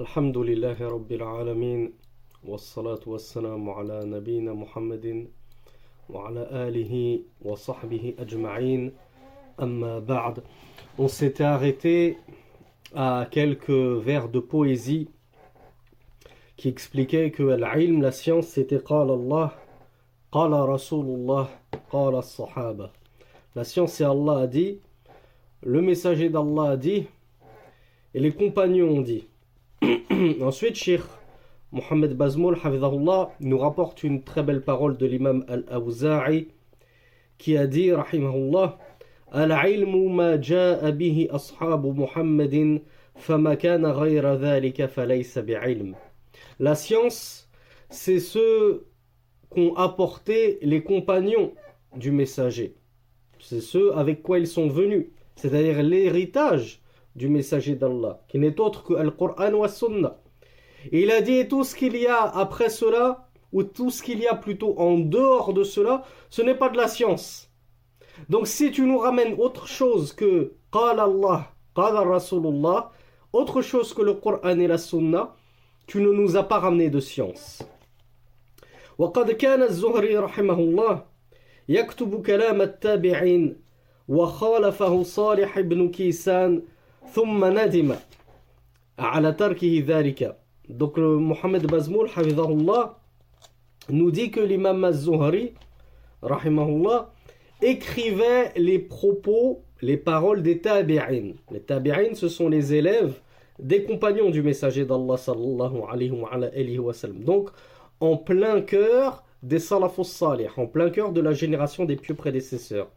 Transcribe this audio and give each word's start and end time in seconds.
الحمد 0.00 0.38
لله 0.38 0.88
رب 0.88 1.12
العالمين 1.12 1.92
والصلاة 2.44 3.00
والسلام 3.06 3.70
على 3.70 4.00
نبينا 4.04 4.52
محمد 4.52 5.26
وعلى 6.08 6.48
آله 6.68 7.20
وصحبه 7.42 8.14
أجمعين 8.18 8.92
أما 9.62 9.98
بعد 9.98 10.42
On 10.98 11.08
s'était 11.08 11.44
arrêté 11.44 12.18
à 12.94 13.26
quelques 13.30 13.70
vers 13.70 14.28
de 14.28 14.38
poésie 14.40 15.08
qui 16.56 16.68
expliquaient 16.68 17.30
que 17.30 17.42
l'ilm, 17.42 18.02
la 18.02 18.12
science, 18.12 18.46
c'était 18.46 18.78
قال 18.78 19.10
Allah, 19.10 19.52
قال 20.32 20.52
رسول 20.52 21.06
الله, 21.06 21.48
قال 21.90 22.14
الصحابة. 22.14 22.90
La 23.56 23.64
science, 23.64 23.92
c'est 23.94 24.04
Allah 24.04 24.38
a 24.42 24.46
dit, 24.46 24.80
le 25.62 25.80
messager 25.80 26.28
d'Allah 26.28 26.70
a 26.70 26.76
dit, 26.76 27.06
et 28.14 28.20
les 28.20 28.32
compagnons 28.32 28.98
ont 28.98 29.00
dit. 29.00 29.26
Ensuite, 30.41 30.75
Cheikh 30.75 31.01
Mohamed 31.71 32.15
Bazmoul 32.15 32.57
nous 33.39 33.57
rapporte 33.57 34.03
une 34.03 34.23
très 34.23 34.43
belle 34.43 34.61
parole 34.61 34.97
de 34.97 35.05
l'imam 35.05 35.43
Al-Awza'i 35.47 36.49
qui 37.37 37.57
a 37.57 37.65
dit 37.65 37.91
Rahimahullah 37.91 38.77
La 46.59 46.75
science, 46.75 47.49
c'est 47.89 48.19
ce 48.19 48.83
qu'ont 49.49 49.73
apporté 49.75 50.59
les 50.61 50.83
compagnons 50.83 51.53
du 51.95 52.11
messager. 52.11 52.75
C'est 53.39 53.61
ce 53.61 53.93
avec 53.93 54.21
quoi 54.21 54.37
ils 54.39 54.47
sont 54.47 54.67
venus, 54.67 55.07
c'est-à-dire 55.35 55.81
l'héritage 55.81 56.81
du 57.18 57.28
messager 57.28 57.76
d'Allah, 57.76 58.20
qui 58.28 58.38
n'est 58.38 58.60
autre 58.60 58.82
que 58.84 58.94
Al-Qur'an 58.94 59.52
wa 59.52 59.68
Sunnah. 59.68 60.16
Et 60.90 61.02
il 61.02 61.10
a 61.10 61.20
dit 61.20 61.48
tout 61.48 61.64
ce 61.64 61.74
qu'il 61.74 61.96
y 61.96 62.06
a 62.06 62.22
après 62.22 62.68
cela, 62.68 63.28
ou 63.52 63.62
tout 63.62 63.90
ce 63.90 64.02
qu'il 64.02 64.18
y 64.20 64.26
a 64.26 64.34
plutôt 64.34 64.78
en 64.78 64.98
dehors 64.98 65.52
de 65.54 65.62
cela, 65.62 66.02
ce 66.28 66.42
n'est 66.42 66.56
pas 66.56 66.68
de 66.68 66.76
la 66.76 66.88
science. 66.88 67.50
Donc 68.28 68.46
si 68.46 68.70
tu 68.70 68.82
nous 68.82 68.98
ramènes 68.98 69.34
autre 69.38 69.66
chose 69.66 70.12
que 70.12 70.54
Qala 70.72 71.04
Allah, 71.04 71.52
Qala 71.74 72.00
Rasulullah, 72.00 72.90
autre 73.32 73.62
chose 73.62 73.94
que 73.94 74.02
le 74.02 74.14
Coran 74.14 74.58
et 74.58 74.66
la 74.66 74.78
Sunna, 74.78 75.34
tu 75.86 76.00
ne 76.00 76.10
nous 76.10 76.36
as 76.36 76.44
pas 76.44 76.58
ramené 76.58 76.90
de 76.90 77.00
science. 77.00 77.62
وقد 78.98 79.30
كان 79.30 79.62
الزهري 79.62 80.16
رحمه 80.16 80.58
الله 80.58 81.04
يكتب 81.68 82.22
كلام 82.22 82.62
التابعين 82.62 83.56
وخالفه 84.08 85.02
صالح 85.02 85.60
بن 85.60 85.88
كيسان 85.88 86.62
thumma 87.13 87.47
ala. 88.97 89.35
Donc 90.69 90.97
le 90.97 91.17
Mohamed 91.17 91.65
Bazmoul, 91.65 92.09
nous 93.89 94.11
dit 94.11 94.29
que 94.29 94.39
l'imam 94.39 94.77
Mazzuhari, 94.77 95.53
rahimahullah, 96.21 97.11
écrivait 97.61 98.51
les 98.55 98.79
propos, 98.79 99.63
les 99.81 99.97
paroles 99.97 100.43
des 100.43 100.59
tabi'in. 100.59 101.33
Les 101.51 101.61
tabi'in, 101.61 102.13
ce 102.13 102.27
sont 102.27 102.49
les 102.49 102.73
élèves 102.73 103.19
des 103.57 103.83
compagnons 103.83 104.29
du 104.29 104.41
messager 104.41 104.85
d'Allah 104.85 105.17
sallallahu 105.17 105.81
alayhi 105.89 106.79
wa. 106.79 106.93
Donc, 107.25 107.49
en 107.99 108.15
plein 108.15 108.61
cœur 108.61 109.23
des 109.43 109.59
salafus 109.59 110.05
salih, 110.05 110.47
en 110.57 110.67
plein 110.67 110.89
cœur 110.89 111.11
de 111.11 111.21
la 111.21 111.33
génération 111.33 111.85
des 111.85 111.95
pieux 111.95 112.15
prédécesseurs. 112.15 112.89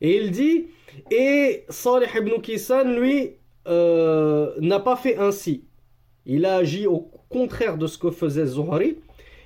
Et 0.00 0.16
il 0.16 0.30
dit, 0.30 0.66
et 1.10 1.64
Salih 1.68 2.06
ibn 2.16 2.40
Kisan, 2.40 2.84
lui, 2.84 3.32
euh, 3.66 4.52
n'a 4.60 4.80
pas 4.80 4.96
fait 4.96 5.16
ainsi. 5.18 5.64
Il 6.26 6.44
a 6.44 6.56
agi 6.56 6.86
au 6.86 7.10
contraire 7.28 7.78
de 7.78 7.86
ce 7.86 7.98
que 7.98 8.10
faisait 8.10 8.46
Zuhri, 8.46 8.98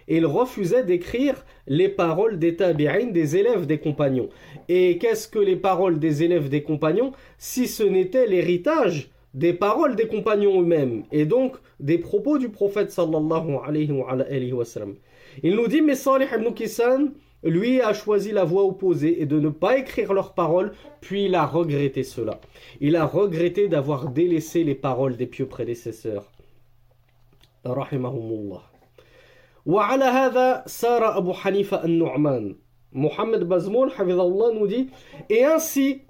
et 0.09 0.17
il 0.17 0.27
refusait 0.27 0.85
d'écrire 0.85 1.45
les 1.67 1.89
paroles 1.89 2.39
des 2.39 2.57
tabi'in, 2.57 3.07
des 3.07 3.37
élèves 3.37 3.67
des 3.67 3.79
compagnons. 3.79 4.29
Et 4.69 4.99
qu'est-ce 4.99 5.29
que 5.29 5.39
les 5.39 5.57
paroles 5.57 5.99
des 5.99 6.23
élèves 6.23 6.49
des 6.49 6.63
compagnons? 6.63 7.13
Si 7.39 7.69
ce 7.69 7.83
n'était 7.83 8.27
l'héritage 8.27 9.11
des 9.35 9.53
paroles 9.53 9.97
des 9.97 10.07
compagnons 10.07 10.61
eux-mêmes 10.61 11.05
et 11.11 11.25
donc 11.25 11.57
des 11.81 11.99
propos 11.99 12.39
du 12.39 12.51
prophète 12.51 12.91
sallallahu 12.91 13.57
alayhi 13.65 14.53
wa, 14.53 14.65
sallam. 14.65 14.97
Il 15.43 15.57
nous 15.57 15.69
dit 15.69 15.81
mais 15.81 15.95
Salih 15.95 16.27
ibn 16.35 16.53
Kisan 16.53 17.13
lui 17.44 17.82
a 17.82 17.94
choisi 17.94 18.32
la 18.32 18.44
voie 18.44 18.64
opposée 18.64 19.22
et 19.22 19.26
de 19.26 19.40
ne 19.40 19.50
pas 19.50 19.78
écrire 19.78 20.14
leurs 20.14 20.34
paroles 20.34 20.74
puis 21.02 21.26
il 21.26 21.36
a 21.36 21.46
regretté 21.46 22.04
cela. 22.04 22.40
Il 22.82 22.96
a 22.96 23.06
regretté 23.06 23.68
d'avoir 23.68 24.10
délaissé 24.10 24.64
les 24.64 24.76
paroles 24.76 25.18
des 25.18 25.28
pieux 25.28 25.48
prédécesseurs. 25.48 26.32
Rahimahumullah. 27.64 28.64
وعلى 29.68 30.06
هذا 30.06 30.64
سار 30.66 31.18
أبو 31.18 31.34
حنيفة 31.34 31.86
النعمان 31.86 32.56
Mohamed 32.94 33.44
Bazmoul 33.44 33.92
nous 34.56 34.68
dit 34.68 34.90
et 35.30 35.44
ainsi 35.44 36.04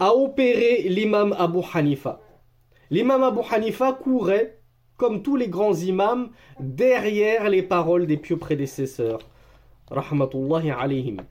a 0.00 0.12
opéré 0.12 0.88
l'imam 0.88 1.32
Abu 1.38 1.60
Hanifa 1.72 2.20
l'imam 2.90 3.22
Abu 3.22 3.40
Hanifa 3.48 3.92
courait 3.92 4.58
comme 4.96 5.22
tous 5.22 5.36
les 5.36 5.48
grands 5.48 5.74
imams 5.74 6.30
derrière 6.58 7.48
les 7.48 7.62
paroles 7.62 8.06
des 8.06 8.16
pieux 8.16 8.36
prédécesseurs 8.36 9.20
rahmatullahi 9.91 10.71
alayhim 10.71 11.21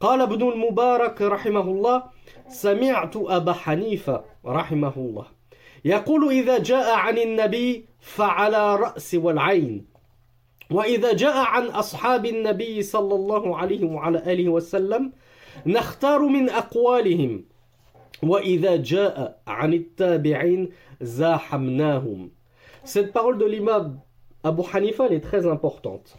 قال 0.00 0.20
ابن 0.20 0.42
المبارك 0.42 1.22
رحمه 1.22 1.60
الله 1.60 2.02
سمعت 2.48 3.16
أبا 3.16 3.52
حنيفة 3.52 4.24
رحمه 4.46 4.92
الله 4.96 5.26
يقول 5.84 6.28
إذا 6.30 6.58
جاء 6.58 6.94
عن 6.94 7.18
النبي 7.18 7.86
فعلى 8.00 8.76
رأس 8.76 9.14
والعين 9.14 9.86
وإذا 10.70 11.12
جاء 11.12 11.36
عن 11.36 11.66
أصحاب 11.66 12.26
النبي 12.26 12.82
صلى 12.82 13.14
الله 13.14 13.56
عليه 13.56 13.84
وعلى 13.84 14.18
آله 14.32 14.48
وسلم 14.48 15.12
نختار 15.66 16.22
من 16.22 16.50
أقوالهم 16.50 17.44
وإذا 18.22 18.76
جاء 18.76 19.40
عن 19.46 19.72
التابعين 19.74 20.70
زاحمناهم. 21.00 22.30
Cette 22.84 23.12
parole 23.12 23.38
de 23.38 23.44
l'imam 23.44 24.00
Abu 24.44 24.62
Hanifa 24.72 25.06
elle 25.06 25.14
est 25.14 25.20
très 25.20 25.46
importante. 25.46 26.16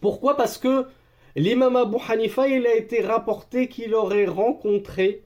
Pourquoi? 0.00 0.36
Parce 0.36 0.58
que 0.58 0.86
l'imam 1.36 1.76
Abu 1.76 1.98
Hanifa 2.08 2.48
il 2.48 2.66
a 2.66 2.74
été 2.74 3.00
rapporté 3.00 3.68
qu'il 3.68 3.94
aurait 3.94 4.26
rencontré 4.26 5.24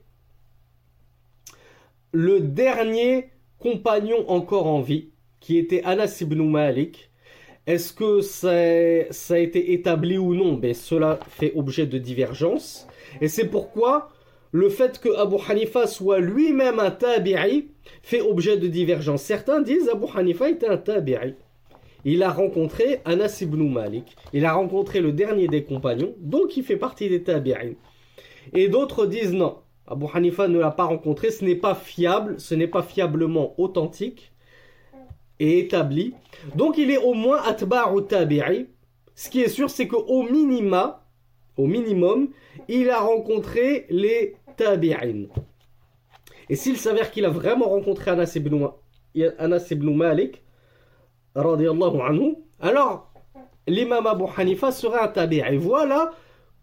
le 2.11 2.41
dernier 2.41 3.29
compagnon 3.57 4.29
encore 4.29 4.67
en 4.67 4.81
vie 4.81 5.09
qui 5.39 5.57
était 5.57 5.81
Anas 5.83 6.19
ibn 6.21 6.43
Malik 6.43 7.09
Est-ce 7.67 7.93
que 7.93 8.21
ça, 8.21 8.51
a 8.51 9.37
été 9.39 9.73
établi 9.73 10.17
ou 10.17 10.33
non? 10.35 10.53
Ben, 10.53 10.73
Cela 10.73 11.19
fait 11.29 11.53
objet 11.55 11.85
de 11.85 11.97
divergence. 11.97 12.87
Et 13.21 13.27
c'est 13.27 13.47
pourquoi 13.47 14.09
le 14.51 14.69
fait 14.69 14.99
que 14.99 15.09
Abu 15.15 15.37
Hanifa 15.47 15.87
soit 15.87 16.19
lui-même 16.19 16.79
un 16.79 16.91
tabi'i 16.91 17.69
fait 18.03 18.21
objet 18.21 18.57
de 18.57 18.67
divergence. 18.67 19.21
Certains 19.21 19.61
disent 19.61 19.89
Abu 19.89 20.05
Hanifa 20.13 20.49
était 20.49 20.67
un 20.67 20.77
tabi'i. 20.77 21.35
Il 22.03 22.23
a 22.23 22.31
rencontré 22.31 23.01
Anas 23.05 23.39
ibn 23.41 23.61
Malik. 23.69 24.15
Il 24.33 24.45
a 24.45 24.53
rencontré 24.53 25.01
le 25.01 25.11
dernier 25.11 25.47
des 25.47 25.63
compagnons, 25.63 26.13
donc 26.19 26.57
il 26.57 26.63
fait 26.63 26.77
partie 26.77 27.09
des 27.09 27.23
tabi'in. 27.23 27.73
Et 28.53 28.67
d'autres 28.67 29.05
disent 29.05 29.33
non. 29.33 29.57
Abu 29.87 30.05
Hanifa 30.13 30.47
ne 30.47 30.59
l'a 30.59 30.71
pas 30.71 30.85
rencontré, 30.85 31.31
ce 31.31 31.43
n'est 31.43 31.55
pas 31.55 31.75
fiable, 31.75 32.39
ce 32.39 32.55
n'est 32.55 32.67
pas 32.67 32.81
fiablement 32.81 33.53
authentique 33.59 34.31
et 35.39 35.59
établi. 35.59 36.13
Donc 36.55 36.77
il 36.77 36.91
est 36.91 36.97
au 36.97 37.13
moins 37.13 37.41
atba'u 37.41 38.05
tabi'i. 38.07 38.67
Ce 39.15 39.29
qui 39.29 39.41
est 39.41 39.49
sûr, 39.49 39.69
c'est 39.69 39.87
qu'au 39.87 40.23
minima, 40.23 41.05
au 41.57 41.67
minimum, 41.67 42.29
il 42.67 42.89
a 42.89 42.99
rencontré 42.99 43.85
les 43.89 44.35
tabi'in. 44.57 45.25
Et 46.49 46.55
s'il 46.55 46.77
s'avère 46.77 47.11
qu'il 47.11 47.25
a 47.25 47.29
vraiment 47.29 47.69
rencontré 47.69 48.11
Anas 48.11 48.33
ibn, 48.35 48.67
Anas 49.37 49.67
ibn 49.71 49.93
Malik, 49.93 50.41
alors 51.35 53.11
l'imam 53.67 54.07
Abu 54.07 54.25
Hanifa 54.37 54.71
serait 54.71 54.99
un 54.99 55.07
tabi'i. 55.07 55.57
Voilà 55.57 56.11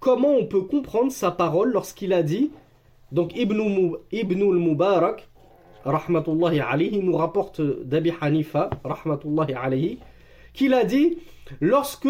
comment 0.01 0.35
on 0.35 0.47
peut 0.47 0.63
comprendre 0.63 1.13
sa 1.13 1.31
parole 1.31 1.73
lorsqu'il 1.73 2.13
a 2.13 2.23
dit, 2.23 2.51
donc 3.13 3.37
Ibn, 3.37 3.95
Ibn 4.13 4.43
al-Mubarak, 4.43 5.29
rahmatullahi 5.85 6.61
alayhi, 6.61 6.99
nous 7.03 7.17
rapporte 7.17 7.61
d'Abi 7.61 8.13
Hanifa, 8.21 8.71
rahmatullahi 8.85 9.55
alayhi, 9.55 9.99
qu'il 10.53 10.75
a 10.75 10.85
dit 10.85 11.19
Lorsque 11.61 12.09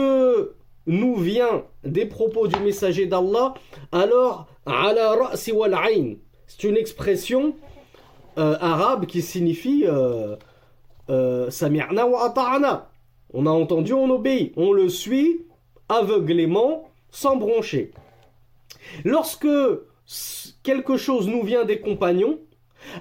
nous 0.86 1.16
vient 1.16 1.64
des 1.84 2.06
propos 2.06 2.48
du 2.48 2.58
messager 2.60 3.06
d'Allah, 3.06 3.54
alors 3.92 4.48
ala. 4.66 5.14
C'est 6.46 6.64
une 6.64 6.76
expression 6.76 7.54
euh, 8.38 8.56
arabe 8.60 9.06
qui 9.06 9.22
signifie 9.22 9.84
euh, 9.86 10.36
euh. 11.10 11.50
On 13.34 13.46
a 13.46 13.50
entendu, 13.50 13.92
on 13.92 14.10
obéit, 14.10 14.52
on 14.56 14.72
le 14.72 14.88
suit 14.88 15.42
aveuglément, 15.88 16.88
sans 17.10 17.36
broncher. 17.36 17.92
Lorsque 19.04 19.48
quelque 20.62 20.96
chose 20.96 21.28
nous 21.28 21.42
vient 21.42 21.64
des 21.64 21.80
compagnons, 21.80 22.38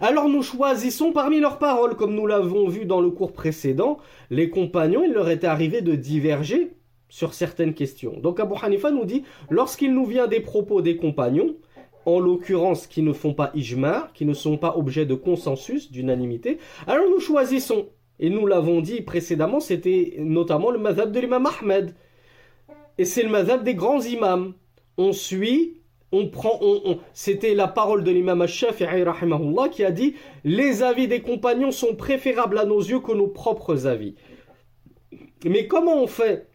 Alors 0.01 0.27
nous 0.27 0.41
choisissons 0.41 1.11
parmi 1.11 1.39
leurs 1.39 1.59
paroles, 1.59 1.95
comme 1.95 2.15
nous 2.15 2.27
l'avons 2.27 2.67
vu 2.67 2.85
dans 2.85 3.01
le 3.01 3.09
cours 3.09 3.33
précédent, 3.33 3.97
les 4.29 4.49
compagnons, 4.49 5.03
il 5.03 5.13
leur 5.13 5.29
était 5.29 5.47
arrivé 5.47 5.81
de 5.81 5.95
diverger 5.95 6.73
sur 7.09 7.33
certaines 7.33 7.73
questions. 7.73 8.19
Donc 8.19 8.39
Abu 8.39 8.55
Hanifa 8.61 8.91
nous 8.91 9.05
dit, 9.05 9.23
lorsqu'il 9.49 9.93
nous 9.93 10.05
vient 10.05 10.27
des 10.27 10.39
propos 10.39 10.81
des 10.81 10.97
compagnons, 10.97 11.55
en 12.05 12.19
l'occurrence 12.19 12.87
qui 12.87 13.01
ne 13.01 13.11
font 13.11 13.33
pas 13.33 13.51
ijma, 13.53 14.09
qui 14.13 14.25
ne 14.25 14.33
sont 14.33 14.57
pas 14.57 14.77
objet 14.77 15.05
de 15.05 15.13
consensus, 15.13 15.91
d'unanimité, 15.91 16.57
alors 16.87 17.09
nous 17.09 17.19
choisissons. 17.19 17.87
Et 18.19 18.29
nous 18.29 18.47
l'avons 18.47 18.81
dit 18.81 19.01
précédemment, 19.01 19.59
c'était 19.59 20.15
notamment 20.19 20.71
le 20.71 20.79
madhab 20.79 21.11
de 21.11 21.19
l'imam 21.19 21.47
Ahmed. 21.61 21.93
Et 22.97 23.05
c'est 23.05 23.23
le 23.23 23.29
madhab 23.29 23.63
des 23.63 23.75
grands 23.75 24.01
imams. 24.01 24.53
On 24.97 25.13
suit, 25.13 25.77
on 26.11 26.27
prend, 26.27 26.57
on, 26.61 26.97
c'était 27.13 27.53
la 27.53 27.67
parole 27.67 28.03
de 28.03 28.11
l'imam 28.11 28.47
Shafi'i 28.47 29.03
qui 29.71 29.83
a 29.83 29.91
dit 29.91 30.15
les 30.43 30.81
avis 30.81 31.07
des 31.07 31.21
compagnons 31.21 31.71
sont 31.71 31.95
préférables 31.95 32.57
à 32.57 32.65
nos 32.65 32.79
yeux 32.79 32.99
que 32.99 33.11
nos 33.11 33.27
propres 33.27 33.85
avis. 33.85 34.15
Mais 35.45 35.67
comment 35.67 36.01
on 36.01 36.07
fait 36.07 36.47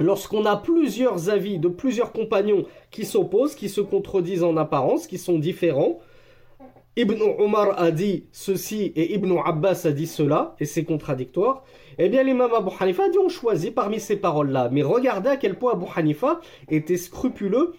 lorsqu'on 0.00 0.46
a 0.46 0.56
plusieurs 0.56 1.28
avis 1.28 1.58
de 1.58 1.68
plusieurs 1.68 2.12
compagnons 2.12 2.64
qui 2.90 3.04
s'opposent, 3.04 3.54
qui 3.54 3.68
se 3.68 3.80
contredisent 3.80 4.44
en 4.44 4.56
apparence, 4.56 5.06
qui 5.06 5.18
sont 5.18 5.38
différents 5.38 5.98
Ibn 6.98 7.20
Omar 7.38 7.78
a 7.78 7.90
dit 7.90 8.24
ceci 8.32 8.84
et 8.96 9.12
Ibn 9.16 9.36
Abbas 9.44 9.82
a 9.84 9.90
dit 9.90 10.06
cela, 10.06 10.56
et 10.60 10.64
c'est 10.64 10.84
contradictoire, 10.84 11.62
eh 11.98 12.08
bien 12.08 12.22
l'imam 12.22 12.50
Abu 12.54 12.70
Hanifa 12.80 13.04
a 13.04 13.08
dit 13.10 13.18
on 13.18 13.28
choisit 13.28 13.74
parmi 13.74 14.00
ces 14.00 14.16
paroles-là. 14.16 14.70
Mais 14.72 14.80
regardez 14.82 15.28
à 15.28 15.36
quel 15.36 15.58
point 15.58 15.74
Abu 15.74 15.84
Hanifa 15.94 16.40
était 16.70 16.96
scrupuleux 16.96 17.74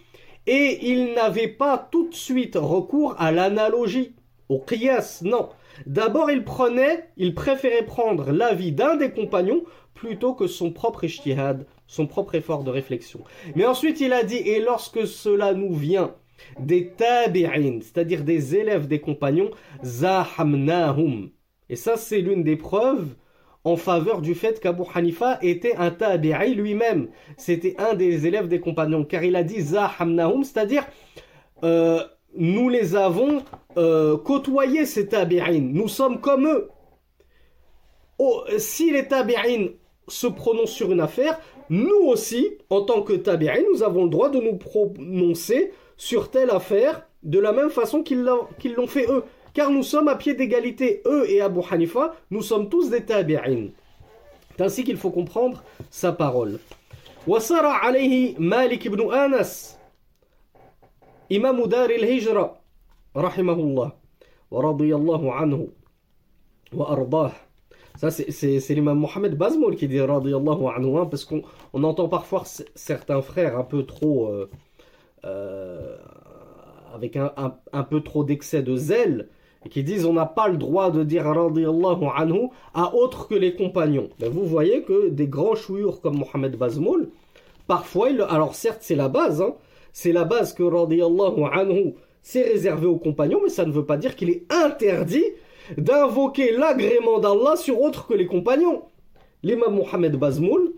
et 0.46 0.92
il 0.92 1.16
n'avait 1.16 1.48
pas 1.48 1.80
tout 1.92 2.08
de 2.10 2.14
suite 2.14 2.58
recours 2.62 3.16
à 3.18 3.31
l'analogie, 3.31 4.14
au 4.50 4.60
qiyas, 4.60 5.22
non. 5.24 5.50
D'abord 5.88 6.30
il 6.30 6.44
prenait, 6.44 7.10
il 7.18 7.34
préférait 7.34 7.86
prendre 7.88 8.31
l'avis 8.31 8.72
d'un 8.72 8.98
des 8.98 9.10
compagnons 9.10 9.64
plutôt 9.96 10.36
que 10.36 10.46
son 10.46 10.72
propre 10.72 11.06
ijtihad, 11.06 11.66
son 11.88 12.06
propre 12.06 12.36
effort 12.36 12.64
de 12.64 12.69
réflexion. 12.69 13.22
Mais 13.56 13.66
ensuite 13.66 14.00
il 14.00 14.14
a 14.14 14.22
dit, 14.22 14.38
et 14.38 14.62
lorsque 14.62 15.08
cela 15.08 15.54
nous 15.56 15.74
vient 15.74 16.14
des 16.60 16.89
tabi'in, 16.89 17.80
c'est-à-dire 17.81 18.24
des 18.24 18.56
élèves 18.56 18.88
des 18.88 19.00
compagnons, 19.00 19.51
zahamnahum. 19.84 21.30
Et 21.69 21.75
ça, 21.75 21.98
c'est 21.98 22.19
l'une 22.19 22.44
des 22.44 22.56
preuves 22.56 23.16
en 23.63 23.75
faveur 23.75 24.22
du 24.22 24.34
fait 24.34 24.60
qu'Abu 24.60 24.84
Hanifa 24.94 25.39
était 25.42 25.75
un 25.75 25.92
tabi'i 25.92 26.56
lui-même. 26.56 27.10
C'était 27.36 27.75
un 27.78 27.95
des 27.95 28.25
élèves 28.25 28.48
des 28.48 28.62
compagnons, 28.62 29.04
car 29.04 29.24
il 29.24 29.36
a 29.36 29.44
dit 29.44 29.62
zahamnahum, 29.62 30.44
c'est-à-dire 30.44 30.86
euh, 31.63 32.01
nous 32.36 32.69
les 32.69 32.95
avons 32.95 33.44
euh, 33.78 34.18
côtoyés, 34.18 34.86
ces 34.86 35.07
tabi'in. 35.07 35.60
Nous 35.60 35.88
sommes 35.88 36.22
comme 36.22 36.48
eux. 36.48 36.69
Oh, 38.19 38.44
si 38.57 38.92
les 38.92 39.07
tabi'in 39.07 39.68
se 40.07 40.28
prononcent 40.28 40.72
sur 40.72 40.92
une 40.92 41.01
affaire, 41.01 41.40
nous 41.69 42.06
aussi, 42.06 42.50
en 42.69 42.81
tant 42.81 43.01
que 43.01 43.13
tabi'in, 43.13 43.63
nous 43.74 43.83
avons 43.83 44.06
le 44.06 44.10
droit 44.10 44.30
de 44.30 44.40
nous 44.40 44.56
prononcer 44.56 45.72
sur 45.97 46.31
telle 46.31 46.50
affaire 46.50 47.06
de 47.23 47.39
la 47.39 47.53
même 47.53 47.71
façon 47.71 48.03
qu'ils 48.03 48.23
l'ont 48.25 48.87
fait 48.87 49.09
eux. 49.11 49.25
Car 49.55 49.71
nous 49.71 49.83
sommes 49.83 50.09
à 50.09 50.17
pied 50.17 50.35
d'égalité, 50.35 51.03
eux 51.06 51.29
et 51.29 51.43
Abu 51.43 51.61
Hanifa, 51.71 52.15
nous 52.31 52.43
sommes 52.43 52.69
tous 52.71 52.89
des 52.89 53.05
tabi'in. 53.05 53.69
C'est 54.56 54.62
ainsi 54.62 54.85
qu'il 54.85 54.97
faut 54.97 55.11
comprendre 55.11 55.62
sa 55.91 56.12
parole. 56.12 56.59
وسرى 57.27 57.67
عليه 57.67 58.39
مالك 58.39 58.89
بن 58.89 59.15
أنس 59.15 59.79
إمام 61.33 61.65
دار 61.65 61.91
الهجرة 61.91 62.56
رحمه 63.17 63.53
الله 63.53 63.93
ورضي 64.50 64.94
الله 64.94 65.33
عنه 65.33 65.69
وأرضاه 66.75 67.33
Ça, 68.00 68.11
c'est 68.11 68.75
l'imam 68.75 68.99
Mohamed 68.99 69.37
Bazmoul 69.37 69.77
qui 69.77 69.87
dit 69.87 70.00
radiyallahu 70.00 70.67
anhu, 70.75 70.97
hein, 70.97 71.06
parce 71.06 71.25
qu'on 71.27 71.43
on 71.75 71.85
entend 71.85 72.09
parfois 72.09 72.43
certains 72.75 73.21
frères 73.21 73.59
un 73.59 73.65
peu 73.65 73.85
trop 73.85 74.29
euh, 74.29 74.50
euh, 75.28 75.98
avec 76.94 77.16
un, 77.16 77.84
peu 77.84 78.02
trop 78.02 78.24
d'excès 78.24 78.64
de 78.64 78.76
zèle, 78.76 79.28
et 79.66 79.70
qui 79.70 79.84
disent 79.84 80.06
on 80.06 80.14
n'a 80.14 80.26
pas 80.26 80.48
le 80.48 80.58
droit 80.58 80.90
de 80.90 81.04
dire 81.04 81.26
radiallahu 81.26 82.06
anhu 82.16 82.50
à 82.74 82.96
autre 82.96 83.28
que 83.28 83.36
les 83.36 83.56
compagnons. 83.56 84.10
Mais 84.20 84.30
vous 84.30 84.46
voyez 84.46 84.82
que 84.82 85.10
des 85.10 85.28
grands 85.28 85.56
chouïrs 85.56 86.02
comme 86.02 86.18
Mohamed 86.18 86.56
Bazmoul, 86.56 87.10
parfois, 87.68 88.10
alors 88.30 88.56
certes 88.56 88.80
c'est 88.82 88.96
la 88.96 89.10
base, 89.10 89.42
hein, 89.42 89.54
c'est 89.94 90.12
la 90.12 90.24
base 90.24 90.54
que 90.54 90.64
radiallahu 90.64 91.44
anhu 91.52 91.94
c'est 92.24 92.44
réservé 92.44 92.88
aux 92.88 92.98
compagnons, 92.98 93.42
mais 93.44 93.50
ça 93.50 93.66
ne 93.66 93.72
veut 93.72 93.86
pas 93.86 93.98
dire 93.98 94.16
qu'il 94.16 94.30
est 94.30 94.44
interdit 94.52 95.26
d'invoquer 95.78 96.52
l'agrément 96.52 97.20
d'Allah 97.20 97.56
sur 97.56 97.80
autre 97.82 98.08
que 98.08 98.14
les 98.14 98.28
compagnons. 98.28 98.84
L'imam 99.44 99.76
Mohamed 99.76 100.16
Bazmoul 100.16 100.74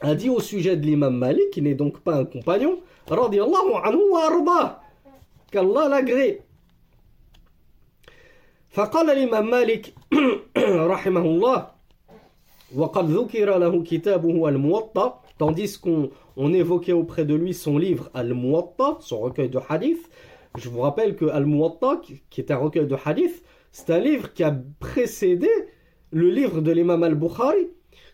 a 0.00 0.14
dit 0.14 0.28
au 0.28 0.40
sujet 0.40 0.76
de 0.76 0.84
l'imam 0.84 1.16
Malik, 1.16 1.50
qui 1.50 1.62
n'est 1.62 1.74
donc 1.74 2.00
pas 2.00 2.16
un 2.16 2.24
compagnon, 2.24 2.78
رضي 3.10 3.42
الله 3.42 3.78
عنه 3.78 3.98
وأرضاه 3.98 4.76
كالله 5.52 5.88
l'agrée 5.88 6.40
فقال 8.70 9.10
الإمام 9.10 9.50
مالك 9.50 9.94
رحمه 10.92 11.20
الله 11.20 11.68
وقد 12.76 13.10
ذكر 13.10 13.58
له 13.58 13.82
كتابه 13.82 14.48
الموطأ 14.48 15.20
tandis 15.38 15.78
qu'on 15.78 16.10
on 16.36 16.52
évoquait 16.52 16.92
auprès 16.92 17.24
de 17.24 17.34
lui 17.34 17.54
son 17.54 17.76
livre 17.76 18.08
Al-Muwatta, 18.14 18.98
son 19.00 19.18
recueil 19.18 19.48
de 19.48 19.58
hadith. 19.68 20.08
Je 20.56 20.68
vous 20.68 20.80
rappelle 20.80 21.16
que 21.16 21.24
Al-Muwatta, 21.24 22.00
qui 22.30 22.40
est 22.40 22.52
un 22.52 22.56
recueil 22.56 22.86
de 22.86 22.96
hadith, 23.04 23.42
c'est 23.72 23.90
un 23.90 23.98
livre 23.98 24.32
qui 24.32 24.44
a 24.44 24.56
précédé 24.78 25.50
le 26.12 26.30
livre 26.30 26.60
de 26.60 26.70
l'imam 26.70 27.02
Al-Bukhari, 27.02 27.68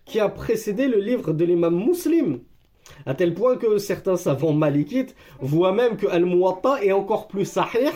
qui 0.06 0.20
a 0.20 0.30
précédé 0.30 0.88
le 0.88 1.00
livre 1.00 1.34
de 1.34 1.46
l'imam 1.46 1.76
Muslim. 1.76 2.40
À 3.06 3.16
tel 3.16 3.34
point 3.34 3.58
que 3.58 3.78
certains 3.78 4.16
savants 4.16 4.54
malikites 4.54 5.16
voient 5.40 5.74
même 5.74 5.98
que 5.98 6.08
Al-Muwatta 6.08 6.84
est 6.84 6.92
encore 6.92 7.28
plus 7.28 7.46
sahih 7.46 7.92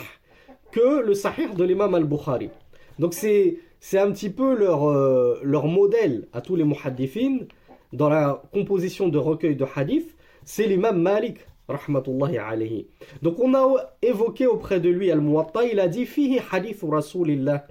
que 0.72 1.02
le 1.02 1.14
sahih 1.14 1.54
de 1.56 1.64
l'imam 1.64 1.94
Al-Bukhari. 1.96 2.50
Donc 2.98 3.14
c'est, 3.14 3.60
c'est 3.80 4.00
un 4.00 4.12
petit 4.12 4.30
peu 4.30 4.56
leur, 4.56 4.90
euh, 4.90 5.40
leur 5.44 5.68
modèle 5.68 6.28
à 6.34 6.42
tous 6.42 6.56
les 6.56 6.64
muhaddifines 6.64 7.48
dans 7.94 8.10
la 8.10 8.42
composition 8.54 9.08
de 9.08 9.18
recueils 9.18 9.56
de 9.56 9.66
hadith, 9.76 10.16
c'est 10.44 10.68
l'imam 10.68 11.02
Malik 11.02 11.40
rahmatullahi 11.68 12.38
alayhi. 12.38 12.88
Donc 13.22 13.40
on 13.40 13.54
a 13.54 13.96
évoqué 14.02 14.48
auprès 14.48 14.80
de 14.80 14.90
lui 14.90 15.12
Al-Muwatta, 15.12 15.66
il 15.66 15.80
a 15.80 15.88
dit 15.88 16.06
fihi 16.06 16.40
hadith 16.52 16.84
rasulillah 16.84 17.66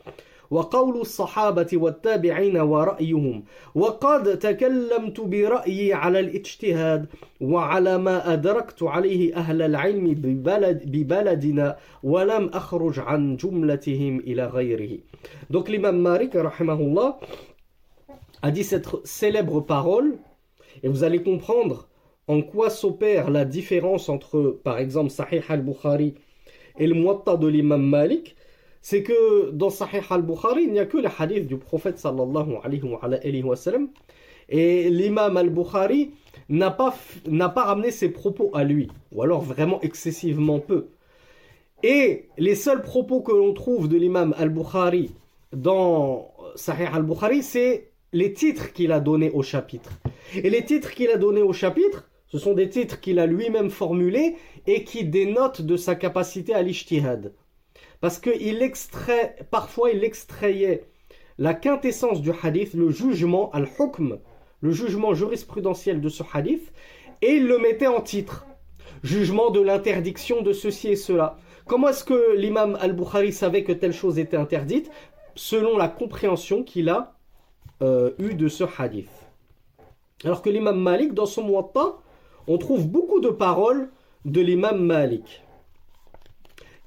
وقول 0.50 1.00
الصحابة 1.00 1.66
والتابعين 1.72 2.56
ورأيهم. 2.56 3.44
وقد 3.74 4.38
تكلمت 4.38 5.20
برأيي 5.20 5.92
على 5.92 6.20
الاجتهاد 6.20 7.06
وعلى 7.40 7.99
ما 7.99 8.32
أدركت 8.32 8.82
عليه 8.82 9.37
أهل 9.37 9.62
العلم 9.62 10.14
ببلد 10.14 10.82
ببلدنا 10.87 11.76
ولم 12.02 12.50
أخرج 12.54 12.99
عن 12.99 13.37
جملتهم 13.37 14.18
إلى 14.18 14.46
غيره. 14.46 14.99
دوك 15.50 15.70
الإمام 15.70 16.02
مالك 16.02 16.37
رحمه 16.37 16.75
الله 16.80 17.14
a 18.42 18.50
dit 18.50 18.64
cette 18.64 18.87
célèbre 19.04 19.61
parole. 19.61 20.18
Et 20.84 20.88
vous 20.88 21.02
allez 21.02 21.23
comprendre 21.23 21.88
En 22.28 22.42
quoi 22.42 22.68
s'opère 22.68 23.30
la 23.30 23.46
différence 23.46 24.11
entre, 24.11 24.61
par 24.62 24.78
exemple, 24.78 25.08
Sahih 25.08 25.40
al-Bukhari 25.49 26.14
et 26.78 26.87
le 26.87 26.94
Muwatta 26.94 27.38
de 27.38 27.46
l'imam 27.46 27.82
Malik. 27.82 28.37
C'est 28.80 29.02
que 29.02 29.50
dans 29.50 29.70
Sahih 29.70 30.02
al-Bukhari, 30.11 30.64
il 30.64 30.73
n'y 30.73 30.78
a 30.78 30.87
que 30.87 30.99
les 30.99 31.08
hadiths 31.18 31.47
du 31.47 31.56
prophète 31.56 31.99
sallallahu 31.99 32.56
alayhi 32.62 33.42
wa, 33.42 33.56
sallam. 33.56 33.88
Et 34.49 34.88
l'imam 34.88 35.37
al-Bukhari 35.37 36.12
n'a 36.49 36.70
pas, 36.70 36.94
pas 37.54 37.64
ramené 37.64 37.90
ses 37.90 38.08
propos 38.08 38.50
à 38.54 38.64
lui, 38.64 38.88
ou 39.12 39.23
alors 39.23 39.42
vraiment 39.42 39.80
excessivement 39.82 40.58
peu. 40.58 40.88
Et 41.82 42.26
les 42.38 42.54
seuls 42.54 42.82
propos 42.82 43.20
que 43.20 43.32
l'on 43.32 43.52
trouve 43.52 43.88
de 43.88 43.97
l'imam 43.97 44.35
al-Bukhari 44.38 45.11
dans 45.52 46.32
Sahih 46.54 46.88
al-Bukhari, 46.92 47.42
c'est 47.42 47.90
les 48.12 48.32
titres 48.32 48.73
qu'il 48.73 48.92
a 48.92 49.00
donnés 49.00 49.30
au 49.30 49.42
chapitre. 49.42 49.90
Et 50.35 50.50
les 50.50 50.64
titres 50.64 50.92
qu'il 50.92 51.11
a 51.11 51.16
donnés 51.16 51.42
au 51.42 51.52
chapitre, 51.52 52.08
ce 52.26 52.38
sont 52.38 52.54
des 52.54 52.68
titres 52.68 53.00
qu'il 53.00 53.18
a 53.18 53.26
lui-même 53.26 53.70
formulés 53.70 54.37
et 54.66 54.85
qui 54.85 55.04
dénotent 55.04 55.62
de 55.62 55.76
sa 55.76 55.94
capacité 55.94 56.54
à 56.54 56.62
l'ijtihad. 56.62 57.32
Parce 58.00 58.19
qu'il 58.19 58.62
extrait, 58.62 59.37
parfois 59.50 59.90
il 59.90 60.05
extrayait 60.05 60.85
la 61.38 61.55
quintessence 61.55 62.21
du 62.21 62.33
hadith, 62.43 62.75
le 62.75 62.90
jugement, 62.90 63.50
al-hukm, 63.52 64.19
le 64.61 64.71
jugement 64.71 65.14
jurisprudentiel 65.14 66.00
de 66.00 66.09
ce 66.09 66.23
hadith, 66.33 66.73
et 67.23 67.35
il 67.35 67.47
le 67.47 67.59
mettait 67.59 67.87
en 67.87 68.00
titre. 68.00 68.47
Jugement 69.02 69.50
de 69.50 69.61
l'interdiction 69.61 70.43
de 70.43 70.52
ceci 70.52 70.88
et 70.88 70.97
cela. 70.97 71.37
Comment 71.67 71.88
est-ce 71.88 72.05
que 72.05 72.37
l'imam 72.37 72.76
al-Bukhari 72.81 73.33
savait 73.33 73.62
que 73.62 73.73
telle 73.73 73.93
chose 73.93 74.19
était 74.19 74.37
interdite? 74.37 74.90
Selon 75.37 75.76
la 75.76 75.88
compréhension 75.88 76.64
qu'il 76.64 76.88
a 76.88 77.14
euh, 77.83 78.11
eue 78.19 78.35
de 78.35 78.49
ce 78.49 78.64
hadith. 78.78 79.11
Alors 80.25 80.43
que 80.43 80.50
l'imam 80.50 80.81
Malik, 80.81 81.14
dans 81.14 81.26
son 81.26 81.45
Muwatta, 81.45 81.99
on 82.49 82.59
trouve 82.59 82.88
beaucoup 82.88 83.21
de 83.21 83.28
paroles 83.28 83.90
de 84.25 84.40
l'imam 84.40 84.85
Malik. 84.85 85.45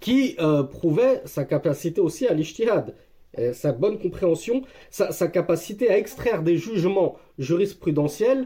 Qui 0.02 0.36
euh, 0.40 0.64
prouvait 0.64 1.22
sa 1.24 1.46
capacité 1.46 2.02
aussi 2.02 2.28
à 2.28 2.34
l'ijtihad, 2.34 2.94
sa 3.54 3.72
bonne 3.72 3.98
compréhension, 3.98 4.64
sa, 4.90 5.28
capacité 5.30 5.90
à 5.90 5.98
extraire 5.98 6.44
des 6.44 6.58
jugements 6.58 7.16
jurisprudentiels 7.40 8.46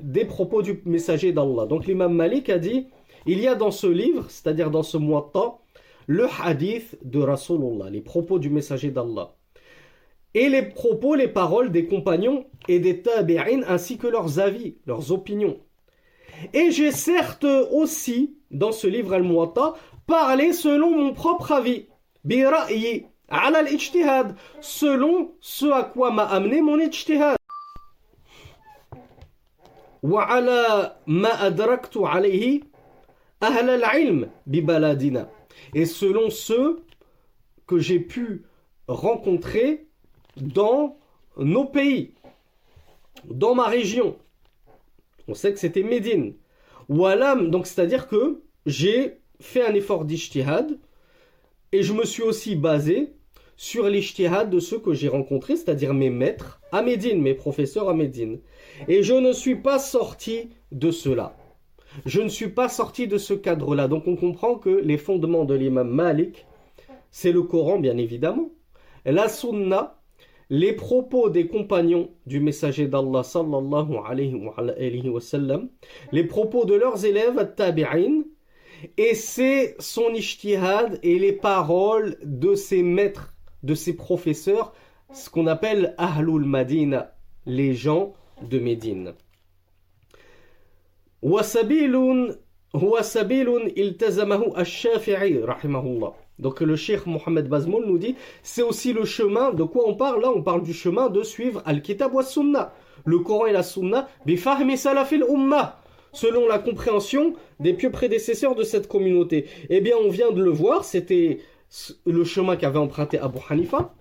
des 0.00 0.24
propos 0.24 0.62
du 0.62 0.80
messager 0.84 1.32
d'Allah. 1.32 1.66
Donc 1.66 1.86
l'imam 1.86 2.14
Malik 2.14 2.48
a 2.48 2.58
dit, 2.58 2.86
il 3.26 3.40
y 3.40 3.48
a 3.48 3.54
dans 3.54 3.70
ce 3.70 3.88
livre, 3.88 4.26
c'est-à-dire 4.28 4.70
dans 4.70 4.82
ce 4.82 4.96
muatta, 4.96 5.58
le 6.06 6.26
hadith 6.40 6.98
de 7.02 7.18
Rasulullah, 7.18 7.90
les 7.90 8.00
propos 8.00 8.38
du 8.38 8.50
messager 8.50 8.90
d'Allah. 8.90 9.34
Et 10.34 10.48
les 10.48 10.62
propos, 10.62 11.14
les 11.14 11.28
paroles 11.28 11.72
des 11.72 11.86
compagnons 11.86 12.44
et 12.68 12.78
des 12.78 13.02
tabi'in, 13.02 13.62
ainsi 13.66 13.98
que 13.98 14.06
leurs 14.06 14.38
avis, 14.38 14.76
leurs 14.86 15.10
opinions. 15.10 15.58
Et 16.52 16.70
j'ai 16.70 16.92
certes 16.92 17.46
aussi, 17.72 18.36
dans 18.50 18.72
ce 18.72 18.86
livre 18.86 19.14
Al-Muwatta, 19.14 19.74
parlé 20.07 20.53
selon 20.53 20.91
mon 20.91 21.13
propre 21.13 21.51
avis, 21.51 21.87
bira'yi, 22.23 23.05
ala 23.29 23.59
al-ijtihad, 23.59 24.35
selon 24.59 25.31
ce 25.39 25.65
à 25.65 25.83
quoi 25.83 26.11
m'a 26.11 26.23
amené 26.23 26.61
mon 26.61 26.79
ijtihad. 26.79 27.37
وعلى 30.03 30.95
ما 31.07 31.47
أدركت 31.47 31.97
عليه 31.97 32.61
أهل 33.43 33.69
العلم 33.69 34.29
ببلادنا 34.47 35.29
et 35.75 35.85
selon 35.85 36.29
ceux 36.29 36.83
que 37.67 37.77
j'ai 37.77 37.99
pu 37.99 38.43
rencontrer 38.87 39.87
dans 40.37 40.97
nos 41.37 41.65
pays, 41.65 42.13
dans 43.25 43.55
ma 43.55 43.67
région. 43.67 44.17
On 45.27 45.33
sait 45.33 45.53
que 45.53 45.59
c'était 45.59 45.83
Médine. 45.83 46.35
Walam, 46.89 47.51
donc 47.51 47.67
c'est-à-dire 47.67 48.07
que 48.07 48.41
j'ai 48.65 49.19
fait 49.40 49.64
un 49.64 49.74
effort 49.74 50.04
d'ijtihad 50.04 50.78
et 51.72 51.82
je 51.82 51.92
me 51.92 52.04
suis 52.04 52.22
aussi 52.22 52.56
basé 52.56 53.12
sur 53.56 53.88
l'ijtihad 53.88 54.50
de 54.50 54.60
ceux 54.60 54.78
que 54.78 54.92
j'ai 54.92 55.08
rencontrés, 55.08 55.56
c'est-à-dire 55.56 55.94
mes 55.94 56.10
maîtres 56.10 56.60
à 56.72 56.82
Médine, 56.82 57.22
mes 57.22 57.34
professeurs 57.34 57.88
à 57.88 57.94
Médine. 57.94 58.40
Et 58.88 59.02
je 59.02 59.14
ne 59.14 59.32
suis 59.32 59.56
pas 59.56 59.78
sorti 59.78 60.50
de 60.72 60.90
cela. 60.90 61.36
Je 62.04 62.20
ne 62.20 62.28
suis 62.28 62.48
pas 62.48 62.68
sorti 62.68 63.08
de 63.08 63.16
ce 63.16 63.32
cadre-là. 63.32 63.88
Donc 63.88 64.06
on 64.06 64.16
comprend 64.16 64.56
que 64.56 64.68
les 64.68 64.98
fondements 64.98 65.44
de 65.44 65.54
l'imam 65.54 65.88
Malik, 65.88 66.46
c'est 67.10 67.32
le 67.32 67.42
Coran 67.42 67.78
bien 67.78 67.96
évidemment, 67.96 68.50
la 69.06 69.28
Sunna, 69.28 69.98
les 70.50 70.74
propos 70.74 71.30
des 71.30 71.46
compagnons 71.46 72.10
du 72.26 72.40
messager 72.40 72.86
d'Allah 72.86 73.22
sallallahu 73.22 73.96
alayhi 74.04 74.34
wa, 74.34 74.54
les 76.12 76.24
propos 76.24 76.64
de 76.66 76.74
leurs 76.74 77.04
élèves 77.04 77.54
tabi'in, 77.56 78.22
et 78.96 79.14
c'est 79.14 79.76
son 79.78 80.12
ijtihad 80.14 80.98
et 81.02 81.18
les 81.18 81.32
paroles 81.32 82.16
de 82.22 82.54
ses 82.54 82.82
maîtres, 82.82 83.34
de 83.62 83.74
ses 83.74 83.94
professeurs, 83.94 84.72
ce 85.12 85.30
qu'on 85.30 85.46
appelle 85.46 85.94
Ahlul 85.98 86.44
Madina, 86.44 87.14
les 87.46 87.74
gens 87.74 88.12
de 88.42 88.58
Médine. 88.58 89.14
Donc 96.38 96.60
le 96.60 96.76
cheikh 96.76 97.06
Mohamed 97.06 97.48
Bazmoul 97.48 97.86
nous 97.86 97.98
dit, 97.98 98.14
c'est 98.42 98.62
aussi 98.62 98.92
le 98.92 99.04
chemin, 99.04 99.52
de 99.52 99.62
quoi 99.62 99.88
on 99.88 99.94
parle 99.94 100.20
là 100.22 100.30
On 100.34 100.42
parle 100.42 100.62
du 100.62 100.74
chemin 100.74 101.08
de 101.08 101.22
suivre 101.22 101.62
Al-Kitab 101.64 102.12
wa 102.14 102.22
Sunnah, 102.22 102.74
le 103.04 103.18
Coran 103.20 103.46
et 103.46 103.52
la 103.52 103.62
Sunna, 103.62 104.08
bifahmi 104.26 104.76
salafil 104.76 105.24
ummah, 105.24 105.78
selon 106.15 106.47
la 106.47 106.59
compréhension 106.59 107.33
des 107.59 107.73
pieux 107.73 107.91
prédécesseurs 107.91 108.55
de 108.55 108.63
cette 108.63 108.87
communauté. 108.87 109.45
Eh 109.69 109.81
bien 109.81 109.95
on 109.97 110.09
vient 110.09 110.31
de 110.31 110.43
le 110.43 110.51
voir, 110.51 110.83
c'était 110.83 111.39
le 112.05 112.23
chemin 112.23 112.55
qu'avait 112.55 112.79
emprunté 112.79 113.17
Abu 113.19 113.39
Hanifa. 113.49 113.93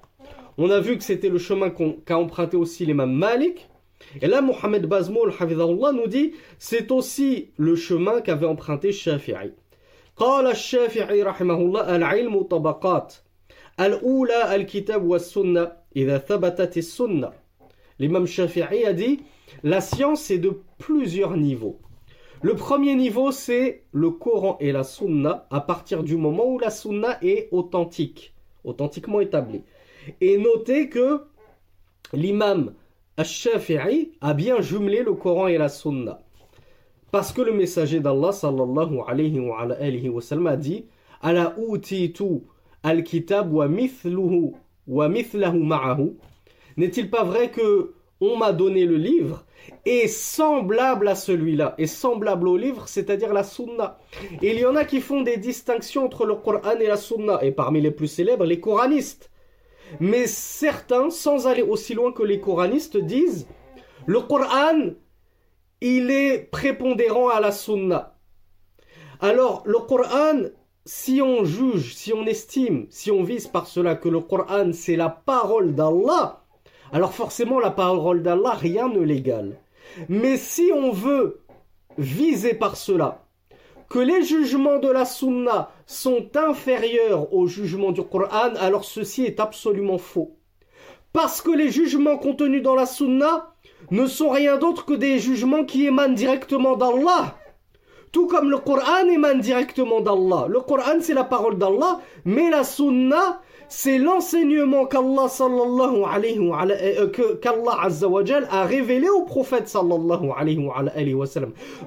On 0.59 0.70
a 0.70 0.80
vu 0.80 0.99
que 0.99 1.04
c'était 1.04 1.28
le 1.28 1.38
chemin 1.38 1.70
qu'a 1.70 2.18
emprunté 2.18 2.56
aussi 2.56 2.85
l'imam 2.85 3.12
Malik. 3.12 3.68
Et 4.20 4.26
là, 4.26 4.40
Mohamed 4.40 4.87
Bazmoul, 4.87 5.32
nous 5.94 6.06
dit, 6.06 6.32
c'est 6.59 6.90
aussi 6.90 7.50
le 7.56 7.76
chemin 7.76 8.20
qu'avait 8.20 8.47
emprunté 8.47 8.92
Shafi'i. 8.92 9.52
قال 10.16 10.47
الشافعي 10.47 11.23
رحمه 11.23 11.54
الله 11.54 11.97
العلم 11.97 12.42
طبقات 12.42 13.14
الأولى 13.80 14.54
الكتاب 14.54 15.02
والسنة 15.02 15.73
إذا 15.97 16.18
ثبتت 16.18 16.76
السنة 16.76 17.30
L'imam 17.99 18.26
Shafi'i 18.26 18.85
a 18.85 18.92
dit 18.92 19.20
la 19.62 19.80
science 19.80 20.30
est 20.30 20.38
de 20.38 20.61
plusieurs 20.78 21.37
niveaux. 21.37 21.80
Le 22.45 22.53
premier 22.53 22.93
niveau 22.93 23.31
c'est 23.31 23.85
le 23.91 24.11
Coran 24.11 24.57
et 24.59 24.71
la 24.71 24.83
Sunna 24.83 25.47
à 25.49 25.61
partir 25.61 26.03
du 26.03 26.15
moment 26.15 26.45
où 26.45 26.59
la 26.59 26.69
Sunna 26.69 27.17
est 27.23 27.49
authentique, 27.51 28.35
authentiquement 28.63 29.19
établie. 29.19 29.63
Et 30.21 30.37
notez 30.37 30.87
que 30.87 31.21
l'imam 32.13 32.75
Al-Shafi'i 33.17 34.11
a 34.21 34.35
bien 34.35 34.61
jumelé 34.61 35.01
le 35.01 35.13
Coran 35.13 35.47
et 35.47 35.57
la 35.57 35.69
Sunna. 35.69 36.21
Parce 37.09 37.33
que 37.33 37.41
le 37.41 37.51
messager 37.51 37.99
d'Allah 37.99 38.31
sallallahu 38.31 38.99
alayhi 39.07 39.39
wa, 39.39 39.61
alayhi 39.61 40.07
wa 40.09 40.21
sallam 40.21 40.45
a 40.45 40.55
dit 40.55 40.85
Ala 41.23 41.55
utitu 41.57 42.43
al-kitab 42.83 43.51
wa 43.51 43.67
mithluhu 43.67 44.51
wa 44.85 45.09
mithlahu 45.09 45.63
ma'ahu 45.63 46.13
N'est-il 46.77 47.09
pas 47.09 47.23
vrai 47.23 47.49
que 47.49 47.95
on 48.22 48.38
m'a 48.38 48.53
donné 48.53 48.86
le 48.86 48.98
livre 48.98 49.45
et 49.86 50.07
semblable 50.07 51.07
à 51.07 51.15
celui-là, 51.15 51.75
et 51.77 51.88
semblable 51.88 52.48
au 52.48 52.57
livre, 52.57 52.88
c'est-à-dire 52.88 53.34
la 53.34 53.43
sunna. 53.43 53.98
Et 54.41 54.51
il 54.51 54.60
y 54.60 54.65
en 54.65 54.75
a 54.75 54.86
qui 54.86 55.01
font 55.01 55.22
des 55.22 55.38
distinctions 55.38 56.05
entre 56.05 56.25
le 56.25 56.36
Coran 56.36 56.79
et 56.79 56.88
la 56.88 56.98
sunna, 56.98 57.39
et 57.43 57.51
parmi 57.51 57.81
les 57.81 57.91
plus 57.91 58.07
célèbres, 58.07 58.45
les 58.45 58.60
coranistes. 58.60 59.31
Mais 60.00 60.27
certains, 60.27 61.10
sans 61.10 61.48
aller 61.48 61.62
aussi 61.62 61.93
loin 61.93 62.12
que 62.12 62.24
les 62.24 62.39
coranistes, 62.39 62.98
disent 62.98 63.48
le 64.05 64.19
Coran, 64.22 64.91
il 65.81 66.12
est 66.12 66.50
prépondérant 66.51 67.29
à 67.29 67.39
la 67.39 67.51
sunna. 67.51 68.17
Alors, 69.19 69.63
le 69.65 69.79
Coran, 69.79 70.50
si 70.86 71.22
on 71.22 71.43
juge, 71.43 71.95
si 71.95 72.13
on 72.13 72.25
estime, 72.25 72.88
si 72.89 73.12
on 73.12 73.24
vise 73.24 73.48
par 73.48 73.67
cela 73.67 73.95
que 73.95 74.10
le 74.10 74.19
Coran 74.19 74.72
c'est 74.74 74.95
la 74.95 75.10
parole 75.10 75.74
d'Allah, 75.74 76.44
alors 76.95 77.13
forcément 77.13 77.59
la 77.59 77.71
parole 77.71 78.23
d'Allah, 78.23 78.51
rien 78.51 78.87
ne 78.87 79.01
l'égale. 79.01 79.57
Mais 80.07 80.37
si 80.37 80.71
on 80.73 80.91
veut 80.91 81.41
viser 81.97 82.53
par 82.53 82.77
cela 82.77 83.25
que 83.89 83.99
les 83.99 84.23
jugements 84.23 84.79
de 84.79 84.87
la 84.87 85.03
sunna 85.03 85.71
sont 85.85 86.29
inférieurs 86.37 87.33
aux 87.33 87.47
jugements 87.47 87.91
du 87.91 88.01
Coran, 88.01 88.55
alors 88.61 88.85
ceci 88.85 89.25
est 89.25 89.41
absolument 89.41 89.97
faux. 89.97 90.37
Parce 91.11 91.41
que 91.41 91.51
les 91.51 91.69
jugements 91.69 92.17
contenus 92.17 92.63
dans 92.63 92.75
la 92.75 92.85
sunna 92.85 93.53
ne 93.91 94.07
sont 94.07 94.29
rien 94.29 94.55
d'autre 94.55 94.85
que 94.85 94.93
des 94.93 95.19
jugements 95.19 95.65
qui 95.65 95.85
émanent 95.85 96.13
directement 96.13 96.77
d'Allah. 96.77 97.35
Tout 98.13 98.27
comme 98.27 98.49
le 98.49 98.59
Coran 98.59 99.09
émane 99.09 99.41
directement 99.41 99.99
d'Allah. 99.99 100.45
Le 100.47 100.61
Coran 100.61 101.01
c'est 101.01 101.13
la 101.13 101.25
parole 101.25 101.57
d'Allah, 101.57 101.99
mais 102.23 102.49
la 102.49 102.63
sunna 102.63 103.41
c'est 103.67 103.98
l'enseignement 103.98 104.86
qu'Allah 104.86 105.27
sallallahu 105.27 106.03
alayhi 106.05 106.39
wa 106.39 106.65
euh, 106.69 107.10
azza 107.81 108.07
wa 108.07 108.22
a 108.50 108.65
révélé 108.65 109.10
au 109.10 109.24
prophète 109.24 109.67
sallallahu 109.67 110.29
alayhi 110.36 111.13
wa. 111.13 111.27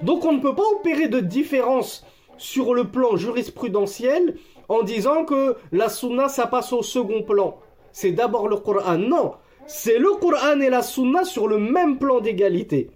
Donc 0.03 0.25
on 0.25 0.33
ne 0.33 0.41
peut 0.41 0.55
pas 0.55 0.67
opérer 0.79 1.09
de 1.09 1.21
différence 1.21 2.05
sur 2.37 2.75
le 2.75 2.85
plan 2.85 3.17
jurisprudentiel 3.17 4.37
en 4.69 4.83
disant 4.83 5.25
que 5.25 5.57
la 5.73 5.89
sunna 5.89 6.29
ça 6.29 6.47
passe 6.47 6.73
au 6.73 6.83
second 6.83 7.23
plan. 7.23 7.59
C'est 7.93 8.13
d'abord 8.13 8.49
le 8.49 8.57
Coran. 8.57 8.99
Non, 8.99 9.35
c'est 9.67 9.99
le 9.99 10.11
Coran 10.21 10.61
et 10.61 10.71
la 10.71 10.83
sunna 10.83 11.25
sur 11.25 11.49
le 11.49 11.59
même 11.59 11.99
plan 11.99 12.21
d'égalité. 12.21 12.91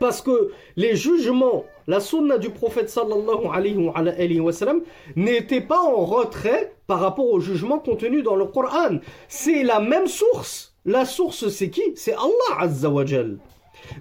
Parce 0.00 0.20
que 0.20 0.52
les 0.76 0.96
jugements, 0.96 1.64
la 1.86 2.00
sunna 2.00 2.38
du 2.38 2.50
prophète 2.50 2.90
sallallahu 2.90 3.46
alayhi 3.52 4.40
wa 4.40 4.52
sallam 4.52 4.82
n'était 5.14 5.60
pas 5.60 5.80
en 5.80 6.04
retrait 6.04 6.75
par 6.86 7.00
rapport 7.00 7.28
aux 7.28 7.40
jugements 7.40 7.78
contenus 7.78 8.22
dans 8.22 8.36
le 8.36 8.46
Coran. 8.46 8.98
C'est 9.28 9.62
la 9.62 9.80
même 9.80 10.06
source. 10.06 10.74
La 10.84 11.04
source 11.04 11.48
c'est 11.48 11.70
qui? 11.70 11.82
C'est 11.94 12.14
Allah 12.14 12.60
azza 12.60 12.90
wa 12.90 13.04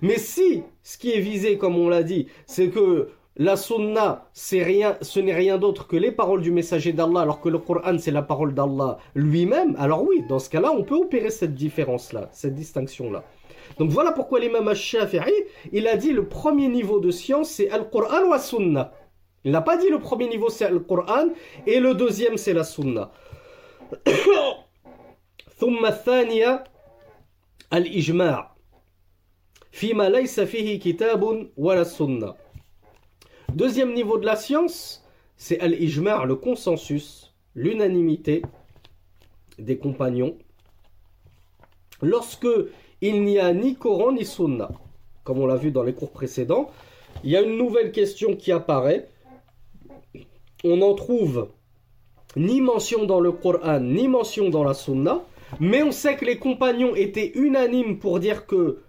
Mais 0.01 0.17
si 0.17 0.63
ce 0.83 0.97
qui 0.97 1.11
est 1.11 1.19
visé, 1.19 1.57
comme 1.57 1.77
on 1.77 1.89
l'a 1.89 2.03
dit, 2.03 2.27
c'est 2.45 2.69
que 2.69 3.09
la 3.37 3.57
sunna, 3.57 4.29
rien, 4.51 4.97
ce 5.01 5.19
n'est 5.19 5.33
rien 5.33 5.57
d'autre 5.57 5.87
que 5.87 5.97
les 5.97 6.11
paroles 6.11 6.41
du 6.41 6.51
messager 6.51 6.93
d'Allah, 6.93 7.21
alors 7.21 7.41
que 7.41 7.49
le 7.49 7.57
Coran, 7.57 7.97
c'est 7.99 8.11
la 8.11 8.21
parole 8.21 8.53
d'Allah 8.53 8.97
lui-même. 9.13 9.75
Alors 9.77 10.03
oui, 10.03 10.23
dans 10.29 10.39
ce 10.39 10.49
cas-là, 10.49 10.71
on 10.71 10.83
peut 10.83 10.95
opérer 10.95 11.31
cette 11.31 11.53
différence-là, 11.53 12.29
cette 12.31 12.55
distinction-là. 12.55 13.23
Donc 13.77 13.89
voilà 13.89 14.11
pourquoi 14.13 14.39
l'imam 14.39 14.67
al-Shafi'i, 14.67 15.33
il 15.73 15.87
a 15.87 15.97
dit 15.97 16.13
le 16.13 16.27
premier 16.27 16.69
niveau 16.69 16.99
de 16.99 17.11
science, 17.11 17.49
c'est 17.49 17.69
Al-Qur'an 17.69 18.29
ou 18.29 18.33
As-Sunna. 18.33 18.93
Il 19.44 19.52
n'a 19.52 19.62
pas 19.62 19.76
dit 19.76 19.88
le 19.88 19.98
premier 19.98 20.28
niveau, 20.28 20.50
c'est 20.50 20.66
Al-Qur'an, 20.66 21.28
et 21.66 21.80
le 21.80 21.94
deuxième, 21.94 22.36
c'est 22.36 22.52
la 22.52 22.64
Sunna. 22.64 23.10
ثم 25.60 25.86
الثانية 25.86 26.64
الإجماع 27.72 28.56
فيما 29.72 30.08
ليس 30.08 30.40
فيه 30.40 30.78
كتاب 30.78 31.50
ولا 31.56 31.80
السنة 31.82 32.34
Deuxième 33.52 33.92
niveau 33.94 34.16
de 34.16 34.26
la 34.26 34.36
science, 34.36 35.04
c'est 35.36 35.58
al-ijma', 35.58 36.24
le 36.24 36.36
consensus, 36.36 37.34
l'unanimité 37.56 38.42
des 39.58 39.76
compagnons, 39.76 40.38
lorsque 42.00 42.46
il 43.00 43.24
n'y 43.24 43.40
a 43.40 43.52
ni 43.52 43.74
Coran 43.74 44.12
ni 44.12 44.24
Sunna. 44.24 44.70
Comme 45.24 45.40
on 45.40 45.46
l'a 45.46 45.56
vu 45.56 45.72
dans 45.72 45.82
les 45.82 45.94
cours 45.94 46.12
précédents, 46.12 46.70
il 47.24 47.30
y 47.30 47.36
a 47.36 47.42
une 47.42 47.56
nouvelle 47.56 47.90
question 47.90 48.36
qui 48.36 48.52
apparaît. 48.52 49.08
On 50.64 50.78
n'en 50.78 50.94
trouve 50.94 51.48
ni 52.36 52.60
mention 52.60 53.06
dans 53.06 53.20
le 53.20 53.32
Coran, 53.32 53.80
ni 53.80 54.08
mention 54.08 54.50
dans 54.50 54.64
la 54.64 54.74
Sunna, 54.74 55.22
mais 55.58 55.82
on 55.82 55.90
sait 55.90 56.16
que 56.16 56.24
les 56.24 56.38
compagnons 56.38 56.94
étaient 56.94 57.32
unanimes 57.34 57.98
pour 57.98 58.20
dire 58.20 58.46
que 58.46 58.82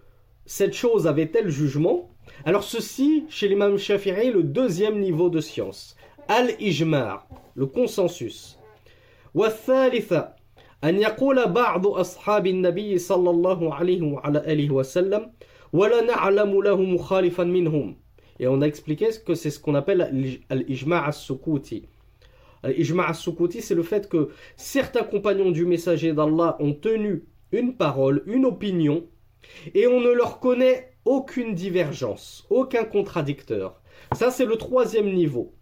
cette 0.46 0.74
chose 0.74 1.06
avait 1.06 1.26
tel 1.26 1.48
jugement. 1.48 2.10
Alors 2.44 2.62
ceci, 2.62 3.24
chez 3.28 3.48
l'imam 3.48 3.78
Shafi'i, 3.78 4.30
le 4.30 4.42
deuxième 4.42 5.00
niveau 5.00 5.28
de 5.28 5.40
science. 5.40 5.96
Al-Ijma', 6.28 7.26
le 7.54 7.66
consensus. 7.66 8.58
والثالثة 9.34 10.28
أن 10.84 11.00
يقول 11.00 11.46
بعض 11.48 11.86
أصحاب 11.86 12.46
النبي 12.46 12.98
صلى 12.98 13.30
الله 13.30 13.74
عليه 13.74 14.02
وعلى 14.02 14.38
آله 14.52 14.74
وسلم 14.74 15.32
ولا 15.72 16.00
نعلم 16.00 16.62
له 16.62 16.76
مخالفا 16.82 17.44
منهم 17.44 17.96
et 18.39 18.47
on 18.47 18.61
a 18.61 18.67
expliqué 18.67 19.09
que 19.25 19.33
c'est 19.33 19.49
ce 19.49 19.59
qu'on 19.59 19.75
appelle 19.75 20.41
al-ijma' 20.49 21.05
as-sukuti. 21.05 21.87
Al-ijma' 22.63 23.07
as-sukuti, 23.07 23.61
c'est 23.61 23.75
le 23.75 23.83
fait 23.83 24.07
que 24.09 24.29
certains 24.55 25.03
compagnons 25.03 25.51
du 25.51 25.65
messager 25.65 26.13
d'Allah 26.13 26.57
ont 26.59 26.73
tenu 26.73 27.25
une 27.51 27.75
parole, 27.75 28.23
une 28.27 28.45
opinion, 28.45 29.05
et 29.73 29.87
on 29.87 30.01
ne 30.01 30.11
leur 30.11 30.39
connaît 30.39 30.93
aucune 31.05 31.55
divergence, 31.55 32.45
aucun 32.49 32.83
contradicteur. 32.83 33.81
Ça, 34.13 34.29
c'est 34.29 34.45
le 34.45 34.57
troisième 34.57 35.13
niveau. 35.13 35.53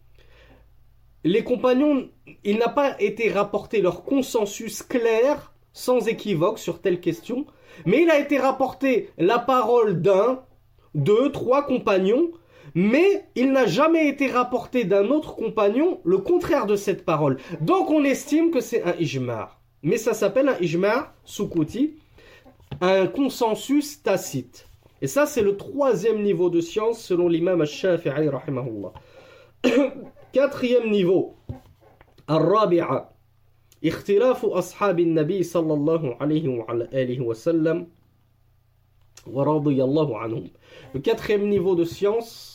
Les 1.23 1.43
compagnons, 1.43 2.09
il 2.43 2.57
n'a 2.57 2.69
pas 2.69 2.99
été 2.99 3.29
rapporté 3.29 3.81
leur 3.81 4.03
consensus 4.03 4.83
clair, 4.83 5.53
sans 5.73 6.07
équivoque 6.07 6.59
sur 6.59 6.81
telle 6.81 6.99
question, 6.99 7.45
mais 7.85 8.03
il 8.03 8.09
a 8.09 8.19
été 8.19 8.37
rapporté 8.37 9.09
la 9.17 9.39
parole 9.39 10.01
d'un, 10.01 10.43
deux, 10.93 11.31
trois 11.31 11.65
compagnons, 11.65 12.31
mais 12.74 13.26
il 13.34 13.52
n'a 13.52 13.66
jamais 13.66 14.08
été 14.08 14.28
rapporté 14.28 14.84
d'un 14.84 15.08
autre 15.08 15.34
compagnon 15.34 16.00
le 16.04 16.18
contraire 16.18 16.66
de 16.66 16.76
cette 16.76 17.04
parole. 17.04 17.38
Donc 17.60 17.90
on 17.90 18.04
estime 18.04 18.50
que 18.50 18.60
c'est 18.60 18.82
un 18.82 18.94
ijma'. 18.98 19.50
Mais 19.82 19.96
ça 19.96 20.14
s'appelle 20.14 20.48
un 20.48 20.58
ijma' 20.60 21.12
sukuti, 21.24 21.96
un 22.80 23.06
consensus 23.06 24.02
tacite. 24.02 24.66
Et 25.02 25.06
ça, 25.06 25.24
c'est 25.24 25.40
le 25.40 25.56
troisième 25.56 26.22
niveau 26.22 26.50
de 26.50 26.60
science 26.60 27.00
selon 27.00 27.28
l'imam 27.28 27.62
al-Shafi'i, 27.62 28.28
rahimahullah. 28.28 28.92
Quatrième 30.32 30.90
niveau. 30.90 31.34
الرابعة 32.30 33.10
اختلاف 33.84 34.44
أصحاب 34.46 35.00
النبي 35.00 35.42
صلى 35.42 35.74
الله 35.74 36.16
عليه 36.20 36.48
وعلى 36.48 36.88
آله 36.92 37.20
وسلم 37.20 37.86
ورضي 39.26 39.84
الله 39.84 40.18
عنهم. 40.18 40.50
Le 40.94 41.00
quatrième 41.00 41.48
niveau 41.48 41.74
de 41.74 41.84
science, 41.84 42.53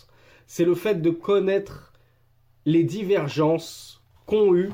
c'est 0.50 0.64
le 0.64 0.74
fait 0.74 1.00
de 1.00 1.10
connaître 1.10 1.92
les 2.66 2.82
divergences 2.82 4.02
qu'ont 4.26 4.52
eu 4.52 4.70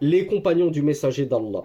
les 0.00 0.26
compagnons 0.26 0.72
du 0.72 0.82
messager 0.82 1.24
d'Allah. 1.24 1.62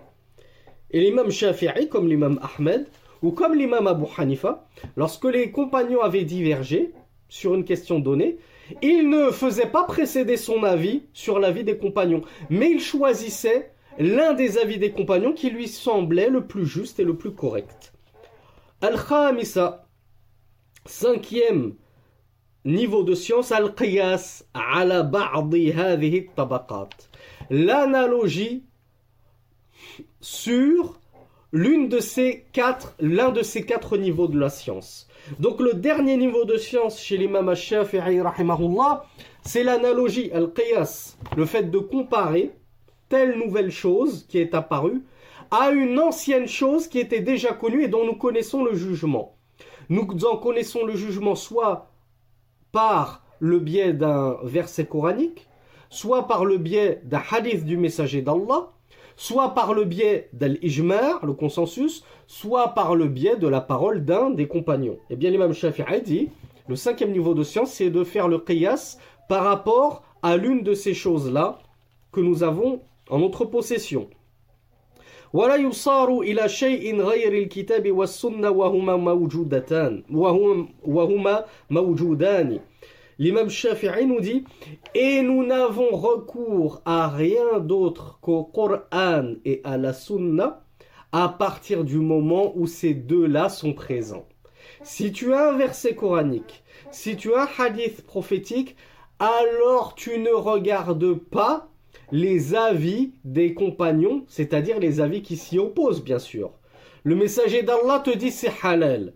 Et 0.91 1.01
l'imam 1.01 1.31
Shafi'i, 1.31 1.89
comme 1.89 2.07
l'imam 2.07 2.39
Ahmed, 2.43 2.85
ou 3.23 3.31
comme 3.31 3.55
l'imam 3.55 3.87
Abu 3.87 4.05
Hanifa, 4.15 4.67
lorsque 4.95 5.25
les 5.25 5.49
compagnons 5.49 6.01
avaient 6.01 6.25
divergé 6.25 6.93
sur 7.27 7.55
une 7.55 7.65
question 7.65 7.97
donnée, 7.97 8.37
il 8.83 9.09
ne 9.09 9.31
faisait 9.31 9.65
pas 9.65 9.85
précéder 9.85 10.37
son 10.37 10.61
avis 10.61 11.05
sur 11.13 11.39
l'avis 11.39 11.63
des 11.63 11.79
compagnons, 11.79 12.21
mais 12.51 12.69
il 12.69 12.79
choisissait 12.79 13.71
l'un 13.97 14.33
des 14.33 14.59
avis 14.59 14.77
des 14.77 14.91
compagnons 14.91 15.33
qui 15.33 15.49
lui 15.49 15.67
semblait 15.67 16.29
le 16.29 16.45
plus 16.45 16.67
juste 16.67 16.99
et 16.99 17.03
le 17.03 17.17
plus 17.17 17.31
correct. 17.31 17.93
Al-Khamisa, 18.81 19.87
cinquième 20.85 21.73
niveau 22.65 23.03
de 23.03 23.15
science, 23.15 23.51
Al-Qiyas. 23.51 24.43
L'analogie 27.49 28.63
sur 30.21 30.99
l'une 31.51 31.89
de 31.89 31.99
ces 31.99 32.45
quatre, 32.51 32.95
l'un 32.99 33.31
de 33.31 33.41
ces 33.41 33.65
quatre 33.65 33.97
niveaux 33.97 34.27
de 34.27 34.39
la 34.39 34.49
science. 34.49 35.07
Donc 35.39 35.59
le 35.59 35.73
dernier 35.73 36.17
niveau 36.17 36.45
de 36.45 36.57
science 36.57 37.01
chez 37.01 37.17
l'imam 37.17 37.49
al-Shafi'i 37.49 38.21
rahimahullah, 38.21 39.05
c'est 39.43 39.63
l'analogie, 39.63 40.31
al-qiyas, 40.31 41.17
le 41.35 41.45
fait 41.45 41.71
de 41.71 41.79
comparer 41.79 42.51
telle 43.07 43.37
nouvelle 43.37 43.71
chose 43.71 44.25
qui 44.27 44.37
est 44.37 44.53
apparue 44.53 45.01
à 45.49 45.71
une 45.71 45.99
ancienne 45.99 46.47
chose 46.47 46.87
qui 46.87 46.99
était 46.99 47.21
déjà 47.21 47.53
connue 47.53 47.83
et 47.83 47.87
dont 47.87 48.05
nous 48.05 48.15
connaissons 48.15 48.63
le 48.63 48.75
jugement. 48.75 49.35
Nous 49.89 50.07
en 50.25 50.37
connaissons 50.37 50.85
le 50.85 50.95
jugement 50.95 51.33
soit 51.33 51.88
par 52.71 53.23
le 53.39 53.59
biais 53.59 53.93
d'un 53.93 54.37
verset 54.43 54.85
coranique, 54.85 55.47
soit 55.89 56.27
par 56.27 56.45
le 56.45 56.57
biais 56.57 57.01
d'un 57.03 57.21
hadith 57.31 57.65
du 57.65 57.77
messager 57.77 58.21
d'Allah, 58.21 58.69
soit 59.15 59.53
par 59.53 59.73
le 59.73 59.83
biais 59.83 60.29
d'al-ijma', 60.33 61.19
le 61.23 61.33
consensus, 61.33 62.03
soit 62.27 62.69
par 62.69 62.95
le 62.95 63.07
biais 63.07 63.37
de 63.37 63.47
la 63.47 63.61
parole 63.61 64.05
d'un 64.05 64.29
des 64.29 64.47
compagnons. 64.47 64.97
Eh 65.09 65.15
bien, 65.15 65.29
l'imam 65.29 65.53
Shafi'i 65.53 66.01
dit, 66.01 66.29
le 66.67 66.75
cinquième 66.75 67.11
niveau 67.11 67.33
de 67.33 67.43
science, 67.43 67.71
c'est 67.71 67.89
de 67.89 68.03
faire 68.03 68.27
le 68.27 68.39
qiyas 68.39 68.97
par 69.27 69.43
rapport 69.43 70.03
à 70.21 70.37
l'une 70.37 70.63
de 70.63 70.73
ces 70.73 70.93
choses-là 70.93 71.59
que 72.11 72.21
nous 72.21 72.43
avons 72.43 72.81
en 73.09 73.19
notre 73.19 73.45
possession. 73.45 74.09
ولا 75.32 75.56
يصار 75.56 76.20
إلى 76.20 76.48
شيء 76.48 77.00
غير 77.00 77.32
الكتاب 77.32 77.92
والسنة 77.92 78.50
وهما 78.50 78.96
موجودتان 78.96 80.04
وهما 80.84 81.44
موجودان 81.70 82.60
L'imam 83.16 83.48
Shafi'i 83.48 84.06
nous 84.06 84.20
dit 84.20 84.44
Et 84.92 85.22
nous 85.22 85.46
n'avons 85.46 85.90
recours 85.90 86.82
à 86.84 87.08
rien 87.08 87.60
d'autre 87.60 88.18
qu'au 88.20 88.42
Coran 88.42 89.34
et 89.44 89.60
à 89.62 89.76
la 89.76 89.92
Sunna 89.92 90.64
à 91.12 91.28
partir 91.28 91.84
du 91.84 91.98
moment 91.98 92.52
où 92.56 92.66
ces 92.66 92.92
deux-là 92.92 93.48
sont 93.48 93.72
présents. 93.72 94.26
Si 94.82 95.12
tu 95.12 95.32
as 95.32 95.50
un 95.50 95.56
verset 95.56 95.94
coranique, 95.94 96.64
si 96.90 97.16
tu 97.16 97.32
as 97.34 97.42
un 97.42 97.64
hadith 97.64 98.04
prophétique, 98.04 98.74
alors 99.20 99.94
tu 99.94 100.18
ne 100.18 100.30
regardes 100.30 101.14
pas 101.14 101.68
les 102.11 102.55
avis 102.55 103.11
des 103.23 103.53
compagnons, 103.53 104.23
c'est-à-dire 104.27 104.79
les 104.79 105.01
avis 105.01 105.21
qui 105.21 105.37
s'y 105.37 105.59
opposent, 105.59 106.03
bien 106.03 106.19
sûr. 106.19 106.51
Le 107.03 107.15
messager 107.15 107.63
d'Allah 107.63 108.01
te 108.03 108.15
dit 108.15 108.31
c'est 108.31 108.51
halal. 108.63 109.13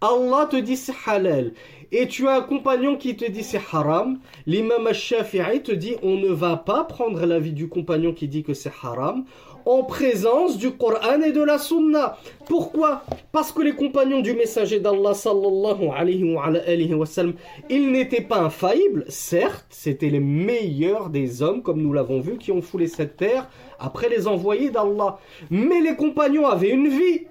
Allah 0.00 0.46
te 0.50 0.56
dit 0.56 0.76
c'est 0.76 0.94
halal 1.06 1.52
et 1.92 2.08
tu 2.08 2.28
as 2.28 2.36
un 2.36 2.40
compagnon 2.42 2.96
qui 2.96 3.16
te 3.16 3.30
dit 3.30 3.42
c'est 3.42 3.60
haram, 3.72 4.18
l'imam 4.46 4.86
al-Shafi'i 4.86 5.62
te 5.62 5.72
dit 5.72 5.96
on 6.02 6.16
ne 6.16 6.28
va 6.28 6.56
pas 6.56 6.84
prendre 6.84 7.24
l'avis 7.24 7.52
du 7.52 7.68
compagnon 7.68 8.12
qui 8.12 8.28
dit 8.28 8.42
que 8.42 8.54
c'est 8.54 8.72
haram 8.82 9.24
en 9.66 9.82
présence 9.82 10.56
du 10.56 10.70
Coran 10.70 11.20
et 11.22 11.32
de 11.32 11.42
la 11.42 11.58
Sunna. 11.58 12.16
Pourquoi? 12.46 13.02
Parce 13.32 13.52
que 13.52 13.62
les 13.62 13.74
compagnons 13.74 14.20
du 14.20 14.32
messager 14.32 14.80
d'Allah 14.80 15.12
sallallahu 15.12 15.88
alayhi 15.94 16.94
wa, 16.94 17.06
sallam, 17.06 17.34
ils 17.68 17.90
n'étaient 17.90 18.22
pas 18.22 18.38
infaillibles, 18.38 19.04
certes, 19.08 19.66
c'était 19.68 20.08
les 20.08 20.20
meilleurs 20.20 21.10
des 21.10 21.42
hommes, 21.42 21.62
comme 21.62 21.82
nous 21.82 21.92
l'avons 21.92 22.20
vu, 22.20 22.38
qui 22.38 22.52
ont 22.52 22.62
foulé 22.62 22.86
cette 22.86 23.16
terre 23.16 23.48
après 23.78 24.08
les 24.08 24.28
envoyés 24.28 24.70
d'Allah. 24.70 25.18
Mais 25.50 25.80
les 25.80 25.96
compagnons 25.96 26.46
avaient 26.46 26.70
une 26.70 26.88
vie. 26.88 27.26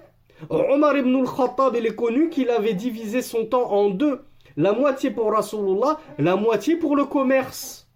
Omar 0.50 0.96
ibn 0.98 1.16
al-Khattab, 1.16 1.74
il 1.78 1.86
est 1.86 1.96
connu 1.96 2.28
qu'il 2.28 2.50
avait 2.50 2.74
divisé 2.74 3.22
son 3.22 3.46
temps 3.46 3.72
en 3.72 3.88
deux 3.88 4.20
la 4.58 4.72
moitié 4.72 5.10
pour 5.10 5.32
Rasulullah, 5.32 5.98
la 6.18 6.36
moitié 6.36 6.76
pour 6.76 6.96
le 6.96 7.04
commerce. 7.04 7.88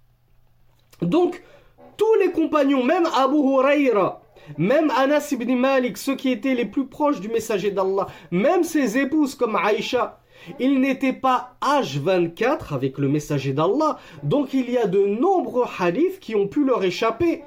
Donc, 1.01 1.43
tous 1.97 2.15
les 2.21 2.31
compagnons, 2.31 2.85
même 2.85 3.07
Abu 3.17 3.37
Huraira, 3.37 4.20
même 4.59 4.91
Anas 4.97 5.29
ibn 5.33 5.55
Malik, 5.55 5.97
ceux 5.97 6.17
qui 6.17 6.31
étaient 6.31 6.55
les 6.55 6.65
plus 6.65 6.87
proches 6.87 7.21
du 7.21 7.29
messager 7.29 7.71
d'Allah, 7.71 8.07
même 8.31 8.65
ses 8.65 8.99
épouses 8.99 9.35
comme 9.35 9.57
Aïcha, 9.57 10.21
ils 10.59 10.81
n'étaient 10.81 11.13
pas 11.13 11.57
H24 11.63 12.75
avec 12.75 12.99
le 12.99 13.09
messager 13.09 13.53
d'Allah. 13.53 13.99
Donc 14.23 14.55
il 14.55 14.71
y 14.71 14.79
a 14.79 14.87
de 14.87 15.05
nombreux 15.05 15.67
hadiths 15.79 16.21
qui 16.21 16.35
ont 16.35 16.49
pu 16.49 16.65
leur 16.65 16.83
échapper. 16.83 17.43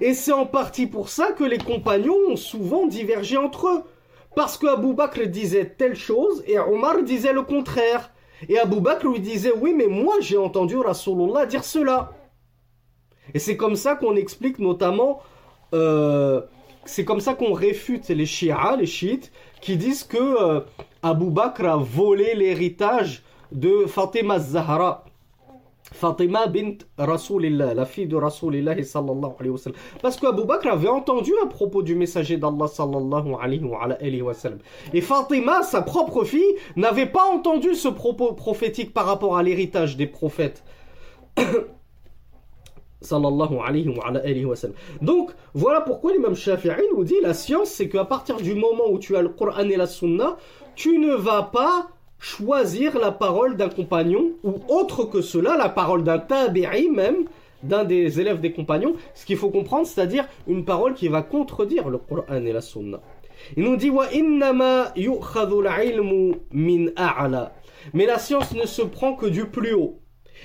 Et 0.00 0.14
c'est 0.14 0.32
en 0.32 0.46
partie 0.46 0.86
pour 0.86 1.08
ça 1.08 1.32
que 1.32 1.44
les 1.44 1.58
compagnons 1.58 2.18
ont 2.28 2.36
souvent 2.36 2.86
divergé 2.86 3.36
entre 3.36 3.68
eux. 3.68 3.82
Parce 4.36 4.58
que 4.58 4.66
Abu 4.66 4.94
Bakr 4.94 5.26
disait 5.26 5.74
telle 5.76 5.96
chose 5.96 6.44
et 6.46 6.58
Omar 6.58 7.02
disait 7.02 7.32
le 7.32 7.42
contraire. 7.42 8.12
Et 8.48 8.58
Abu 8.58 8.80
Bakr 8.80 9.08
lui 9.08 9.20
disait 9.20 9.52
Oui, 9.56 9.74
mais 9.74 9.86
moi 9.86 10.14
j'ai 10.20 10.38
entendu 10.38 10.76
Rasulullah 10.76 11.46
dire 11.46 11.64
cela. 11.64 12.12
Et 13.34 13.38
c'est 13.38 13.56
comme 13.56 13.76
ça 13.76 13.94
qu'on 13.96 14.16
explique 14.16 14.58
notamment, 14.58 15.20
euh, 15.74 16.40
c'est 16.84 17.04
comme 17.04 17.20
ça 17.20 17.34
qu'on 17.34 17.52
réfute 17.52 18.08
les 18.08 18.26
chiites, 18.26 18.54
les 18.78 18.86
chiites, 18.86 19.32
qui 19.60 19.76
disent 19.76 20.04
que 20.04 20.18
euh, 20.18 20.60
Abu 21.02 21.30
Bakr 21.30 21.66
a 21.66 21.76
volé 21.76 22.34
l'héritage 22.34 23.22
de 23.52 23.86
Fatima 23.86 24.38
Zahra. 24.38 25.04
Fatima 25.92 26.46
bint 26.46 26.78
Rasulillah, 26.98 27.74
la 27.74 27.84
fille 27.84 28.06
de 28.06 28.14
Rasulillah 28.14 28.80
sallallahu 28.80 29.32
alayhi 29.40 29.50
wa 29.50 29.58
sallam. 29.58 29.78
Parce 30.00 30.16
qu'Abu 30.16 30.44
Bakr 30.44 30.68
avait 30.68 30.88
entendu 30.88 31.32
à 31.42 31.46
propos 31.46 31.82
du 31.82 31.96
messager 31.96 32.36
d'Allah 32.36 32.68
sallallahu 32.68 33.34
alayhi 33.40 34.22
wa. 34.22 34.36
Et 34.94 35.00
Fatima, 35.00 35.62
sa 35.62 35.82
propre 35.82 36.24
fille, 36.24 36.54
n'avait 36.76 37.06
pas 37.06 37.24
entendu 37.24 37.74
ce 37.74 37.88
propos 37.88 38.34
prophétique 38.34 38.94
par 38.94 39.06
rapport 39.06 39.36
à 39.36 39.42
l'héritage 39.42 39.96
des 39.96 40.06
prophètes. 40.06 40.62
Donc, 45.00 45.30
voilà 45.54 45.80
pourquoi 45.80 46.12
l'imam 46.12 46.34
Shafi'i 46.34 46.72
nous 46.94 47.04
dit 47.04 47.16
la 47.22 47.34
science, 47.34 47.70
c'est 47.70 47.88
qu'à 47.88 48.04
partir 48.04 48.36
du 48.36 48.54
moment 48.54 48.90
où 48.90 48.98
tu 48.98 49.16
as 49.16 49.22
le 49.22 49.30
Coran 49.30 49.68
et 49.68 49.76
la 49.76 49.86
Sunna, 49.86 50.36
tu 50.74 50.98
ne 50.98 51.14
vas 51.14 51.44
pas 51.44 51.88
choisir 52.18 52.98
la 52.98 53.10
parole 53.10 53.56
d'un 53.56 53.70
compagnon 53.70 54.32
ou 54.44 54.54
autre 54.68 55.04
que 55.04 55.22
cela, 55.22 55.56
la 55.56 55.70
parole 55.70 56.04
d'un 56.04 56.18
tabi'i 56.18 56.90
même, 56.90 57.24
d'un 57.62 57.84
des 57.84 58.20
élèves 58.20 58.40
des 58.40 58.52
compagnons, 58.52 58.94
ce 59.14 59.24
qu'il 59.24 59.36
faut 59.36 59.50
comprendre, 59.50 59.86
c'est-à-dire 59.86 60.26
une 60.46 60.64
parole 60.64 60.94
qui 60.94 61.08
va 61.08 61.22
contredire 61.22 61.88
le 61.88 61.98
Coran 61.98 62.44
et 62.44 62.52
la 62.52 62.60
Sunna. 62.60 63.00
Il 63.56 63.64
nous 63.64 63.76
dit. 63.76 63.90
Mais 67.94 68.06
la 68.06 68.18
science 68.18 68.52
ne 68.52 68.66
se 68.66 68.82
prend 68.82 69.14
que 69.14 69.26
du 69.26 69.46
plus 69.46 69.72
haut. 69.72 70.00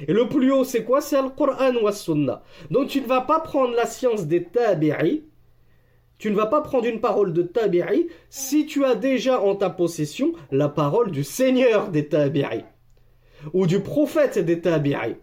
Et 0.08 0.14
le 0.14 0.28
plus 0.28 0.52
haut, 0.52 0.64
c'est 0.64 0.84
quoi? 0.84 1.02
C'est 1.02 1.22
le 1.22 1.30
Coran 1.30 1.74
ou 1.82 1.86
la 1.86 1.92
Sunna. 1.92 2.44
Donc 2.72 2.88
tu 2.90 3.02
ne 3.02 3.08
vas 3.08 3.22
pas 3.22 3.40
prendre 3.40 3.74
la 3.74 3.86
science 3.86 4.26
des 4.26 4.44
tabi'i, 4.44 5.24
tu 6.18 6.32
ne 6.32 6.36
vas 6.36 6.46
pas 6.46 6.62
prendre 6.62 6.86
une 6.86 7.02
parole 7.02 7.34
de 7.34 7.42
tabi'i 7.42 8.08
si 8.30 8.66
tu 8.66 8.86
as 8.86 8.96
déjà 8.96 9.42
en 9.42 9.56
ta 9.56 9.70
possession 9.70 10.34
la 10.52 10.70
parole 10.70 11.12
du 11.12 11.24
Seigneur 11.24 11.90
des 11.90 12.08
tabi'i 12.08 12.64
ou 13.54 13.68
du 13.68 13.82
prophète 13.82 14.40
des 14.40 14.62
tabi'i. 14.62 15.16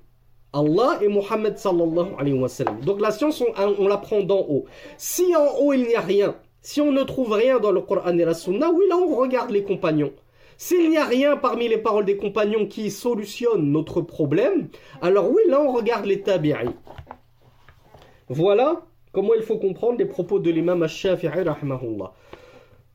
Allah 0.54 0.98
et 1.00 1.08
Muhammad 1.08 1.56
sallallahu 1.56 2.10
alayhi 2.18 2.38
wa 2.38 2.48
sallam. 2.48 2.80
Donc 2.80 3.00
la 3.00 3.10
science, 3.10 3.40
on, 3.40 3.74
on 3.78 3.88
la 3.88 3.96
prend 3.96 4.20
d'en 4.20 4.40
haut. 4.40 4.66
Si 4.98 5.34
en 5.34 5.46
haut 5.58 5.72
il 5.72 5.84
n'y 5.84 5.94
a 5.94 6.00
rien, 6.02 6.36
si 6.60 6.82
on 6.82 6.92
ne 6.92 7.02
trouve 7.04 7.32
rien 7.32 7.58
dans 7.58 7.72
le 7.72 7.80
Coran 7.80 8.18
et 8.18 8.24
la 8.24 8.34
Sunna, 8.34 8.70
oui 8.70 8.84
là 8.88 8.96
on 8.96 9.16
regarde 9.16 9.50
les 9.50 9.64
compagnons. 9.64 10.12
S'il 10.61 10.89
n'y 10.89 10.97
a 10.97 11.05
rien 11.05 11.37
parmi 11.37 11.67
les 11.67 11.77
paroles 11.77 12.05
des 12.05 12.17
compagnons 12.17 12.65
qui 12.65 12.89
solutionne 12.89 13.71
notre 13.71 14.01
problème, 14.01 14.69
alors 15.01 15.29
oui 15.31 15.41
là 15.47 15.61
on 15.61 15.71
regarde 15.71 16.05
les 16.05 16.21
tabi'i. 16.21 16.69
Voilà 18.29 18.83
Comment 19.13 19.33
il 19.33 19.41
faut 19.41 19.57
comprendre 19.57 19.97
les 19.97 20.05
propos 20.05 20.37
de 20.37 20.51
l'imam 20.51 20.83
al-Shafi'i 20.83 21.27
rahimahullah 21.29 22.13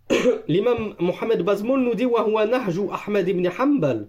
L'imam 0.47 0.95
Mohamed 1.01 1.43
Bazmoul 1.43 1.81
nous 1.81 1.95
dit 1.95 2.05
wa 2.05 2.27
Ahmed 2.93 3.29
ibn 3.29 3.49
Hanbal. 3.59 4.09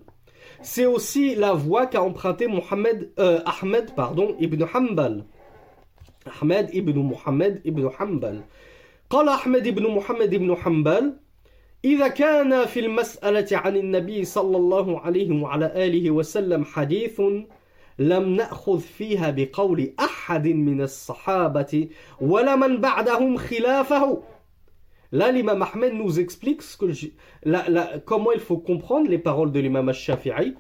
C'est 0.62 0.86
aussi 0.86 1.34
la 1.36 1.54
voie 1.54 1.88
qu'a 1.88 2.04
emprunté 2.04 2.46
Mohamed, 2.48 3.12
euh, 3.20 3.40
Ahmed 3.46 3.96
pardon, 3.96 4.36
ibn 4.40 4.64
Hanbal. 4.74 5.26
Ahmed 6.42 6.70
ibn 6.74 7.00
Mohamed 7.00 7.62
ibn 7.66 7.90
Hanbal. 8.00 8.44
قال 9.14 9.30
أحمد 9.30 9.68
بن 9.68 9.88
محمد 9.88 10.36
بن 10.36 10.56
حنبل 10.56 11.14
إذا 11.85 12.09
كان 12.09 12.67
في 12.67 12.81
المسألة 12.81 13.47
عن 13.53 13.77
النبي 13.77 14.25
صلى 14.25 14.57
الله 14.57 15.01
عليه 15.01 15.43
وعلى 15.43 15.87
آله 15.87 16.11
وسلم 16.11 16.65
حديث 16.65 17.21
لم 17.99 18.37
نأخذ 18.37 18.81
فيها 18.81 19.31
بقول 19.31 19.93
أحد 20.01 20.47
من 20.47 20.81
الصحابة 20.81 21.89
ولا 22.21 22.57
من 22.57 22.81
بعدهم 22.81 23.37
خلافه 23.37 24.23
Là, 25.11 25.33
l'imam 25.33 25.63
Ahmed 25.63 25.95
nous 25.95 26.21
explique 26.21 26.61
ce 26.61 26.77
que 26.77 26.93
je, 26.93 27.07
la, 27.43 27.67
la, 27.71 27.99
comment 27.99 28.31
il 28.33 28.41
faut 28.41 28.59
comprendre 28.59 29.09
les 29.09 29.17
paroles 29.17 29.53
de 29.53 29.59
l'imam 29.59 29.91
Shafi'i. 29.91 30.55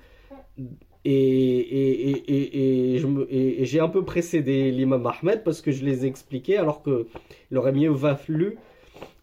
Et, 1.05 1.11
et, 1.11 2.11
et, 2.33 3.61
et, 3.61 3.65
j'ai 3.67 3.81
un 3.81 3.89
peu 3.89 4.07
précédé 4.07 4.71
l'imam 4.71 5.07
Ahmed 5.07 5.45
parce 5.45 5.61
que 5.61 5.71
je 5.71 5.85
les 5.85 6.07
ai 6.07 6.09
expliqués 6.09 6.57
alors 6.57 6.83
qu'il 6.83 7.59
aurait 7.59 7.73
mieux 7.73 7.95
fallu, 7.95 8.57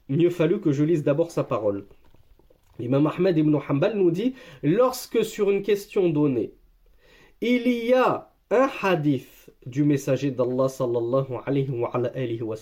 mieux 0.09 0.29
fallu 0.29 0.59
que 0.59 0.71
je 0.71 0.83
lise 0.83 1.03
d'abord 1.03 1.31
sa 1.31 1.43
parole. 1.43 1.85
L'imam 2.79 3.07
Ahmed 3.07 3.37
ibn 3.37 3.55
Hanbal 3.55 3.95
nous 3.95 4.11
dit 4.11 4.35
lorsque 4.63 5.23
sur 5.23 5.49
une 5.51 5.61
question 5.61 6.09
donnée, 6.09 6.53
il 7.41 7.67
y 7.67 7.93
a 7.93 8.31
un 8.51 8.69
hadith 8.81 9.49
du 9.65 9.83
messager 9.83 10.31
d'Allah 10.31 10.69
sallallahu 10.69 11.39
alayhi 11.45 12.41
wa, 12.41 12.57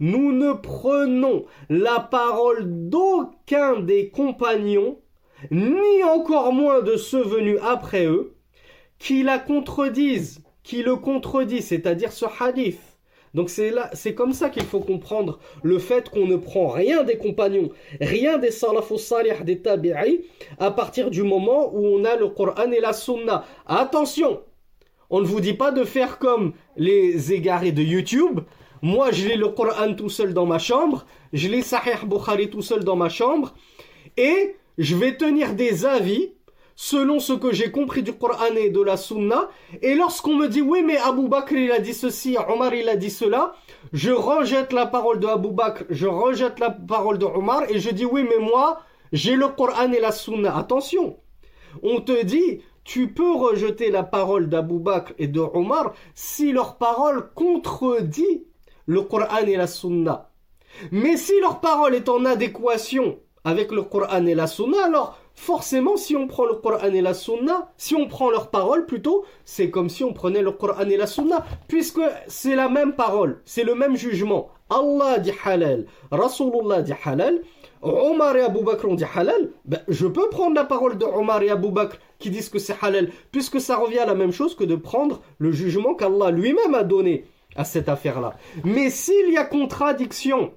nous 0.00 0.32
ne 0.32 0.52
prenons 0.54 1.44
la 1.68 2.00
parole 2.00 2.88
d'aucun 2.88 3.80
des 3.80 4.08
compagnons, 4.08 4.98
ni 5.50 6.02
encore 6.02 6.52
moins 6.52 6.80
de 6.80 6.96
ceux 6.96 7.22
venus 7.22 7.58
après 7.62 8.06
eux, 8.06 8.34
qui 8.98 9.22
la 9.22 9.38
contredisent, 9.38 10.42
qui 10.62 10.82
le 10.82 10.96
contredisent, 10.96 11.66
c'est-à-dire 11.66 12.12
ce 12.12 12.24
hadith. 12.40 12.93
Donc 13.34 13.50
c'est 13.50 14.14
comme 14.14 14.32
ça 14.32 14.48
qu'il 14.48 14.64
faut 14.64 14.80
comprendre 14.80 15.40
le 15.62 15.78
fait 15.78 16.08
qu'on 16.08 16.26
ne 16.26 16.36
prend 16.36 16.68
rien 16.68 17.02
des 17.02 17.18
compagnons, 17.18 17.70
rien 18.00 18.38
des 18.38 18.52
salafus 18.52 18.98
salih, 18.98 19.42
des 19.44 19.60
tabi'i, 19.60 20.20
à 20.58 20.70
partir 20.70 21.10
du 21.10 21.24
moment 21.24 21.74
où 21.74 21.84
on 21.84 22.04
a 22.04 22.16
le 22.16 22.28
Coran 22.28 22.70
et 22.70 22.80
la 22.80 22.92
Sunna. 22.92 23.44
Attention, 23.66 24.40
on 25.10 25.20
ne 25.20 25.26
vous 25.26 25.40
dit 25.40 25.54
pas 25.54 25.72
de 25.72 25.84
faire 25.84 26.18
comme 26.18 26.52
les 26.76 27.32
égarés 27.32 27.72
de 27.72 27.82
YouTube. 27.82 28.40
Moi, 28.82 29.10
je 29.10 29.28
lis 29.28 29.36
le 29.36 29.48
Coran 29.48 29.94
tout 29.94 30.10
seul 30.10 30.32
dans 30.32 30.46
ma 30.46 30.58
chambre, 30.58 31.04
je 31.32 31.48
lis 31.48 31.62
Sahih 31.62 32.06
Bukhari 32.06 32.50
tout 32.50 32.62
seul 32.62 32.84
dans 32.84 32.96
ma 32.96 33.08
chambre, 33.08 33.54
et 34.16 34.56
je 34.78 34.94
vais 34.94 35.16
tenir 35.16 35.54
des 35.54 35.86
avis 35.86 36.32
selon 36.76 37.20
ce 37.20 37.32
que 37.32 37.52
j'ai 37.52 37.70
compris 37.70 38.02
du 38.02 38.12
Coran 38.12 38.54
et 38.56 38.70
de 38.70 38.80
la 38.80 38.96
Sunna. 38.96 39.48
Et 39.82 39.94
lorsqu'on 39.94 40.34
me 40.36 40.48
dit 40.48 40.62
oui 40.62 40.82
mais 40.82 40.96
Abu 40.96 41.28
Bakr 41.28 41.54
il 41.54 41.72
a 41.72 41.78
dit 41.78 41.94
ceci, 41.94 42.36
Omar 42.48 42.74
il 42.74 42.88
a 42.88 42.96
dit 42.96 43.10
cela, 43.10 43.54
je 43.92 44.10
rejette 44.10 44.72
la 44.72 44.86
parole 44.86 45.20
de 45.20 45.26
Abu 45.26 45.50
Bakr, 45.50 45.84
je 45.90 46.06
rejette 46.06 46.58
la 46.58 46.70
parole 46.70 47.18
de 47.18 47.26
Omar 47.26 47.62
et 47.68 47.78
je 47.78 47.90
dis 47.90 48.04
oui 48.04 48.24
mais 48.24 48.44
moi 48.44 48.80
j'ai 49.12 49.36
le 49.36 49.48
Coran 49.48 49.92
et 49.92 50.00
la 50.00 50.12
Sunna. 50.12 50.56
Attention, 50.56 51.18
on 51.82 52.00
te 52.00 52.24
dit 52.24 52.60
tu 52.84 53.12
peux 53.12 53.32
rejeter 53.32 53.90
la 53.90 54.02
parole 54.02 54.48
d'Abu 54.48 54.78
Bakr 54.78 55.12
et 55.18 55.26
de 55.26 55.40
Omar 55.40 55.94
si 56.14 56.52
leur 56.52 56.76
parole 56.76 57.30
contredit 57.34 58.44
le 58.86 59.02
Coran 59.02 59.46
et 59.46 59.56
la 59.56 59.66
Sunna. 59.66 60.30
Mais 60.90 61.16
si 61.16 61.38
leur 61.40 61.60
parole 61.60 61.94
est 61.94 62.08
en 62.08 62.24
adéquation 62.24 63.18
avec 63.44 63.70
le 63.72 63.82
Coran 63.82 64.26
et 64.26 64.34
la 64.34 64.46
Sunna, 64.46 64.84
alors 64.84 65.18
forcément, 65.34 65.96
si 65.96 66.16
on 66.16 66.26
prend 66.26 66.46
le 66.46 66.54
Coran 66.54 66.90
et 66.92 67.00
la 67.00 67.14
Sunna, 67.14 67.72
si 67.76 67.94
on 67.94 68.06
prend 68.06 68.30
leurs 68.30 68.50
paroles 68.50 68.86
plutôt, 68.86 69.24
c'est 69.44 69.70
comme 69.70 69.88
si 69.88 70.04
on 70.04 70.12
prenait 70.12 70.42
le 70.42 70.52
Coran 70.52 70.88
et 70.88 70.96
la 70.96 71.06
Sunna, 71.06 71.44
puisque 71.68 72.00
c'est 72.26 72.54
la 72.54 72.68
même 72.68 72.94
parole, 72.94 73.40
c'est 73.44 73.64
le 73.64 73.74
même 73.74 73.96
jugement. 73.96 74.48
Allah 74.70 75.18
dit 75.18 75.32
halal, 75.44 75.86
Rasulullah 76.10 76.82
dit 76.82 76.94
halal, 77.04 77.42
Omar 77.82 78.34
et 78.36 78.40
Abu 78.40 78.64
Bakr 78.64 78.88
ont 78.88 78.94
dit 78.94 79.04
halal, 79.14 79.50
ben, 79.66 79.80
je 79.88 80.06
peux 80.06 80.30
prendre 80.30 80.54
la 80.54 80.64
parole 80.64 80.96
de 80.96 81.04
Omar 81.04 81.42
et 81.42 81.50
Abu 81.50 81.70
Bakr 81.70 81.98
qui 82.18 82.30
disent 82.30 82.48
que 82.48 82.58
c'est 82.58 82.76
halal, 82.80 83.10
puisque 83.30 83.60
ça 83.60 83.76
revient 83.76 83.98
à 83.98 84.06
la 84.06 84.14
même 84.14 84.32
chose 84.32 84.56
que 84.56 84.64
de 84.64 84.76
prendre 84.76 85.20
le 85.38 85.52
jugement 85.52 85.94
qu'Allah 85.94 86.30
lui-même 86.30 86.74
a 86.74 86.82
donné 86.82 87.26
à 87.56 87.64
cette 87.64 87.88
affaire-là. 87.88 88.34
Mais 88.64 88.90
s'il 88.90 89.30
y 89.30 89.36
a 89.36 89.44
contradiction, 89.44 90.52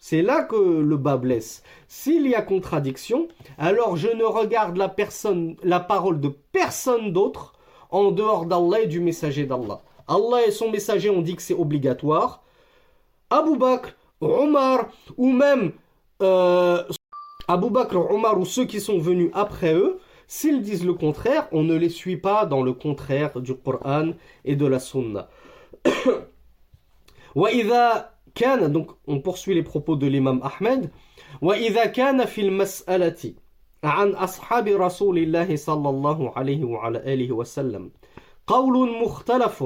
c'est 0.00 0.22
là 0.22 0.42
que 0.42 0.56
le 0.56 0.96
bas 0.96 1.18
blesse. 1.18 1.62
S'il 1.86 2.26
y 2.26 2.34
a 2.34 2.40
contradiction, 2.40 3.28
alors 3.58 3.96
je 3.96 4.08
ne 4.08 4.24
regarde 4.24 4.76
la 4.76 5.80
parole 5.80 6.20
de 6.20 6.28
personne 6.52 7.12
d'autre 7.12 7.52
en 7.90 8.10
dehors 8.10 8.46
d'Allah 8.46 8.80
et 8.80 8.86
du 8.86 9.00
messager 9.00 9.44
d'Allah. 9.44 9.82
Allah 10.08 10.46
et 10.46 10.50
son 10.50 10.70
messager 10.70 11.10
ont 11.10 11.20
dit 11.20 11.36
que 11.36 11.42
c'est 11.42 11.54
obligatoire. 11.54 12.42
Abu 13.28 13.58
Bakr, 13.58 13.94
Omar 14.22 14.88
ou 15.18 15.30
même 15.30 15.72
euh, 16.22 16.82
Abu 17.46 17.68
Bakr, 17.70 18.10
Omar 18.10 18.40
ou 18.40 18.46
ceux 18.46 18.64
qui 18.64 18.80
sont 18.80 18.98
venus 18.98 19.30
après 19.34 19.74
eux, 19.74 20.00
s'ils 20.26 20.62
disent 20.62 20.84
le 20.84 20.94
contraire, 20.94 21.46
on 21.52 21.62
ne 21.62 21.76
les 21.76 21.90
suit 21.90 22.16
pas 22.16 22.46
dans 22.46 22.62
le 22.62 22.72
contraire 22.72 23.38
du 23.40 23.54
Coran 23.54 24.12
et 24.46 24.56
de 24.56 24.66
la 24.66 24.78
Sunna. 24.78 25.28
كان 28.35 28.73
donc 28.73 28.91
on 29.07 29.19
poursuit 29.19 29.53
les 29.53 29.63
propos 29.63 29.95
de 29.95 30.07
l'imam 30.07 30.41
Ahmed 30.43 30.89
وإذا 31.41 31.85
كان 31.85 32.25
في 32.25 32.41
المسألة 32.41 33.33
عن 33.83 34.09
أصحاب 34.11 34.67
رسول 34.67 35.17
الله 35.17 35.55
صلى 35.55 35.89
الله 35.89 36.37
عليه 36.37 36.63
وعلى 36.63 37.13
آله 37.13 37.31
وسلم 37.31 37.91
قول 38.47 39.03
مختلف 39.03 39.63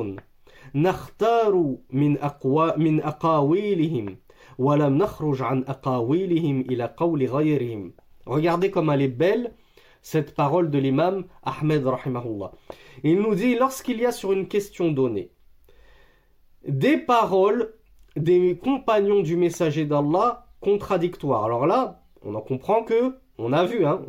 نختار 0.76 1.76
من 1.92 2.18
أقوى 2.18 2.74
من 2.78 3.02
أقاويلهم 3.02 4.18
ولم 4.58 4.98
نخرج 4.98 5.42
عن 5.42 5.64
أقاويلهم 5.68 6.62
إلى 6.62 6.94
قول 6.98 7.26
غيرهم 7.26 7.94
Regardez 8.26 8.70
comme 8.70 8.92
elle 8.92 9.02
est 9.02 9.08
belle 9.08 9.54
cette 10.02 10.36
parole 10.36 10.70
de 10.70 10.78
l'imam 10.78 11.26
Ahmed 11.44 11.86
rahimahullah. 11.86 12.52
Il 13.04 13.22
nous 13.22 13.34
dit 13.34 13.56
lorsqu'il 13.56 14.00
y 14.00 14.06
a 14.06 14.12
sur 14.12 14.32
une 14.32 14.48
question 14.48 14.92
donnée 14.92 15.32
des 16.68 16.98
paroles 16.98 17.74
des 18.17 18.57
compagnons 18.57 19.21
du 19.21 19.37
messager 19.37 19.85
d'Allah 19.85 20.47
contradictoires. 20.61 21.45
Alors 21.45 21.67
là, 21.67 22.03
on 22.23 22.35
en 22.35 22.41
comprend 22.41 22.83
que, 22.83 23.17
on 23.39 23.53
a 23.53 23.65
vu, 23.65 23.85
hein, 23.85 24.03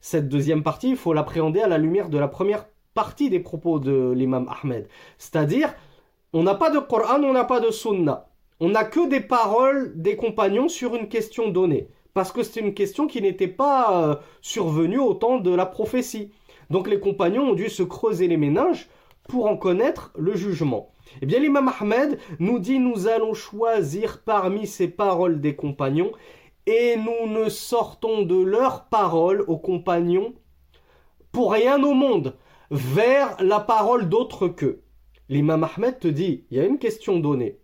cette 0.00 0.28
deuxième 0.28 0.62
partie, 0.62 0.90
il 0.90 0.96
faut 0.96 1.12
l'appréhender 1.12 1.60
à 1.60 1.68
la 1.68 1.78
lumière 1.78 2.08
de 2.08 2.18
la 2.18 2.28
première 2.28 2.66
partie 2.94 3.30
des 3.30 3.40
propos 3.40 3.78
de 3.78 4.12
l'imam 4.12 4.48
Ahmed. 4.48 4.88
C'est-à-dire, 5.18 5.74
on 6.32 6.42
n'a 6.42 6.54
pas 6.54 6.70
de 6.70 6.78
Coran, 6.78 7.22
on 7.22 7.32
n'a 7.32 7.44
pas 7.44 7.60
de 7.60 7.70
Sunna. 7.70 8.28
On 8.60 8.70
n'a 8.70 8.84
que 8.84 9.08
des 9.08 9.20
paroles 9.20 9.92
des 9.94 10.16
compagnons 10.16 10.68
sur 10.68 10.94
une 10.96 11.08
question 11.08 11.48
donnée. 11.48 11.88
Parce 12.12 12.32
que 12.32 12.42
c'est 12.42 12.60
une 12.60 12.74
question 12.74 13.06
qui 13.06 13.22
n'était 13.22 13.46
pas 13.46 14.02
euh, 14.02 14.16
survenue 14.42 14.98
au 14.98 15.14
temps 15.14 15.38
de 15.38 15.54
la 15.54 15.64
prophétie. 15.64 16.32
Donc 16.68 16.88
les 16.88 16.98
compagnons 16.98 17.50
ont 17.50 17.54
dû 17.54 17.68
se 17.68 17.84
creuser 17.84 18.26
les 18.26 18.36
méninges 18.36 18.88
pour 19.28 19.46
en 19.46 19.56
connaître 19.56 20.12
le 20.18 20.34
jugement. 20.34 20.90
Eh 21.22 21.26
bien 21.26 21.38
l'imam 21.38 21.70
Ahmed 21.80 22.18
nous 22.38 22.58
dit 22.58 22.78
nous 22.78 23.08
allons 23.08 23.34
choisir 23.34 24.22
parmi 24.24 24.66
ces 24.66 24.88
paroles 24.88 25.40
des 25.40 25.56
compagnons 25.56 26.12
et 26.66 26.96
nous 26.96 27.32
ne 27.32 27.48
sortons 27.48 28.22
de 28.22 28.42
leurs 28.42 28.88
paroles 28.88 29.42
aux 29.48 29.58
compagnons 29.58 30.34
pour 31.32 31.52
rien 31.52 31.82
au 31.82 31.94
monde 31.94 32.36
vers 32.70 33.42
la 33.42 33.60
parole 33.60 34.08
d'autre 34.08 34.48
qu'eux. 34.48 34.82
L'imam 35.28 35.64
Ahmed 35.64 35.98
te 35.98 36.08
dit, 36.08 36.44
il 36.50 36.56
y 36.56 36.60
a 36.60 36.64
une 36.64 36.78
question 36.78 37.18
donnée. 37.20 37.58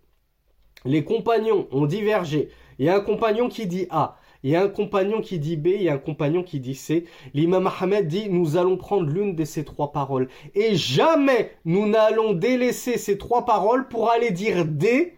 Les 0.85 1.03
compagnons 1.03 1.67
ont 1.71 1.85
divergé. 1.85 2.49
Il 2.77 2.85
y 2.85 2.89
a 2.89 2.95
un 2.95 3.01
compagnon 3.01 3.49
qui 3.49 3.65
dit 3.65 3.87
A, 3.89 4.17
il 4.45 4.51
y 4.51 4.55
a 4.55 4.61
un 4.61 4.69
compagnon 4.69 5.21
qui 5.21 5.39
dit 5.39 5.57
B, 5.57 5.69
il 5.69 5.81
y 5.81 5.89
a 5.89 5.95
un 5.95 5.97
compagnon 5.97 6.43
qui 6.43 6.59
dit 6.59 6.75
C. 6.75 7.05
L'imam 7.33 7.67
Ahmed 7.81 8.07
dit, 8.07 8.29
nous 8.29 8.57
allons 8.57 8.77
prendre 8.77 9.09
l'une 9.09 9.35
de 9.35 9.43
ces 9.43 9.65
trois 9.65 9.91
paroles. 9.91 10.29
Et 10.53 10.75
jamais 10.75 11.57
nous 11.65 11.87
n'allons 11.87 12.33
délaisser 12.33 12.99
ces 12.99 13.17
trois 13.17 13.43
paroles 13.43 13.87
pour 13.87 14.11
aller 14.11 14.29
dire 14.29 14.63
D, 14.65 15.17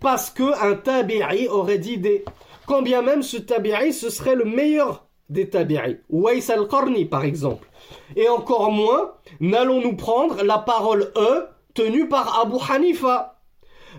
parce 0.00 0.30
qu'un 0.30 0.76
tabi'i 0.76 1.48
aurait 1.48 1.78
dit 1.78 1.98
D. 1.98 2.24
Quand 2.68 2.82
bien 2.82 3.02
même 3.02 3.24
ce 3.24 3.36
tabi'i, 3.36 3.92
ce 3.92 4.10
serait 4.10 4.36
le 4.36 4.44
meilleur 4.44 5.08
des 5.28 5.50
tabi'i. 5.50 5.96
Waïs 6.08 6.48
al-Qarni, 6.48 7.04
par 7.04 7.24
exemple. 7.24 7.68
Et 8.14 8.28
encore 8.28 8.70
moins, 8.70 9.14
n'allons-nous 9.40 9.96
prendre 9.96 10.44
la 10.44 10.58
parole 10.58 11.10
E 11.16 11.48
tenue 11.74 12.08
par 12.08 12.42
Abu 12.42 12.58
Hanifa, 12.70 13.40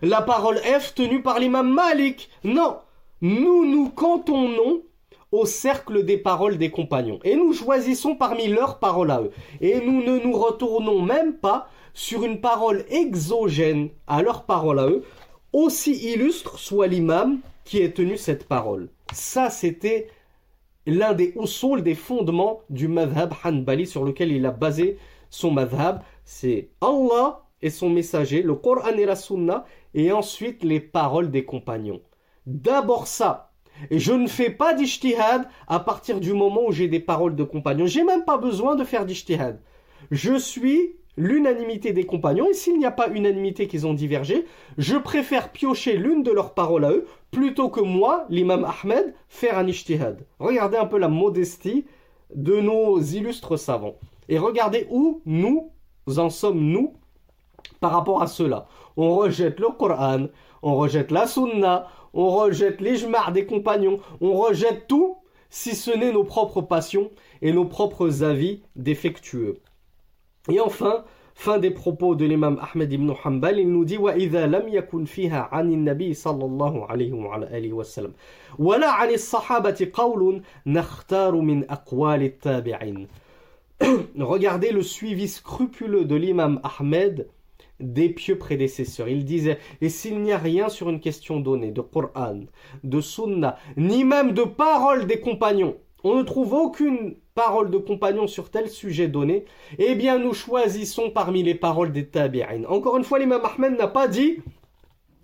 la 0.01 0.21
parole 0.21 0.59
F 0.59 0.95
tenue 0.95 1.21
par 1.21 1.37
l'imam 1.37 1.69
Malik. 1.69 2.29
Non, 2.45 2.77
nous 3.21 3.65
nous 3.65 3.89
cantonnons 3.89 4.81
au 5.31 5.45
cercle 5.45 6.03
des 6.03 6.17
paroles 6.17 6.57
des 6.57 6.71
compagnons 6.71 7.19
et 7.23 7.35
nous 7.35 7.53
choisissons 7.53 8.15
parmi 8.15 8.47
leurs 8.47 8.79
paroles 8.79 9.11
à 9.11 9.21
eux. 9.21 9.31
Et 9.61 9.79
nous 9.81 10.01
ne 10.03 10.19
nous 10.19 10.33
retournons 10.33 11.01
même 11.01 11.33
pas 11.33 11.69
sur 11.93 12.23
une 12.23 12.39
parole 12.39 12.85
exogène 12.89 13.89
à 14.07 14.21
leurs 14.21 14.43
paroles 14.45 14.79
à 14.79 14.87
eux, 14.87 15.03
aussi 15.53 15.93
illustre 15.93 16.57
soit 16.57 16.87
l'imam 16.87 17.39
qui 17.65 17.79
ait 17.79 17.91
tenu 17.91 18.17
cette 18.17 18.47
parole. 18.47 18.89
Ça, 19.13 19.49
c'était 19.49 20.07
l'un 20.85 21.13
des 21.13 21.33
usul, 21.39 21.83
des 21.83 21.95
fondements 21.95 22.61
du 22.69 22.87
madhab 22.87 23.33
hanbali 23.43 23.85
sur 23.85 24.05
lequel 24.05 24.31
il 24.31 24.45
a 24.45 24.51
basé 24.51 24.97
son 25.29 25.51
madhab. 25.51 26.01
C'est 26.23 26.69
Allah 26.81 27.41
et 27.61 27.69
son 27.69 27.89
messager, 27.89 28.41
le 28.41 28.55
Coran 28.55 28.95
et 28.97 29.05
la 29.05 29.15
Sunna, 29.15 29.65
et 29.93 30.11
ensuite 30.11 30.63
les 30.63 30.79
paroles 30.79 31.31
des 31.31 31.43
compagnons. 31.43 32.01
D'abord 32.49 33.05
ça. 33.05 33.51
Et 33.91 33.99
je 33.99 34.11
ne 34.11 34.27
fais 34.27 34.49
pas 34.49 34.73
d'ijtihad 34.73 35.47
à 35.67 35.79
partir 35.79 36.19
du 36.19 36.33
moment 36.33 36.65
où 36.67 36.71
j'ai 36.71 36.87
des 36.87 36.99
paroles 36.99 37.35
de 37.35 37.43
compagnons. 37.43 37.85
J'ai 37.85 38.03
même 38.03 38.25
pas 38.25 38.39
besoin 38.39 38.75
de 38.75 38.83
faire 38.83 39.05
d'ijtihad. 39.05 39.61
Je 40.09 40.33
suis 40.33 40.95
l'unanimité 41.15 41.93
des 41.93 42.05
compagnons, 42.05 42.49
et 42.49 42.53
s'il 42.53 42.79
n'y 42.79 42.87
a 42.87 42.91
pas 42.91 43.09
unanimité 43.09 43.67
qu'ils 43.67 43.85
ont 43.85 43.93
divergé, 43.93 44.45
je 44.79 44.97
préfère 44.97 45.51
piocher 45.51 45.95
l'une 45.95 46.23
de 46.23 46.31
leurs 46.31 46.55
paroles 46.55 46.85
à 46.85 46.91
eux, 46.91 47.05
plutôt 47.29 47.69
que 47.69 47.81
moi, 47.81 48.25
l'imam 48.29 48.65
Ahmed, 48.65 49.13
faire 49.27 49.57
un 49.59 49.67
ijtihad. 49.67 50.25
Regardez 50.39 50.77
un 50.77 50.87
peu 50.87 50.97
la 50.97 51.09
modestie 51.09 51.85
de 52.33 52.59
nos 52.59 52.99
illustres 52.99 53.59
savants. 53.59 53.95
Et 54.27 54.39
regardez 54.39 54.87
où 54.89 55.21
nous 55.25 55.71
en 56.17 56.31
sommes, 56.31 56.61
nous, 56.61 56.95
par 57.79 57.91
rapport 57.91 58.23
à 58.23 58.27
cela. 58.27 58.67
On 58.97 59.15
rejette 59.15 59.59
le 59.59 59.69
Coran, 59.69 60.27
on 60.61 60.75
rejette 60.75 61.11
la 61.11 61.27
Sunna, 61.27 61.87
on 62.12 62.30
rejette 62.30 62.80
l'ijma' 62.80 63.30
des 63.32 63.46
compagnons, 63.46 64.00
on 64.20 64.32
rejette 64.32 64.86
tout 64.86 65.18
si 65.50 65.74
ce 65.74 65.90
n'est 65.90 66.12
nos 66.12 66.24
propres 66.24 66.62
passions 66.62 67.10
et 67.42 67.52
nos 67.52 67.64
propres 67.64 68.22
avis 68.22 68.62
défectueux. 68.76 69.60
Et 70.50 70.60
enfin, 70.60 71.04
fin 71.34 71.58
des 71.58 71.70
propos 71.70 72.14
de 72.14 72.24
l'imam 72.24 72.60
Ahmed 72.60 72.92
ibn 72.92 73.12
Hanbal, 73.24 73.58
il 73.58 73.70
nous 73.70 73.84
dit 73.84 73.96
وَإِذَا 73.98 74.46
لَمْ 74.46 74.68
يَكُنْ 74.68 75.06
فِيهَا 75.06 75.48
عَنِ 75.52 75.72
النَّبِي 75.72 76.14
صلى 76.14 76.44
الله 76.44 76.86
عليه 76.86 77.12
وعلى 77.12 77.58
آله 77.58 77.72
وسلم 77.72 78.12
ولا 78.58 78.90
عن 78.90 79.10
الصحابة 79.10 79.90
قول 79.92 80.42
نختار 80.66 81.34
من 81.34 81.70
أقوال 81.70 82.22
التابعين 82.22 83.08
Regardez 84.18 84.70
le 84.70 84.82
suivi 84.82 85.28
scrupuleux 85.28 86.04
de 86.04 86.14
l'imam 86.14 86.60
Ahmed 86.62 87.28
des 87.79 88.09
pieux 88.09 88.37
prédécesseurs. 88.37 89.07
Il 89.07 89.25
disait, 89.25 89.59
et 89.81 89.89
s'il 89.89 90.21
n'y 90.21 90.31
a 90.31 90.37
rien 90.37 90.69
sur 90.69 90.89
une 90.89 90.99
question 90.99 91.39
donnée, 91.39 91.71
de 91.71 91.81
Coran, 91.81 92.41
de 92.83 93.01
Sunna, 93.01 93.57
ni 93.77 94.03
même 94.03 94.33
de 94.33 94.43
parole 94.43 95.07
des 95.07 95.19
compagnons, 95.19 95.77
on 96.03 96.15
ne 96.15 96.23
trouve 96.23 96.53
aucune 96.53 97.15
parole 97.35 97.71
de 97.71 97.77
compagnon 97.77 98.27
sur 98.27 98.49
tel 98.49 98.69
sujet 98.69 99.07
donné, 99.07 99.45
eh 99.77 99.95
bien 99.95 100.17
nous 100.17 100.33
choisissons 100.33 101.09
parmi 101.09 101.43
les 101.43 101.55
paroles 101.55 101.91
des 101.91 102.07
tabi'in. 102.07 102.63
Encore 102.67 102.97
une 102.97 103.03
fois, 103.03 103.19
l'imam 103.19 103.41
Ahmed 103.43 103.77
n'a 103.77 103.87
pas 103.87 104.07
dit, 104.07 104.37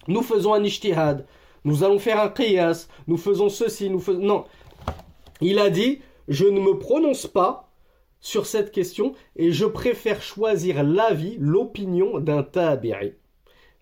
nous 0.07 0.21
faisons 0.21 0.53
un 0.53 0.63
ijtihad, 0.63 1.25
nous 1.63 1.83
allons 1.83 1.99
faire 1.99 2.21
un 2.21 2.29
qiyas, 2.29 2.87
nous 3.07 3.17
faisons 3.17 3.49
ceci, 3.49 3.89
nous 3.89 3.99
faisons... 3.99 4.19
Non. 4.19 4.45
Il 5.41 5.59
a 5.59 5.69
dit, 5.69 5.99
je 6.27 6.45
ne 6.45 6.59
me 6.59 6.77
prononce 6.77 7.27
pas 7.27 7.64
sur 8.25 8.47
cette 8.47 8.71
question 8.71 9.13
et 9.35 9.51
je 9.51 9.65
préfère 9.65 10.23
choisir 10.23 10.83
l'avis, 10.83 11.38
l'opinion 11.39 12.19
d'un 12.19 12.41
tabi'i. 12.41 13.13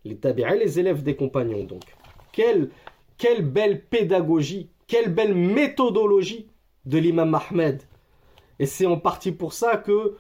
Les 0.04 0.18
tabi'i, 0.18 0.60
les 0.60 0.82
élèves 0.82 1.02
des 1.02 1.16
compagnons 1.16 1.64
donc. 1.64 1.96
Quelle, 2.34 2.70
quelle 3.18 3.46
belle 3.46 3.86
pédagogie, 3.86 4.70
quelle 4.86 5.14
belle 5.14 5.34
méthodologie 5.34 6.50
de 6.86 6.98
l'imam 6.98 7.34
Ahmed. 7.36 7.84
Et 8.60 8.66
c'est 8.66 8.86
en 8.86 8.98
partie 8.98 9.32
pour 9.32 9.54
ça 9.54 9.78
que 9.78 10.18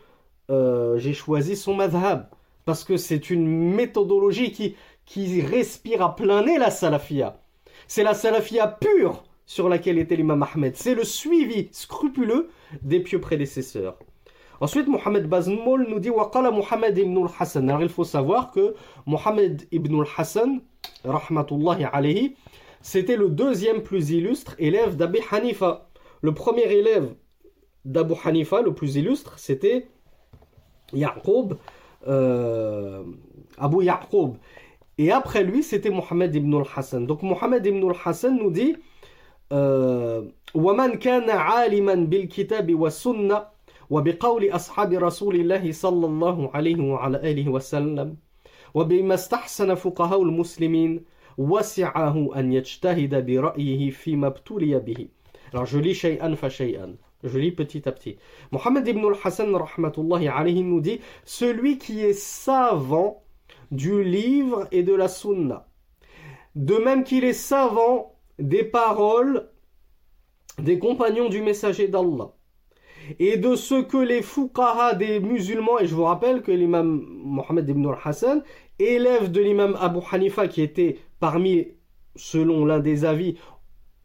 euh, 0.49 0.97
j'ai 0.99 1.13
choisi 1.13 1.57
son 1.57 1.73
madhab. 1.73 2.29
Parce 2.63 2.85
que 2.85 2.95
c'est 2.95 3.29
une 3.29 3.45
méthodologie 3.75 4.53
qui, 4.53 4.77
qui 5.03 5.41
respire 5.41 6.01
à 6.01 6.15
plein 6.15 6.45
nez 6.45 6.57
la 6.57 6.71
salafia. 6.71 7.41
C'est 7.89 8.03
la 8.03 8.13
salafia 8.13 8.67
pure 8.67 9.25
sur 9.45 9.67
laquelle 9.67 9.97
était 9.97 10.15
l'imam 10.15 10.43
Ahmed. 10.43 10.77
C'est 10.77 10.95
le 10.95 11.03
suivi 11.03 11.67
scrupuleux 11.73 12.49
des 12.83 13.01
pieux 13.01 13.19
prédécesseurs. 13.19 13.99
Ensuite, 14.62 14.88
Mohamed 14.88 15.28
Bazmoul 15.28 15.86
nous 15.88 16.00
dit 16.00 16.10
Waqala 16.10 16.50
Mohamed 16.50 16.98
ibn 16.98 17.16
al-Hassan. 17.16 17.68
Alors, 17.68 17.82
il 17.82 17.88
faut 17.88 18.04
savoir 18.04 18.50
que 18.50 18.74
Mohamed 19.06 19.68
ibn 19.70 20.00
al-Hassan, 20.00 20.60
rahmatullahi 21.04 21.84
alayhi, 21.84 22.34
c'était 22.82 23.16
le 23.16 23.28
deuxième 23.28 23.82
plus 23.82 24.10
illustre 24.10 24.56
élève 24.58 24.96
d'Abi 24.96 25.20
Hanifa. 25.30 25.88
Le 26.22 26.34
premier 26.34 26.64
élève 26.72 27.14
d'Abu 27.84 28.14
Hanifa, 28.24 28.62
le 28.62 28.74
plus 28.74 28.96
illustre, 28.96 29.38
c'était 29.38 29.86
Yaqub, 30.92 31.54
euh, 32.08 33.04
Abu 33.58 33.84
Yaqub. 33.84 34.36
Et 34.98 35.12
après 35.12 35.44
lui, 35.44 35.62
c'était 35.62 35.90
Mohamed 35.90 36.34
ibn 36.34 36.52
al-Hassan. 36.54 37.06
Donc, 37.06 37.22
Mohamed 37.22 37.64
ibn 37.64 37.88
al-Hassan 37.88 38.36
nous 38.36 38.50
dit 38.50 38.76
ومن 40.54 40.94
كان 40.98 41.30
عالما 41.30 41.94
بالكتاب 41.94 42.74
والسنه 42.74 43.51
وبقول 43.89 44.49
أصحاب 44.49 44.93
رسول 44.93 45.35
الله 45.35 45.71
صلى 45.71 46.05
الله 46.05 46.51
عليه 46.53 46.81
وعلى 46.81 47.17
آله 47.31 47.49
وسلم 47.49 48.17
وبما 48.73 49.13
استحسن 49.13 49.73
فقهاء 49.75 50.23
المسلمين 50.23 51.03
وسعه 51.37 52.39
أن 52.39 52.53
يجتهد 52.53 53.25
برأيه 53.25 53.89
فيما 53.89 54.27
ابتلي 54.27 54.79
به 54.79 55.07
Alors 55.53 55.65
je 55.65 55.77
lis 55.77 55.93
شيئا 55.93 56.35
فشيئا 56.35 56.95
Je 57.23 57.39
lis 57.39 57.51
petit 57.53 57.87
à 57.87 57.91
petit. 57.93 58.17
Mohammed 58.51 58.85
ibn 58.85 59.05
al-Hassan 59.05 59.55
rahmatullahi 59.55 60.27
alayhi 60.27 60.61
nous 60.61 60.81
dit 60.81 60.99
Celui 61.23 61.77
qui 61.77 62.01
est 62.01 62.19
savant 62.19 63.23
du 63.71 64.03
livre 64.03 64.67
et 64.71 64.83
de 64.83 64.93
la 64.93 65.07
sunna. 65.07 65.67
De 66.55 66.75
même 66.75 67.05
qu'il 67.05 67.23
est 67.23 67.31
savant 67.31 68.15
des 68.39 68.63
paroles 68.63 69.49
des 70.59 70.77
compagnons 70.79 71.29
du 71.29 71.41
messager 71.41 71.87
d'Allah 71.87 72.32
et 73.19 73.37
de 73.37 73.55
ce 73.55 73.81
que 73.81 73.97
les 73.97 74.21
fuqaha 74.21 74.93
des 74.95 75.19
musulmans, 75.19 75.79
et 75.79 75.87
je 75.87 75.95
vous 75.95 76.03
rappelle 76.03 76.41
que 76.41 76.51
l'imam 76.51 77.05
Mohammed 77.23 77.67
ibn 77.69 77.87
al-Hassan, 77.87 78.43
élève 78.79 79.31
de 79.31 79.41
l'imam 79.41 79.77
Abu 79.79 79.99
Hanifa, 80.11 80.47
qui 80.47 80.61
était 80.61 80.97
parmi, 81.19 81.67
selon 82.15 82.65
l'un 82.65 82.79
des 82.79 83.05
avis, 83.05 83.35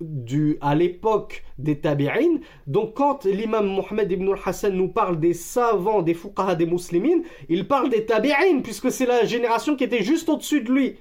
du, 0.00 0.58
à 0.61 0.76
l'époque 0.76 1.44
des 1.58 1.80
tabi'in. 1.80 2.38
Donc 2.66 2.94
quand 2.94 3.24
l'imam 3.24 3.66
Mohammed 3.66 4.11
ibn 4.12 4.28
al-Hassan 4.28 4.72
nous 4.72 4.88
parle 4.88 5.18
des 5.18 5.34
savants, 5.34 6.02
des 6.02 6.14
fuqaha 6.14 6.54
des 6.54 6.66
musulmans, 6.66 7.22
il 7.48 7.66
parle 7.66 7.90
des 7.90 8.06
tabi'in, 8.06 8.61
puisque 8.62 8.92
c'est 8.92 9.06
la 9.06 9.24
génération 9.24 9.74
qui 9.74 9.84
était 9.84 10.04
juste 10.04 10.28
au-dessus 10.28 10.62
de 10.62 10.72
lui. 10.72 10.96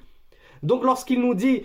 Donc 0.63 0.83
lorsqu'il 0.83 1.21
nous 1.21 1.35
dit 1.35 1.63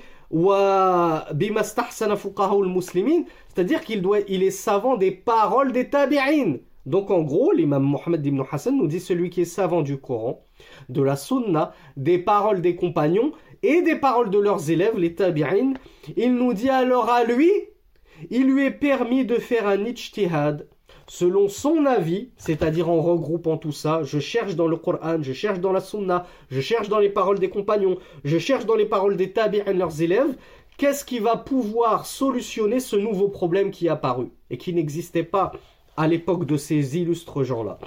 c'est-à-dire 3.55 3.83
qu'il 3.83 4.01
doit, 4.01 4.21
il 4.29 4.43
est 4.43 4.51
savant 4.51 4.97
des 4.97 5.11
paroles 5.11 5.73
des 5.73 5.91
tabi'in. 5.91 6.57
Donc 6.87 7.11
en 7.11 7.23
gros, 7.23 7.53
l'imam 7.53 7.83
Mohammed 7.83 8.25
ibn 8.25 8.43
Hassan 8.51 8.77
nous 8.77 8.87
dit 8.87 8.99
celui 8.99 9.31
qui 9.31 9.43
est 9.43 9.45
savant 9.45 9.83
du 9.83 9.99
Coran, 9.99 10.45
de 10.89 11.03
la 11.03 11.17
Sunna, 11.17 11.75
des 11.97 12.19
paroles 12.19 12.61
des 12.61 12.75
compagnons 12.75 13.33
et 13.63 13.83
des 13.83 13.97
paroles 13.97 14.31
de 14.31 14.39
leurs 14.39 14.71
élèves, 14.71 14.99
les 14.99 15.15
tabi'in, 15.15 15.75
il 16.17 16.35
nous 16.35 16.55
dit 16.55 16.71
alors 16.71 17.11
à 17.11 17.25
lui, 17.25 17.51
il 18.31 18.47
lui 18.47 18.65
est 18.65 18.71
permis 18.71 19.25
de 19.25 19.37
faire 19.37 19.69
un 19.69 19.85
ijtihad 19.85 20.67
selon 21.13 21.47
son 21.47 21.85
avis, 21.85 22.31
c'est-à-dire 22.39 22.89
en 22.89 23.03
regroupant 23.03 23.59
tout 23.59 23.71
ça, 23.71 24.03
je 24.03 24.19
cherche 24.19 24.57
dans 24.57 24.67
le 24.67 24.79
Coran, 24.79 25.19
je 25.21 25.35
cherche 25.35 25.61
dans 25.61 25.71
la 25.71 25.83
Sunna, 25.83 26.25
je 26.51 26.63
cherche 26.63 26.89
dans 26.89 26.99
les 27.01 27.11
paroles 27.11 27.39
des 27.39 27.51
compagnons, 27.51 27.99
je 28.25 28.39
cherche 28.39 28.65
dans 28.65 28.77
les 28.77 28.87
paroles 28.87 29.19
des 29.19 29.31
tabi'in, 29.31 29.75
leurs 29.75 30.01
élèves, 30.01 30.35
qu'est-ce 30.79 31.05
qui 31.05 31.19
va 31.19 31.37
pouvoir 31.37 32.07
solutionner 32.07 32.81
ce 32.81 32.97
nouveau 32.97 33.29
problème 33.29 33.71
qui 33.71 33.89
est 33.89 33.91
apparu 33.91 34.29
et 34.49 34.57
qui 34.57 34.73
n'existait 34.73 35.23
pas 35.23 35.53
à 35.99 36.09
l'époque 36.09 36.47
de 36.47 36.57
ces 36.57 36.97
illustres 36.97 37.45
gens-là? 37.45 37.79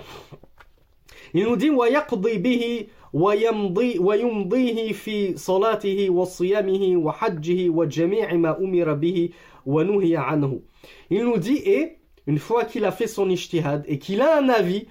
Il 1.33 1.45
nous 1.45 1.57
dit 1.57 1.71
Il 11.09 11.23
nous 11.23 11.37
dit 11.39 11.57
et 11.65 11.97
une 12.27 12.39
fois 12.39 12.65
qu'il 12.65 12.85
a 12.85 12.91
fait 12.91 13.07
son 13.07 13.29
ijtihad 13.29 13.83
et 13.87 13.99
qu'il 13.99 14.21
a 14.21 14.37
un 14.37 14.49
avis, 14.49 14.87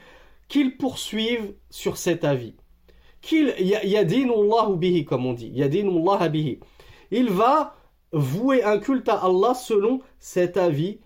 qu'il 0.49 0.77
poursuive 0.77 1.55
sur 1.70 1.97
cet 1.97 2.25
avis. 2.25 2.55
Qu'il 3.20 3.55
yadinullahu 3.59 4.77
bihi 4.77 5.05
comme 5.05 5.27
on 5.27 5.33
dit, 5.33 5.49
yadinullah 5.49 6.29
bihi. 6.29 6.61
Il 7.11 7.31
va 7.31 7.77
vouer 8.12 8.62
un 8.62 8.79
culte 8.79 9.09
à 9.09 9.25
Allah 9.25 9.55
selon 9.55 10.01
cet 10.18 10.57
avis 10.57 11.01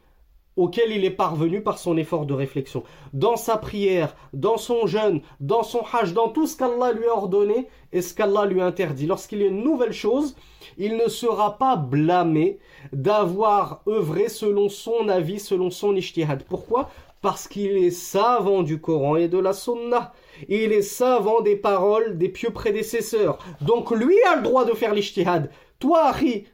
auquel 0.59 0.90
il 0.90 1.05
est 1.05 1.11
parvenu 1.11 1.62
par 1.62 1.79
son 1.79 1.97
effort 1.97 2.27
de 2.27 2.35
réflexion. 2.35 2.83
Dans 3.12 3.37
sa 3.37 3.57
prière, 3.57 4.16
dans 4.33 4.57
son 4.59 4.88
jeûne, 4.88 5.21
dans 5.38 5.62
son 5.62 5.83
hajj, 5.92 6.12
dans 6.12 6.29
tout 6.29 6.49
ce 6.49 6.57
qu'Allah 6.57 6.92
lui 6.92 7.07
a 7.07 7.16
ordonné 7.16 7.68
et 7.92 8.03
ce 8.03 8.12
qu'Allah 8.12 8.44
lui 8.44 8.61
interdit. 8.61 9.07
Lorsqu'il 9.07 9.40
y 9.40 9.44
a 9.44 9.47
une 9.47 9.62
nouvelle 9.62 9.92
chose, 9.92 10.35
il 10.77 10.97
ne 10.97 11.09
sera 11.09 11.59
pas 11.59 11.77
blâmé 11.77 12.59
d'avoir 12.92 13.83
œuvré 13.87 14.29
selon 14.29 14.68
son 14.68 15.09
avis, 15.09 15.38
selon 15.38 15.71
son 15.71 15.94
ijtihad. 15.94 16.42
Pourquoi? 16.42 16.90
Parce 17.23 17.47
qu'il 17.47 17.77
est 17.77 17.90
savant 17.90 18.64
du 18.64 18.81
Coran 18.81 19.14
et 19.14 19.29
de 19.29 19.38
la 19.38 19.53
Sunnah. 19.53 20.12
Il 20.49 20.73
est 20.73 20.83
savant 20.83 21.40
des 21.40 21.57
paroles 21.57 22.18
des 22.18 22.29
pieux 22.29 22.51
prédécesseurs. 22.51 23.38
Donc 23.61 23.92
lui 23.92 24.16
a 24.25 24.37
le 24.37 24.42
droit 24.42 24.64
de 24.64 24.73
faire 24.73 24.92
l'ijtihad. 24.92 25.51
Toi, 25.79 26.07
Harry, 26.07 26.47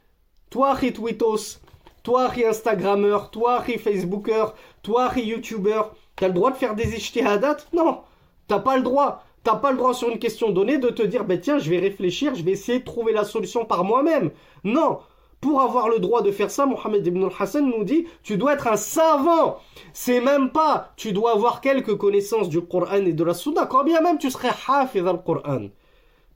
toi, 0.51 0.69
Harry 0.69 0.93
Twitos, 0.93 1.59
toi, 2.05 2.25
Harry 2.25 2.45
Instagrammeur, 2.45 3.31
toi, 3.31 3.55
Harry 3.55 3.79
Facebooker, 3.79 4.53
toi, 4.83 5.05
Harry 5.05 5.23
YouTuber, 5.23 5.81
t'as 6.15 6.27
le 6.27 6.33
droit 6.33 6.51
de 6.51 6.55
faire 6.55 6.75
des 6.75 6.95
ijtihadat 6.95 7.57
Non, 7.73 8.01
t'as 8.47 8.59
pas 8.59 8.77
le 8.77 8.83
droit. 8.83 9.23
T'as 9.43 9.55
pas 9.55 9.71
le 9.71 9.77
droit 9.77 9.93
sur 9.93 10.09
une 10.09 10.17
question 10.17 10.49
donnée 10.51 10.77
de 10.79 10.89
te 10.89 11.03
dire, 11.03 11.23
ben 11.23 11.39
tiens, 11.39 11.59
je 11.59 11.69
vais 11.69 11.77
réfléchir, 11.77 12.33
je 12.33 12.43
vais 12.43 12.51
essayer 12.51 12.79
de 12.79 12.83
trouver 12.83 13.11
la 13.11 13.23
solution 13.23 13.65
par 13.65 13.83
moi-même. 13.83 14.31
Non, 14.63 14.99
pour 15.41 15.61
avoir 15.61 15.89
le 15.89 15.99
droit 15.99 16.21
de 16.21 16.31
faire 16.31 16.49
ça, 16.49 16.65
Mohamed 16.65 17.05
ibn 17.05 17.23
al-Hassan 17.23 17.67
nous 17.67 17.83
dit, 17.83 18.07
tu 18.23 18.37
dois 18.37 18.53
être 18.53 18.67
un 18.67 18.77
savant. 18.77 19.57
C'est 19.93 20.21
même 20.21 20.51
pas, 20.51 20.93
tu 20.97 21.11
dois 21.11 21.33
avoir 21.33 21.61
quelques 21.61 21.95
connaissances 21.95 22.49
du 22.49 22.61
Coran 22.61 23.05
et 23.05 23.13
de 23.13 23.23
la 23.23 23.33
Sunna, 23.35 23.65
quand 23.65 23.83
bien 23.83 24.01
même 24.01 24.17
tu 24.17 24.31
serais 24.31 24.53
hafiz 24.67 25.05
al-Coran 25.05 25.69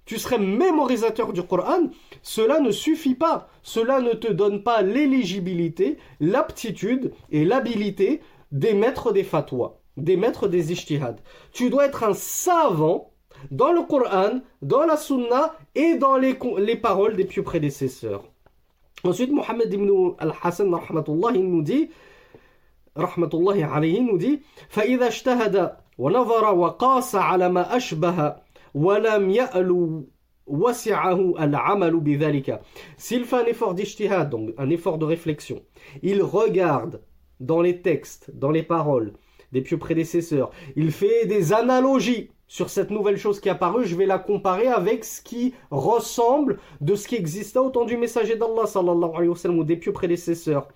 Tu 0.09 0.19
serais 0.19 0.39
mémorisateur 0.39 1.33
du 1.33 1.43
Coran, 1.43 1.89
cela 2.23 2.61
ne 2.61 2.71
suffit 2.71 3.15
pas. 3.15 3.49
Cela 3.63 4.01
ne 4.01 4.13
te 4.13 4.31
donne 4.31 4.63
pas 4.63 4.83
l'éligibilité, 4.83 5.97
l'aptitude 6.21 7.13
et 7.31 7.45
l'habilité 7.45 8.21
d'émettre 8.53 9.13
des 9.13 9.25
fatwas 9.25 9.79
d'émettre 9.97 10.49
des 10.49 10.73
ijtihad. 10.73 11.21
Tu 11.53 11.71
dois 11.71 11.87
être 11.87 12.03
un 12.05 12.15
savant 12.15 13.13
dans 13.51 13.73
le 13.73 13.83
Coran, 13.83 14.41
dans 14.63 14.85
la 14.85 14.97
Sunna 14.97 15.55
et 15.75 15.97
dans 15.97 16.17
les, 16.17 16.37
les 16.59 16.77
paroles 16.77 17.17
des 17.17 17.25
pieux 17.25 17.43
prédécesseurs. 17.43 18.25
Ensuite, 19.05 19.31
Mohammed 19.31 19.73
ibn 19.73 20.15
al-Hassan, 20.19 20.75
rahmatullah, 20.75 21.33
nous 21.33 21.63
dit, 21.63 21.91
rahmatullah 22.97 23.73
alayhi, 23.73 24.01
nous 24.01 24.19
dit, 24.19 24.41
فَإِذَا 24.71 25.09
اجْتَهَدَ 25.09 25.77
ونظر 25.99 26.55
وقاس 26.55 27.15
على 27.15 27.49
ما 27.49 27.77
أشبه 27.77 28.37
ولم 28.75 29.31
يألو 29.31 30.09
وسعه 30.47 31.35
العمل 31.39 32.01
بذلك. 32.01 32.61
S'il 32.99 33.25
fait 33.25 33.37
un 33.37 33.47
effort 33.47 33.75
d'ijtihad, 33.75 34.31
donc 34.31 34.51
un 34.59 34.71
effort 34.71 34.99
de 34.99 35.05
réflexion, 35.05 35.63
il 36.03 36.23
regarde 36.23 37.01
dans 37.41 37.61
les 37.61 37.81
textes, 37.83 38.31
dans 38.35 38.51
les 38.51 38.63
paroles, 38.63 39.15
des 39.53 39.63
pieux 39.63 39.79
prédécesseurs. 39.79 40.51
Il 40.77 40.91
fait 40.91 41.27
des 41.27 41.53
analogies 41.53 42.31
sur 42.47 42.71
cette 42.71 42.91
nouvelle 42.91 43.17
chose 43.17 43.41
qui 43.41 43.49
est 43.49 43.53
apparue. 43.53 43.87
Je 43.87 43.97
vais 43.97 44.07
la 44.07 44.19
comparer 44.19 44.69
avec 44.69 45.05
ce 45.05 45.23
qui 45.23 45.55
ressemble 45.71 46.59
de 46.81 46.95
ce 46.95 47.09
qui 47.09 47.17
existait 47.17 47.59
au 47.59 47.71
temps 47.71 47.85
du 47.85 47.97
messager 47.97 48.37
d'Allah 48.37 48.67
sallallahu 48.67 49.15
alayhi 49.15 49.29
wa 49.29 49.37
sallam 49.37 49.59
ou 49.59 49.65
des 49.65 49.77
pieux 49.77 49.93
prédécesseurs. 49.93 50.69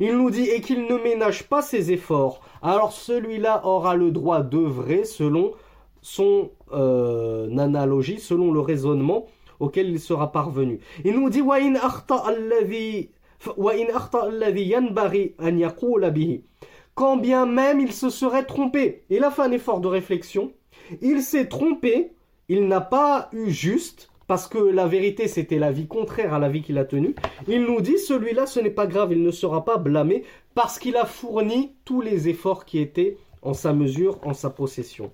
Il 0.00 0.16
nous 0.16 0.30
dit 0.30 0.48
et 0.48 0.60
qu'il 0.60 0.86
ne 0.86 0.96
ménage 0.96 1.48
pas 1.48 1.62
ses 1.62 1.92
efforts. 1.92 2.40
Alors 2.60 2.92
celui-là 2.92 3.64
aura 3.64 3.94
le 3.94 4.10
droit 4.10 4.42
d'œuvrer 4.42 5.04
selon 5.04 5.52
son 6.01 6.51
euh, 6.71 7.55
analogie, 7.57 8.19
selon 8.19 8.51
le 8.51 8.59
raisonnement 8.59 9.25
auquel 9.59 9.89
il 9.89 9.99
sera 9.99 10.31
parvenu. 10.31 10.79
Il 11.03 11.19
nous 11.19 11.29
dit 11.29 11.41
quand 16.95 17.17
bien 17.17 17.45
même 17.45 17.79
il 17.79 17.93
se 17.93 18.09
serait 18.09 18.45
trompé. 18.45 19.03
Il 19.09 19.23
a 19.23 19.31
fait 19.31 19.43
un 19.43 19.51
effort 19.51 19.79
de 19.79 19.87
réflexion, 19.87 20.51
il 21.01 21.21
s'est 21.21 21.47
trompé, 21.47 22.11
il 22.49 22.67
n'a 22.67 22.81
pas 22.81 23.29
eu 23.33 23.51
juste, 23.51 24.09
parce 24.25 24.47
que 24.47 24.57
la 24.57 24.87
vérité 24.87 25.27
c'était 25.27 25.59
la 25.59 25.71
vie 25.71 25.87
contraire 25.87 26.33
à 26.33 26.39
la 26.39 26.49
vie 26.49 26.61
qu'il 26.61 26.77
a 26.77 26.85
tenue. 26.85 27.15
Il 27.47 27.63
nous 27.63 27.81
dit, 27.81 27.99
celui-là 27.99 28.45
ce 28.45 28.59
n'est 28.59 28.71
pas 28.71 28.87
grave, 28.87 29.11
il 29.11 29.21
ne 29.21 29.31
sera 29.31 29.63
pas 29.63 29.77
blâmé, 29.77 30.23
parce 30.55 30.79
qu'il 30.79 30.97
a 30.97 31.05
fourni 31.05 31.73
tous 31.85 32.01
les 32.01 32.29
efforts 32.29 32.65
qui 32.65 32.79
étaient 32.79 33.17
en 33.43 33.53
sa 33.53 33.73
mesure, 33.73 34.19
en 34.23 34.33
sa 34.33 34.49
possession. 34.49 35.11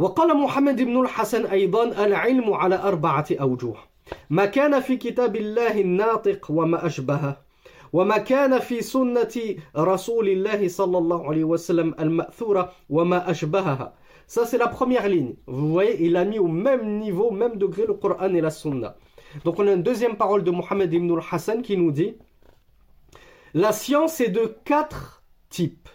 وقال 0.00 0.36
محمد 0.36 0.82
بن 0.82 1.00
الحسن 1.00 1.46
أيضا 1.46 2.04
العلم 2.04 2.52
على 2.52 2.74
أربعة 2.74 3.26
أوجه 3.40 3.74
ما 4.30 4.46
كان 4.46 4.80
في 4.80 4.96
كتاب 4.96 5.36
الله 5.36 5.80
الناطق 5.80 6.46
وما 6.50 6.86
أشبهه 6.86 7.36
وما 7.92 8.18
كان 8.18 8.58
في 8.58 8.80
سنة 8.82 9.34
رسول 9.76 10.28
الله 10.28 10.68
صلى 10.68 10.98
الله 10.98 11.28
عليه 11.28 11.44
وسلم 11.44 11.94
المأثورة 12.00 12.72
وما 12.90 13.30
أشبهها 13.30 13.94
Ça, 14.26 14.46
c'est 14.46 14.58
la 14.58 14.68
première 14.68 15.08
ligne. 15.08 15.34
Vous 15.48 15.72
voyez, 15.72 16.06
il 16.06 16.16
a 16.16 16.24
mis 16.24 16.38
au 16.38 16.46
même 16.46 16.98
niveau, 17.00 17.32
même 17.32 17.56
degré, 17.56 17.84
le 17.84 17.94
Coran 17.94 18.32
et 18.32 18.40
la 18.40 18.50
Sunna. 18.50 18.94
Donc, 19.44 19.58
on 19.58 19.66
a 19.66 19.72
une 19.72 19.82
deuxième 19.82 20.16
parole 20.16 20.44
de 20.44 20.52
Mohammed 20.52 20.92
ibn 20.92 21.10
al-Hassan 21.12 21.62
qui 21.62 21.76
nous 21.76 21.90
dit 21.90 22.14
La 23.54 23.72
science 23.72 24.20
est 24.20 24.28
de 24.28 24.54
quatre 24.64 25.24
types. 25.48 25.88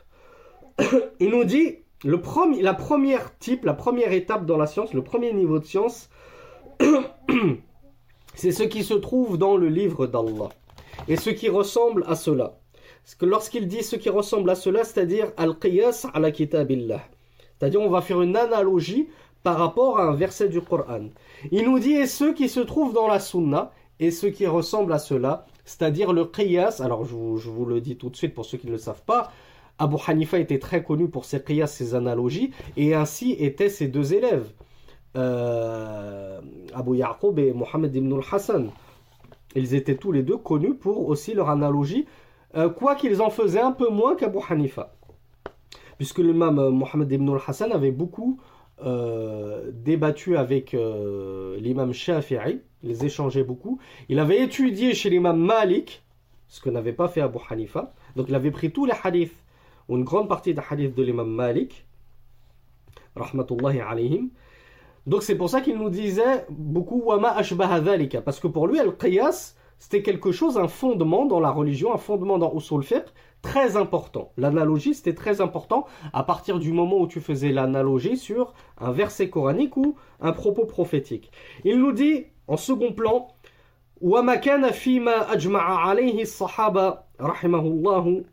il 1.22 1.30
nous 1.30 1.46
dit 1.46 1.78
le 2.04 2.22
premier, 2.22 2.62
la 2.62 2.74
première 2.74 3.38
type, 3.38 3.66
la 3.66 3.74
première 3.74 4.12
étape 4.12 4.46
dans 4.46 4.58
la 4.58 4.68
science, 4.68 4.94
le 4.94 5.04
premier 5.04 5.34
niveau 5.34 5.60
de 5.60 5.66
science, 5.66 6.10
c'est 8.36 8.52
ce 8.52 8.64
qui 8.64 8.84
se 8.84 8.94
trouve 8.94 9.38
dans 9.38 9.58
le 9.58 9.70
livre 9.70 10.08
d'Allah 10.08 10.50
et 11.08 11.16
ce 11.16 11.30
qui 11.30 11.50
ressemble 11.50 12.04
à 12.08 12.16
cela. 12.16 12.58
Lorsqu'il 13.22 13.68
dit 13.68 13.84
ce 13.84 13.96
qui 13.96 14.10
ressemble 14.10 14.50
à 14.50 14.56
cela, 14.56 14.84
c'est-à-dire 14.84 15.32
al-qiyas 15.38 16.08
ala 16.14 16.32
kitabillah. 16.32 17.02
C'est-à-dire 17.58 17.82
on 17.82 17.90
va 17.90 18.02
faire 18.02 18.22
une 18.22 18.36
analogie 18.36 19.08
par 19.44 19.58
rapport 19.58 20.00
à 20.00 20.06
un 20.06 20.16
verset 20.16 20.50
du 20.50 20.60
Coran. 20.62 21.10
Il 21.52 21.66
nous 21.66 21.80
dit 21.80 21.94
et 21.94 22.08
ceux 22.08 22.34
qui 22.34 22.50
se 22.50 22.60
trouvent 22.60 22.94
dans 22.94 23.08
la 23.08 23.20
sunna 23.20 23.72
et 24.00 24.12
ce 24.12 24.26
qui 24.26 24.48
ressemble 24.48 24.92
à 24.92 25.00
cela, 25.00 25.46
c'est-à-dire 25.64 26.14
le 26.14 26.26
qiyas. 26.26 26.82
Alors 26.82 27.06
je 27.06 27.14
vous, 27.14 27.66
le 27.66 27.80
dis 27.80 27.96
tout 27.96 28.10
de 28.10 28.16
suite 28.16 28.34
pour 28.34 28.46
ceux 28.46 28.58
qui 28.58 28.68
ne 28.68 28.72
le 28.72 28.78
savent 28.78 29.04
pas. 29.04 29.32
Abu 29.78 29.98
Hanifa 30.08 30.40
était 30.40 30.60
très 30.60 30.84
connu 30.84 31.10
pour 31.10 31.26
ses 31.26 31.44
qiyas, 31.44 31.68
ses 31.68 31.96
analogies, 31.96 32.52
et 32.78 32.94
ainsi 32.94 33.34
étaient 33.34 33.70
ses 33.70 33.88
deux 33.88 34.14
élèves, 34.14 34.50
euh, 35.18 36.40
Abu 36.74 36.98
Yaqub 36.98 37.40
et 37.40 37.54
Mohammed 37.54 37.94
ibn 37.96 38.14
al-Hassan. 38.14 38.72
Ils 39.56 39.74
étaient 39.74 39.96
tous 39.96 40.12
les 40.12 40.24
deux 40.24 40.38
connus 40.38 40.76
pour 40.76 41.08
aussi 41.08 41.34
leur 41.34 41.50
analogie, 41.50 42.06
euh, 42.56 42.70
quoi 42.70 42.96
qu'ils 42.96 43.22
en 43.22 43.30
faisaient 43.30 43.62
un 43.62 43.72
peu 43.72 43.90
moins 43.90 44.16
qu'Abu 44.16 44.40
Hanifa. 44.50 44.94
Puisque 45.98 46.20
l'imam 46.20 46.60
euh, 46.60 46.70
Mohammed 46.70 47.12
ibn 47.12 47.30
al-Hassan 47.30 47.72
avait 47.72 47.92
beaucoup 47.92 48.40
euh, 48.84 49.72
débattu 49.74 50.38
avec 50.38 50.74
l'imam 50.74 51.94
Shafi'i, 51.94 52.62
ils 52.84 53.06
échangeaient 53.06 53.44
beaucoup. 53.44 53.80
Il 54.10 54.20
avait 54.20 54.42
étudié 54.42 54.94
chez 54.94 55.10
l'imam 55.10 55.40
Malik, 55.40 56.04
ce 56.48 56.62
que 56.62 56.70
n'avait 56.70 56.94
pas 56.94 57.08
fait 57.08 57.22
Abu 57.22 57.40
Hanifa. 57.50 57.94
Donc 58.16 58.28
il 58.30 58.36
avait 58.36 58.52
pris 58.52 58.72
tous 58.72 58.86
les 58.86 58.94
hadiths, 59.04 59.36
ou 59.89 59.97
une 59.97 60.05
grande 60.05 60.29
partie 60.29 60.55
des 60.55 60.63
hadiths 60.69 60.95
de 60.95 61.03
l'imam 61.03 61.31
Malik, 61.31 61.87
rahmatullahi 63.17 63.81
alayhim, 63.81 64.29
donc 65.07 65.23
c'est 65.23 65.35
pour 65.35 65.49
ça 65.49 65.61
qu'il 65.61 65.79
nous 65.79 65.91
disait 65.91 66.47
beaucoup 66.51 67.03
wama 67.05 67.31
ashbaha 67.31 67.81
dhalika 67.81 68.21
parce 68.21 68.39
que 68.39 68.47
pour 68.47 68.67
lui 68.67 68.79
al-qiyas 68.79 69.57
c'était 69.81 70.03
quelque 70.03 70.31
chose, 70.31 70.59
un 70.59 70.69
fondement 70.69 71.25
dans 71.25 71.41
la 71.41 71.51
religion, 71.51 71.95
un 71.95 71.97
fondement 71.97 72.37
dans 72.37 72.55
Usul 72.55 72.83
Fiqh, 72.83 73.07
très 73.41 73.79
important. 73.79 74.31
L'analogie, 74.37 74.93
c'était 74.95 75.15
très 75.15 75.41
important 75.41 75.87
à 76.13 76.23
partir 76.23 76.59
du 76.59 76.71
moment 76.71 76.99
où 76.99 77.07
tu 77.07 77.19
faisais 77.19 77.51
l'analogie 77.51 78.19
sur 78.19 78.53
un 78.77 78.93
verset 78.93 79.31
coranique 79.31 79.79
ou 79.79 79.97
un 80.21 80.33
propos 80.33 80.67
prophétique. 80.67 81.33
Il 81.65 81.81
nous 81.81 81.93
dit, 81.93 82.27
en 82.47 82.59
second 82.59 82.93
plan, 82.93 83.29
وما 84.01 84.35
كان 84.35 84.71
فيما 84.71 85.33
أجمع 85.33 85.61
عليه 85.61 86.23
الصحابة 86.23 86.99
رحمه 87.21 87.61
الله 87.61 88.25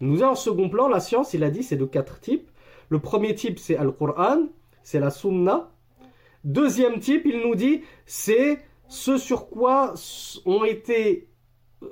il 0.00 0.08
nous 0.08 0.22
a 0.22 0.26
en 0.28 0.34
second 0.34 0.68
plan 0.68 0.88
la 0.88 1.00
science, 1.00 1.34
il 1.34 1.44
a 1.44 1.50
dit, 1.50 1.62
c'est 1.62 1.76
de 1.76 1.84
quatre 1.84 2.20
types. 2.20 2.50
Le 2.88 2.98
premier 2.98 3.34
type, 3.34 3.58
c'est 3.58 3.76
Al-Qur'an, 3.76 4.48
c'est 4.82 5.00
la 5.00 5.10
Sunna. 5.10 5.70
Deuxième 6.44 6.98
type, 6.98 7.22
il 7.24 7.40
nous 7.40 7.54
dit, 7.54 7.82
c'est 8.04 8.58
ce 8.88 9.16
sur 9.16 9.48
quoi 9.48 9.94
ont 10.44 10.64
été 10.64 11.28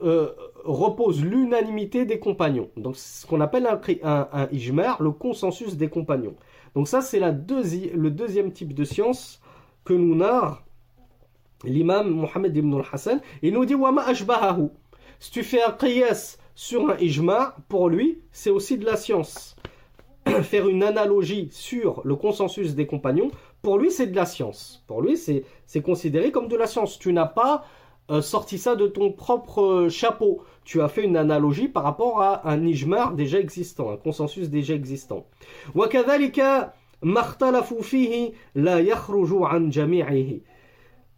euh, 0.02 0.32
repose 0.64 1.24
l'unanimité 1.24 2.04
des 2.04 2.18
compagnons. 2.18 2.68
Donc 2.76 2.96
ce 2.96 3.26
qu'on 3.26 3.40
appelle 3.40 3.66
un, 3.66 3.80
un, 4.32 4.48
le 4.50 5.10
consensus 5.10 5.76
des 5.76 5.88
compagnons. 5.88 6.34
Donc 6.74 6.88
ça 6.88 7.00
c'est 7.00 7.20
deuxi 7.32 7.90
le 7.94 8.10
deuxième 8.10 8.52
type 8.52 8.74
de 8.74 8.84
science 8.84 9.40
que 9.84 9.92
nous 9.92 10.14
narre 10.14 10.62
l'imam 11.64 12.10
Mohammed 12.10 12.56
ibn 12.56 12.74
al-Hassan. 12.74 13.20
Il 13.42 13.54
nous 13.54 13.64
dit 13.64 13.74
Wama 13.74 14.02
ashbahahu. 14.02 14.70
Si 15.19 15.31
tu 15.31 15.43
fais 15.43 15.63
un 15.63 15.71
qiyas 15.71 16.37
sur 16.55 16.89
un 16.89 16.97
ijma, 16.97 17.55
pour 17.69 17.89
lui, 17.89 18.19
c'est 18.31 18.49
aussi 18.49 18.77
de 18.77 18.85
la 18.85 18.95
science. 18.95 19.55
Faire 20.43 20.67
une 20.67 20.83
analogie 20.83 21.49
sur 21.51 22.01
le 22.03 22.15
consensus 22.15 22.75
des 22.75 22.87
compagnons, 22.87 23.31
pour 23.61 23.77
lui, 23.77 23.91
c'est 23.91 24.07
de 24.07 24.15
la 24.15 24.25
science. 24.25 24.83
Pour 24.87 25.01
lui, 25.01 25.17
c'est 25.17 25.81
considéré 25.81 26.31
comme 26.31 26.47
de 26.47 26.55
la 26.55 26.67
science. 26.67 26.99
Tu 26.99 27.13
n'as 27.13 27.25
pas 27.25 27.65
euh, 28.11 28.21
sorti 28.21 28.57
ça 28.59 28.75
de 28.75 28.87
ton 28.87 29.11
propre 29.11 29.63
euh, 29.63 29.89
chapeau. 29.89 30.43
Tu 30.63 30.81
as 30.81 30.87
fait 30.87 31.03
une 31.03 31.17
analogie 31.17 31.67
par 31.67 31.83
rapport 31.83 32.21
à 32.21 32.47
un 32.47 32.63
ijmar 32.65 33.13
déjà 33.13 33.39
existant, 33.39 33.91
un 33.91 33.97
consensus 33.97 34.49
déjà 34.49 34.75
existant. 34.75 35.25
وكذلك 35.75 36.39
ما 37.01 37.19
اختلفوا 37.19 37.81
فيه 37.81 38.31
لا 38.55 38.79
يخرج 38.79 39.29
عن 39.33 39.69
جميعه 39.69 40.39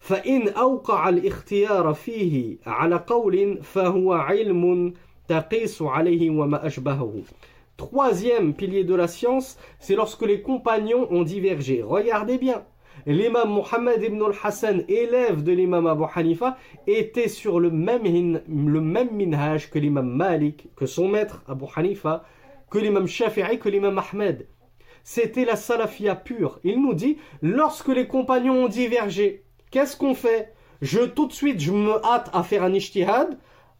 فإن 0.01 0.47
أوقع 0.47 1.09
الاختيار 1.09 1.93
فيه 1.93 2.57
على 2.65 2.95
قول 3.07 3.63
فهو 3.63 4.13
علم 4.13 4.93
تقيس 5.27 5.81
عليه 5.81 6.29
وما 6.29 6.67
أشبهه 6.67 7.23
Troisième 7.77 8.55
pilier 8.55 8.83
de 8.83 8.95
la 8.95 9.07
science, 9.07 9.59
c'est 9.77 9.95
lorsque 9.95 10.23
les 10.23 10.41
compagnons 10.41 11.07
ont 11.11 11.21
divergé. 11.21 11.83
Regardez 11.83 12.39
bien, 12.39 12.63
l'imam 13.05 13.49
Mohammed 13.49 14.01
ibn 14.01 14.19
al-Hassan, 14.23 14.83
élève 14.87 15.43
de 15.43 15.51
l'imam 15.51 15.85
Abu 15.85 16.05
Hanifa, 16.15 16.57
était 16.87 17.27
sur 17.27 17.59
le 17.59 17.69
même, 17.69 18.41
le 18.47 18.81
même 18.81 19.11
minhaj 19.11 19.69
que 19.69 19.77
l'imam 19.77 20.09
Malik, 20.09 20.69
que 20.75 20.87
son 20.87 21.07
maître 21.07 21.43
Abu 21.47 21.65
Hanifa, 21.75 22.23
que 22.71 22.79
l'imam 22.79 23.05
Shafi'i, 23.05 23.59
que 23.59 23.69
l'imam 23.69 24.01
Ahmed. 24.11 24.47
C'était 25.03 25.45
la 25.45 25.55
salafia 25.55 26.15
pure. 26.15 26.59
Il 26.63 26.81
nous 26.81 26.95
dit, 26.95 27.17
lorsque 27.43 27.89
les 27.89 28.07
compagnons 28.07 28.65
ont 28.65 28.67
divergé, 28.67 29.43
qu'est-ce 29.72 29.96
qu'on 29.96 30.14
fait? 30.14 30.54
Je 30.80 31.00
tout 31.00 31.26
de 31.26 31.32
suite, 31.32 31.58
je 31.58 31.72
me 31.72 32.04
hâte 32.04 32.30
à 32.32 32.44
faire 32.44 32.62
un 32.62 32.72
ijtihad, 32.72 33.36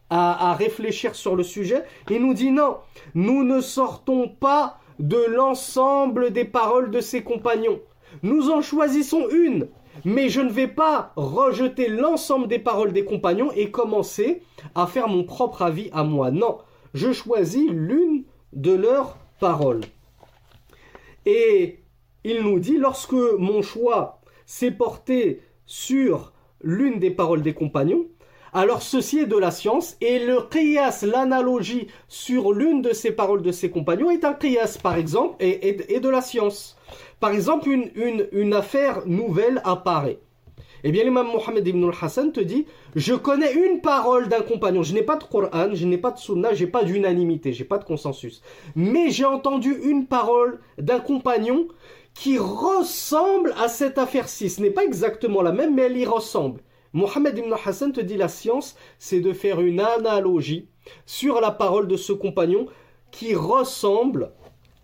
à, 0.09 0.51
à 0.51 0.53
réfléchir 0.53 1.15
sur 1.15 1.37
le 1.37 1.43
sujet. 1.43 1.83
Il 2.09 2.25
nous 2.25 2.33
dit 2.33 2.51
non, 2.51 2.77
nous 3.13 3.45
ne 3.45 3.61
sortons 3.61 4.27
pas 4.27 4.79
de 4.99 5.23
l'ensemble 5.29 6.31
des 6.31 6.45
paroles 6.45 6.91
de 6.91 6.99
ses 6.99 7.23
compagnons. 7.23 7.79
Nous 8.21 8.49
en 8.49 8.61
choisissons 8.61 9.27
une, 9.29 9.69
mais 10.05 10.29
je 10.29 10.41
ne 10.41 10.51
vais 10.51 10.67
pas 10.67 11.13
rejeter 11.15 11.87
l'ensemble 11.87 12.47
des 12.47 12.59
paroles 12.59 12.93
des 12.93 13.05
compagnons 13.05 13.51
et 13.53 13.71
commencer 13.71 14.43
à 14.75 14.87
faire 14.87 15.07
mon 15.07 15.23
propre 15.23 15.61
avis 15.61 15.89
à 15.93 16.03
moi. 16.03 16.31
Non, 16.31 16.59
je 16.93 17.11
choisis 17.11 17.69
l'une 17.69 18.25
de 18.53 18.73
leurs 18.73 19.17
paroles. 19.39 19.81
Et 21.25 21.79
il 22.23 22.43
nous 22.43 22.59
dit, 22.59 22.77
lorsque 22.77 23.13
mon 23.13 23.61
choix 23.61 24.21
s'est 24.45 24.71
porté 24.71 25.41
sur 25.73 26.33
l'une 26.61 26.99
des 26.99 27.09
paroles 27.09 27.41
des 27.41 27.55
compagnons, 27.55 28.05
alors 28.53 28.83
ceci 28.83 29.17
est 29.17 29.25
de 29.25 29.35
la 29.35 29.49
science 29.49 29.97
et 30.01 30.19
le 30.19 30.47
qiyas, 30.47 31.03
l'analogie 31.11 31.87
sur 32.07 32.53
l'une 32.53 32.83
de 32.83 32.93
ces 32.93 33.11
paroles 33.11 33.41
de 33.41 33.51
ses 33.51 33.71
compagnons 33.71 34.11
est 34.11 34.23
un 34.23 34.35
qiyas 34.35 34.77
par 34.83 34.97
exemple 34.97 35.37
et, 35.39 35.95
et, 35.95 35.99
de 35.99 36.09
la 36.09 36.21
science. 36.21 36.77
Par 37.19 37.31
exemple, 37.31 37.69
une, 37.69 37.89
une, 37.95 38.27
une 38.33 38.53
affaire 38.53 39.01
nouvelle 39.07 39.63
apparaît. 39.65 40.19
Eh 40.83 40.91
bien, 40.91 41.03
l'imam 41.05 41.25
Mohammed 41.25 41.65
ibn 41.65 41.85
al-Hassan 41.85 42.31
te 42.31 42.41
dit 42.41 42.67
Je 42.95 43.15
connais 43.15 43.53
une 43.53 43.81
parole 43.81 44.27
d'un 44.27 44.41
compagnon. 44.41 44.83
Je 44.83 44.93
n'ai 44.93 45.01
pas 45.01 45.15
de 45.15 45.23
Coran, 45.23 45.69
je 45.73 45.87
n'ai 45.87 45.97
pas 45.97 46.11
de 46.11 46.19
Sunna, 46.19 46.53
j'ai 46.53 46.67
pas 46.67 46.83
d'unanimité, 46.83 47.51
j'ai 47.53 47.63
pas 47.63 47.79
de 47.79 47.85
consensus. 47.85 48.43
Mais 48.75 49.09
j'ai 49.09 49.25
entendu 49.25 49.75
une 49.85 50.05
parole 50.05 50.59
d'un 50.77 50.99
compagnon 50.99 51.67
qui 52.14 52.38
ressemble 52.38 53.54
à 53.58 53.68
cette 53.68 53.98
affaire-ci. 53.98 54.50
Ce 54.50 54.60
n'est 54.60 54.70
pas 54.70 54.84
exactement 54.84 55.42
la 55.42 55.52
même, 55.52 55.74
mais 55.74 55.82
elle 55.82 55.96
y 55.96 56.06
ressemble. 56.06 56.60
Mohammed 56.92 57.36
ibn 57.38 57.52
Hassan 57.64 57.92
te 57.92 58.00
dit 58.00 58.16
la 58.16 58.28
science, 58.28 58.76
c'est 58.98 59.20
de 59.20 59.32
faire 59.32 59.60
une 59.60 59.80
analogie 59.80 60.68
sur 61.06 61.40
la 61.40 61.50
parole 61.50 61.86
de 61.86 61.96
ce 61.96 62.12
compagnon 62.12 62.66
qui 63.10 63.34
ressemble 63.34 64.32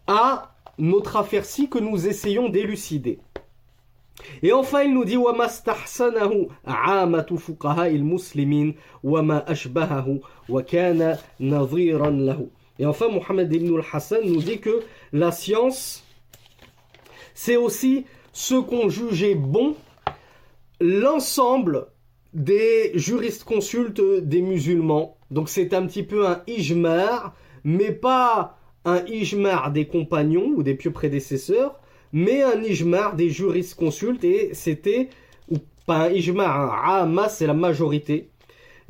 à 0.07 0.55
notre 0.78 1.16
affaire-ci 1.16 1.68
que 1.68 1.78
nous 1.78 2.07
essayons 2.07 2.49
d'élucider. 2.49 3.20
Et 4.43 4.53
enfin, 4.53 4.82
il 4.82 4.95
nous 4.95 5.05
dit 5.05 5.16
وَمَا 5.16 5.47
اسْتَحْسَنَهُ 5.47 6.49
عَامَةُ 6.66 7.37
فُقَهَاءِ 7.37 7.91
الْمُسْلِمِينَ 7.91 8.74
وَمَا 9.03 9.51
أَشْبَهَهُ 9.51 10.20
وَكَانَ 10.49 11.18
نَظِيرًا 11.41 12.11
لَهُ 12.11 12.49
Et 12.78 12.87
enfin, 12.87 13.09
Mohammed 13.09 13.53
ibn 13.53 13.74
al-Hassan 13.76 14.20
nous 14.24 14.43
dit 14.43 14.61
que 14.61 14.82
la 15.12 15.32
science, 15.32 16.05
c'est 17.42 17.56
aussi 17.56 18.04
ce 18.34 18.56
qu'on 18.56 18.90
jugeait 18.90 19.34
bon 19.34 19.78
l'ensemble 20.82 21.88
des 22.34 22.92
juristes 22.96 23.46
consultes 23.46 24.02
des 24.02 24.42
musulmans. 24.42 25.18
Donc 25.32 25.48
c'est 25.48 25.74
un 25.74 25.86
petit 25.88 26.04
peu 26.04 26.28
un 26.28 26.42
ijmar, 26.48 27.34
mais 27.64 27.94
pas 27.94 28.58
un 28.84 29.06
ijmar 29.06 29.72
des 29.72 29.88
compagnons 29.88 30.52
ou 30.54 30.64
des 30.64 30.76
pieux 30.76 30.92
prédécesseurs, 30.92 31.80
mais 32.12 32.44
un 32.44 32.62
ijmar 32.62 33.16
des 33.16 33.30
juristes 33.30 33.76
consultes 33.76 34.26
et 34.26 34.50
c'était, 34.52 35.08
ou 35.50 35.60
pas 35.86 36.08
un 36.08 36.10
ijmar, 36.10 36.90
un 36.90 37.04
amma, 37.04 37.30
c'est 37.30 37.48
la 37.48 37.54
majorité. 37.54 38.32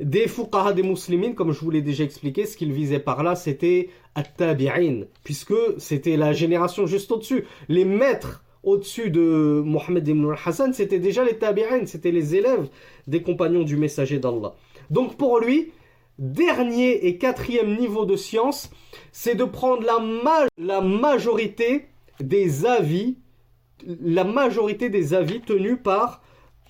Des 0.00 0.28
fuqaha 0.28 0.72
des 0.72 0.82
musulmans, 0.82 1.34
comme 1.34 1.52
je 1.52 1.60
vous 1.60 1.70
l'ai 1.70 1.82
déjà 1.82 2.04
expliqué, 2.04 2.46
ce 2.46 2.56
qu'ils 2.56 2.72
visaient 2.72 3.00
par 3.00 3.22
là, 3.22 3.36
c'était 3.36 3.90
at-tabi'in, 4.14 5.02
puisque 5.24 5.54
c'était 5.76 6.16
la 6.16 6.32
génération 6.32 6.86
juste 6.86 7.12
au-dessus. 7.12 7.44
Les 7.68 7.84
maîtres 7.84 8.42
au-dessus 8.62 9.10
de 9.10 9.62
Mohammed 9.64 10.08
ibn 10.08 10.30
al-Hassan, 10.30 10.72
c'était 10.72 10.98
déjà 10.98 11.22
les 11.22 11.38
tabi'in, 11.38 11.84
c'était 11.84 12.12
les 12.12 12.34
élèves 12.34 12.68
des 13.06 13.22
compagnons 13.22 13.62
du 13.62 13.76
messager 13.76 14.18
d'Allah. 14.18 14.54
Donc 14.88 15.16
pour 15.16 15.38
lui, 15.38 15.72
dernier 16.18 17.06
et 17.06 17.18
quatrième 17.18 17.76
niveau 17.76 18.06
de 18.06 18.16
science, 18.16 18.70
c'est 19.12 19.34
de 19.34 19.44
prendre 19.44 19.84
la 20.58 20.80
majorité 20.80 21.86
des 22.20 22.64
avis, 22.64 23.18
la 23.86 24.24
majorité 24.24 24.88
des 24.88 25.14
avis 25.14 25.40
tenus 25.40 25.78
par 25.82 26.22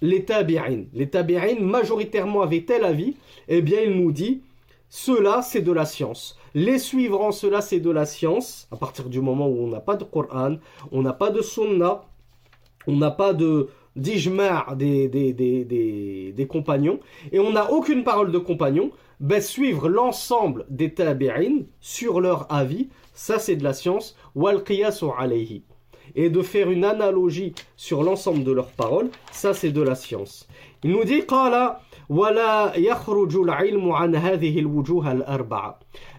les 0.02 0.24
tabi'in. 0.24 0.84
Les 0.92 1.08
tabi'in 1.08 1.60
majoritairement 1.60 2.42
avaient 2.42 2.64
tel 2.64 2.84
avis, 2.84 3.16
eh 3.48 3.62
bien 3.62 3.82
il 3.82 3.92
nous 3.92 4.12
dit, 4.12 4.42
cela 4.88 5.42
c'est 5.42 5.62
de 5.62 5.72
la 5.72 5.84
science. 5.84 6.38
Les 6.54 6.78
suivre 6.78 7.20
en 7.20 7.32
cela 7.32 7.60
c'est 7.60 7.80
de 7.80 7.90
la 7.90 8.06
science, 8.06 8.68
à 8.72 8.76
partir 8.76 9.08
du 9.08 9.20
moment 9.20 9.48
où 9.48 9.62
on 9.62 9.68
n'a 9.68 9.80
pas 9.80 9.96
de 9.96 10.04
Coran, 10.04 10.56
on 10.92 11.02
n'a 11.02 11.12
pas 11.12 11.30
de 11.30 11.42
Sunnah, 11.42 12.02
on 12.86 12.96
n'a 12.96 13.10
pas 13.10 13.32
de 13.32 13.68
d'ijma' 13.96 14.74
des, 14.76 15.08
des, 15.08 15.32
des, 15.32 16.32
des, 16.32 16.46
compagnons, 16.46 17.00
et 17.32 17.40
on 17.40 17.50
n'a 17.50 17.72
aucune 17.72 18.04
parole 18.04 18.30
de 18.30 18.38
compagnons, 18.38 18.92
ben 19.18 19.42
suivre 19.42 19.88
l'ensemble 19.88 20.64
des 20.70 20.94
tabi'in 20.94 21.64
sur 21.80 22.20
leur 22.20 22.50
avis, 22.52 22.88
ça 23.14 23.38
c'est 23.38 23.56
de 23.56 23.64
la 23.64 23.72
science, 23.72 24.16
wal 24.34 24.62
alayhi. 25.18 25.64
Et 26.14 26.30
de 26.30 26.42
faire 26.42 26.70
une 26.70 26.84
analogie 26.84 27.54
sur 27.76 28.02
l'ensemble 28.02 28.44
de 28.44 28.52
leurs 28.52 28.72
paroles, 28.72 29.10
ça 29.32 29.54
c'est 29.54 29.72
de 29.72 29.82
la 29.82 29.94
science. 29.94 30.48
Il 30.82 30.92
nous 30.92 31.04
dit. 31.04 31.22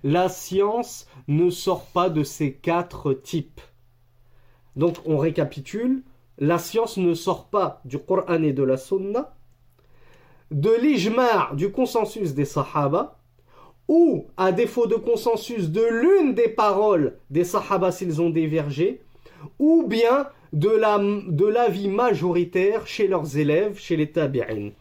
La 0.04 0.30
science 0.30 1.08
ne 1.28 1.50
sort 1.50 1.86
pas 1.86 2.10
de 2.10 2.24
ces 2.24 2.54
quatre 2.54 3.14
types. 3.14 3.62
Donc 4.76 4.96
on 5.06 5.18
récapitule, 5.18 6.04
la 6.38 6.58
science 6.58 6.98
ne 6.98 7.14
sort 7.14 7.50
pas 7.50 7.82
du 7.86 8.00
Coran 8.00 8.44
et 8.44 8.54
de 8.54 8.64
la 8.64 8.78
Sunna, 8.78 9.34
de 10.50 10.72
l'ijma' 10.82 11.54
du 11.54 11.72
consensus 11.72 12.34
des 12.34 12.46
Sahaba, 12.46 13.18
ou 13.88 14.28
à 14.38 14.52
défaut 14.52 14.88
de 14.88 14.96
consensus 14.96 15.70
de 15.70 15.84
l'une 15.84 16.34
des 16.34 16.48
paroles 16.48 17.18
des 17.30 17.44
Sahaba 17.44 17.92
s'ils 17.92 18.22
ont 18.22 18.30
divergé, 18.30 19.02
ou 19.60 19.84
bien 19.88 20.28
de 20.54 20.70
la, 20.70 20.98
de 21.00 21.46
l'avis 21.46 21.88
majoritaire 21.88 22.88
chez 22.88 23.08
leurs 23.08 23.38
élèves, 23.38 23.80
chez 23.80 23.96
les 23.96 24.12
tabi'in. 24.12 24.72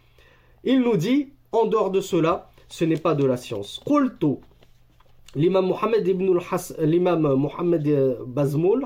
Il 0.65 0.81
nous 0.81 0.97
dit, 0.97 1.33
en 1.53 1.67
dehors 1.67 1.91
de 1.91 2.01
cela, 2.01 2.51
ce 2.69 2.85
n'est 2.85 2.97
pas 2.97 3.15
de 3.15 3.25
la 3.25 3.37
science. 3.37 3.81
Qultu, 3.85 4.37
l'imam 5.35 5.67
Mohamed 5.67 6.07
ibn 6.07 6.39
l'imam 6.79 7.35
Mohamed 7.35 8.17
Bazmoul, 8.27 8.85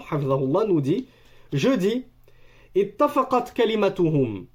nous 0.69 0.81
dit, 0.81 1.07
je 1.53 1.71
dis, 1.71 2.05
ittafaqat 2.75 3.47
kalimatuhum, 3.55 4.47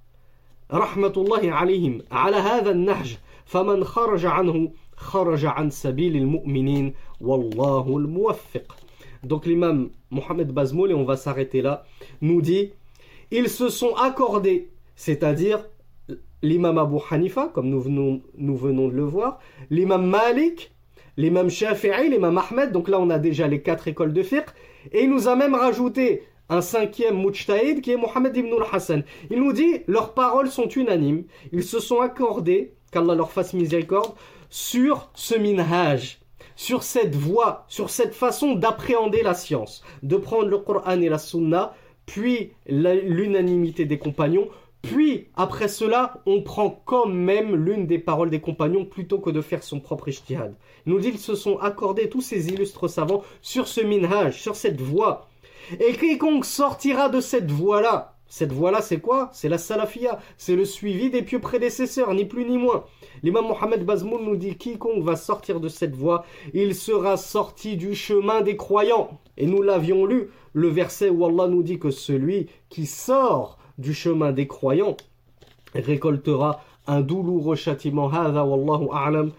rahmatullahi 0.70 1.50
alayhim, 1.50 2.04
ala 2.12 2.42
hadha 2.42 2.74
nahj, 2.74 3.18
faman 3.46 3.84
kharaja 3.84 4.32
anhu, 4.32 4.72
kharaja 4.96 5.56
an 5.58 5.70
sabil 5.72 6.16
al-mu'minin, 6.16 6.94
wallahu 7.22 7.98
al-muwaffiq. 7.98 8.68
Donc 9.24 9.46
l'imam 9.46 9.90
Mohamed 10.12 10.52
Bazmoul, 10.52 10.92
et 10.92 10.94
on 10.94 11.04
va 11.04 11.18
s'arrêter 11.18 11.62
là, 11.62 11.86
nous 12.22 12.42
dit 12.42 12.72
Ils 13.32 13.50
se 13.50 13.70
sont 13.70 13.96
accordés, 13.96 14.70
c'est-à-dire 14.96 15.66
l'imam 16.42 16.78
Abu 16.78 16.98
Hanifa, 17.10 17.50
comme 17.54 17.70
nous 17.70 17.82
venons, 17.82 18.22
de 18.88 18.96
le 18.96 19.04
voir, 19.04 19.40
l'imam 19.70 20.06
Malik, 20.06 20.72
l'imam 21.18 21.50
Shafi'i, 21.50 22.10
l'imam 22.10 22.38
Ahmed, 22.38 22.72
donc 22.72 22.88
là 22.88 23.00
on 23.00 23.10
a 23.10 23.20
déjà 23.20 23.48
les 23.48 23.62
quatre 23.62 23.88
écoles 23.88 24.14
de 24.14 24.24
fiqh, 24.24 24.48
et 24.92 25.04
il 25.04 25.10
nous 25.10 25.28
a 25.28 25.36
même 25.36 25.56
rajouté 25.56 26.24
un 26.48 26.62
cinquième 26.62 27.22
mujtahid 27.22 27.82
qui 27.82 27.92
est 27.92 27.98
Mohamed 27.98 28.36
ibn 28.36 28.54
al-Hassan. 28.54 29.04
Il 29.30 29.40
nous 29.40 29.54
dit 29.54 29.82
leurs 29.88 30.14
paroles 30.14 30.50
sont 30.50 30.68
unanimes, 30.68 31.26
ils 31.52 31.64
se 31.64 31.80
sont 31.80 32.00
accordés, 32.00 32.74
qu'Allah 32.92 33.16
leur 33.16 33.32
fasse 33.32 33.54
miséricorde, 33.54 34.14
sur 34.50 35.12
ce 35.14 35.36
minhaj, 35.36 36.20
sur 36.60 36.84
cette 36.84 37.16
voie, 37.16 37.64
sur 37.70 37.90
cette 37.90 38.14
façon 38.14 38.54
d'appréhender 38.54 39.24
la 39.24 39.34
science, 39.34 39.82
de 40.04 40.18
prendre 40.18 40.50
le 40.50 40.58
Coran 40.58 41.00
et 41.00 41.08
la 41.08 41.18
Sunna, 41.18 41.74
puis 42.06 42.52
l'unanimité 42.68 43.86
des 43.86 43.98
compagnons, 43.98 44.50
puis 44.82 45.30
après 45.38 45.70
cela, 45.70 46.22
on 46.26 46.42
prend 46.42 46.82
quand 46.84 47.06
même 47.06 47.56
l'une 47.56 47.88
des 47.88 47.98
paroles 47.98 48.30
des 48.30 48.42
compagnons 48.42 48.84
plutôt 48.84 49.20
que 49.20 49.30
de 49.30 49.40
faire 49.40 49.64
son 49.64 49.80
propre 49.80 50.10
ijtihad. 50.10 50.54
Nous 50.86 51.00
dit 51.00 51.12
qu'ils 51.12 51.22
se 51.22 51.34
sont 51.34 51.58
accordés, 51.60 52.10
tous 52.10 52.20
ces 52.20 52.50
illustres 52.50 52.90
savants, 52.90 53.24
sur 53.42 53.70
ce 53.70 53.80
minhaj, 53.80 54.38
sur 54.38 54.58
cette 54.58 54.82
voie. 54.82 55.30
Et 55.80 55.94
quiconque 55.94 56.44
sortira 56.44 57.08
de 57.08 57.22
cette 57.22 57.52
voie-là, 57.52 58.18
cette 58.28 58.52
voie-là, 58.52 58.82
c'est 58.82 59.00
quoi? 59.00 59.30
C'est 59.32 59.50
la 59.50 59.58
salafia, 59.58 60.20
c'est 60.38 60.56
le 60.56 60.66
suivi 60.66 61.10
des 61.10 61.22
pieux 61.24 61.40
prédécesseurs, 61.40 62.14
ni 62.14 62.26
plus 62.26 62.44
ni 62.44 62.58
moins. 62.58 62.84
L'imam 63.24 63.48
Mohamed 63.48 63.86
Bazmoul 63.86 64.24
nous 64.24 64.36
dit 64.36 64.56
quiconque 64.56 65.04
va 65.04 65.16
sortir 65.16 65.60
de 65.60 65.68
cette 65.68 65.96
voie, 65.96 66.26
il 66.54 66.76
sera 66.76 67.18
sorti 67.18 67.78
du 67.78 67.96
chemin 67.96 68.42
des 68.42 68.56
croyants. 68.56 69.20
Et 69.38 69.46
nous 69.46 69.62
l'avions 69.62 70.06
lu, 70.06 70.30
le 70.54 70.68
verset 70.68 71.10
où 71.10 71.26
Allah 71.26 71.48
nous 71.48 71.64
dit 71.64 71.80
que 71.80 71.92
celui 71.92 72.48
qui 72.70 72.86
sort 72.86 73.58
du 73.78 73.94
chemin 73.94 74.32
des 74.32 74.48
croyants 74.48 74.98
récoltera 75.74 76.62
un 76.88 77.02
douloureux 77.02 77.56
châtiment. 77.56 78.10
Hada 78.10 78.44
wallahu 78.46 78.88
a'lam. 78.92 79.32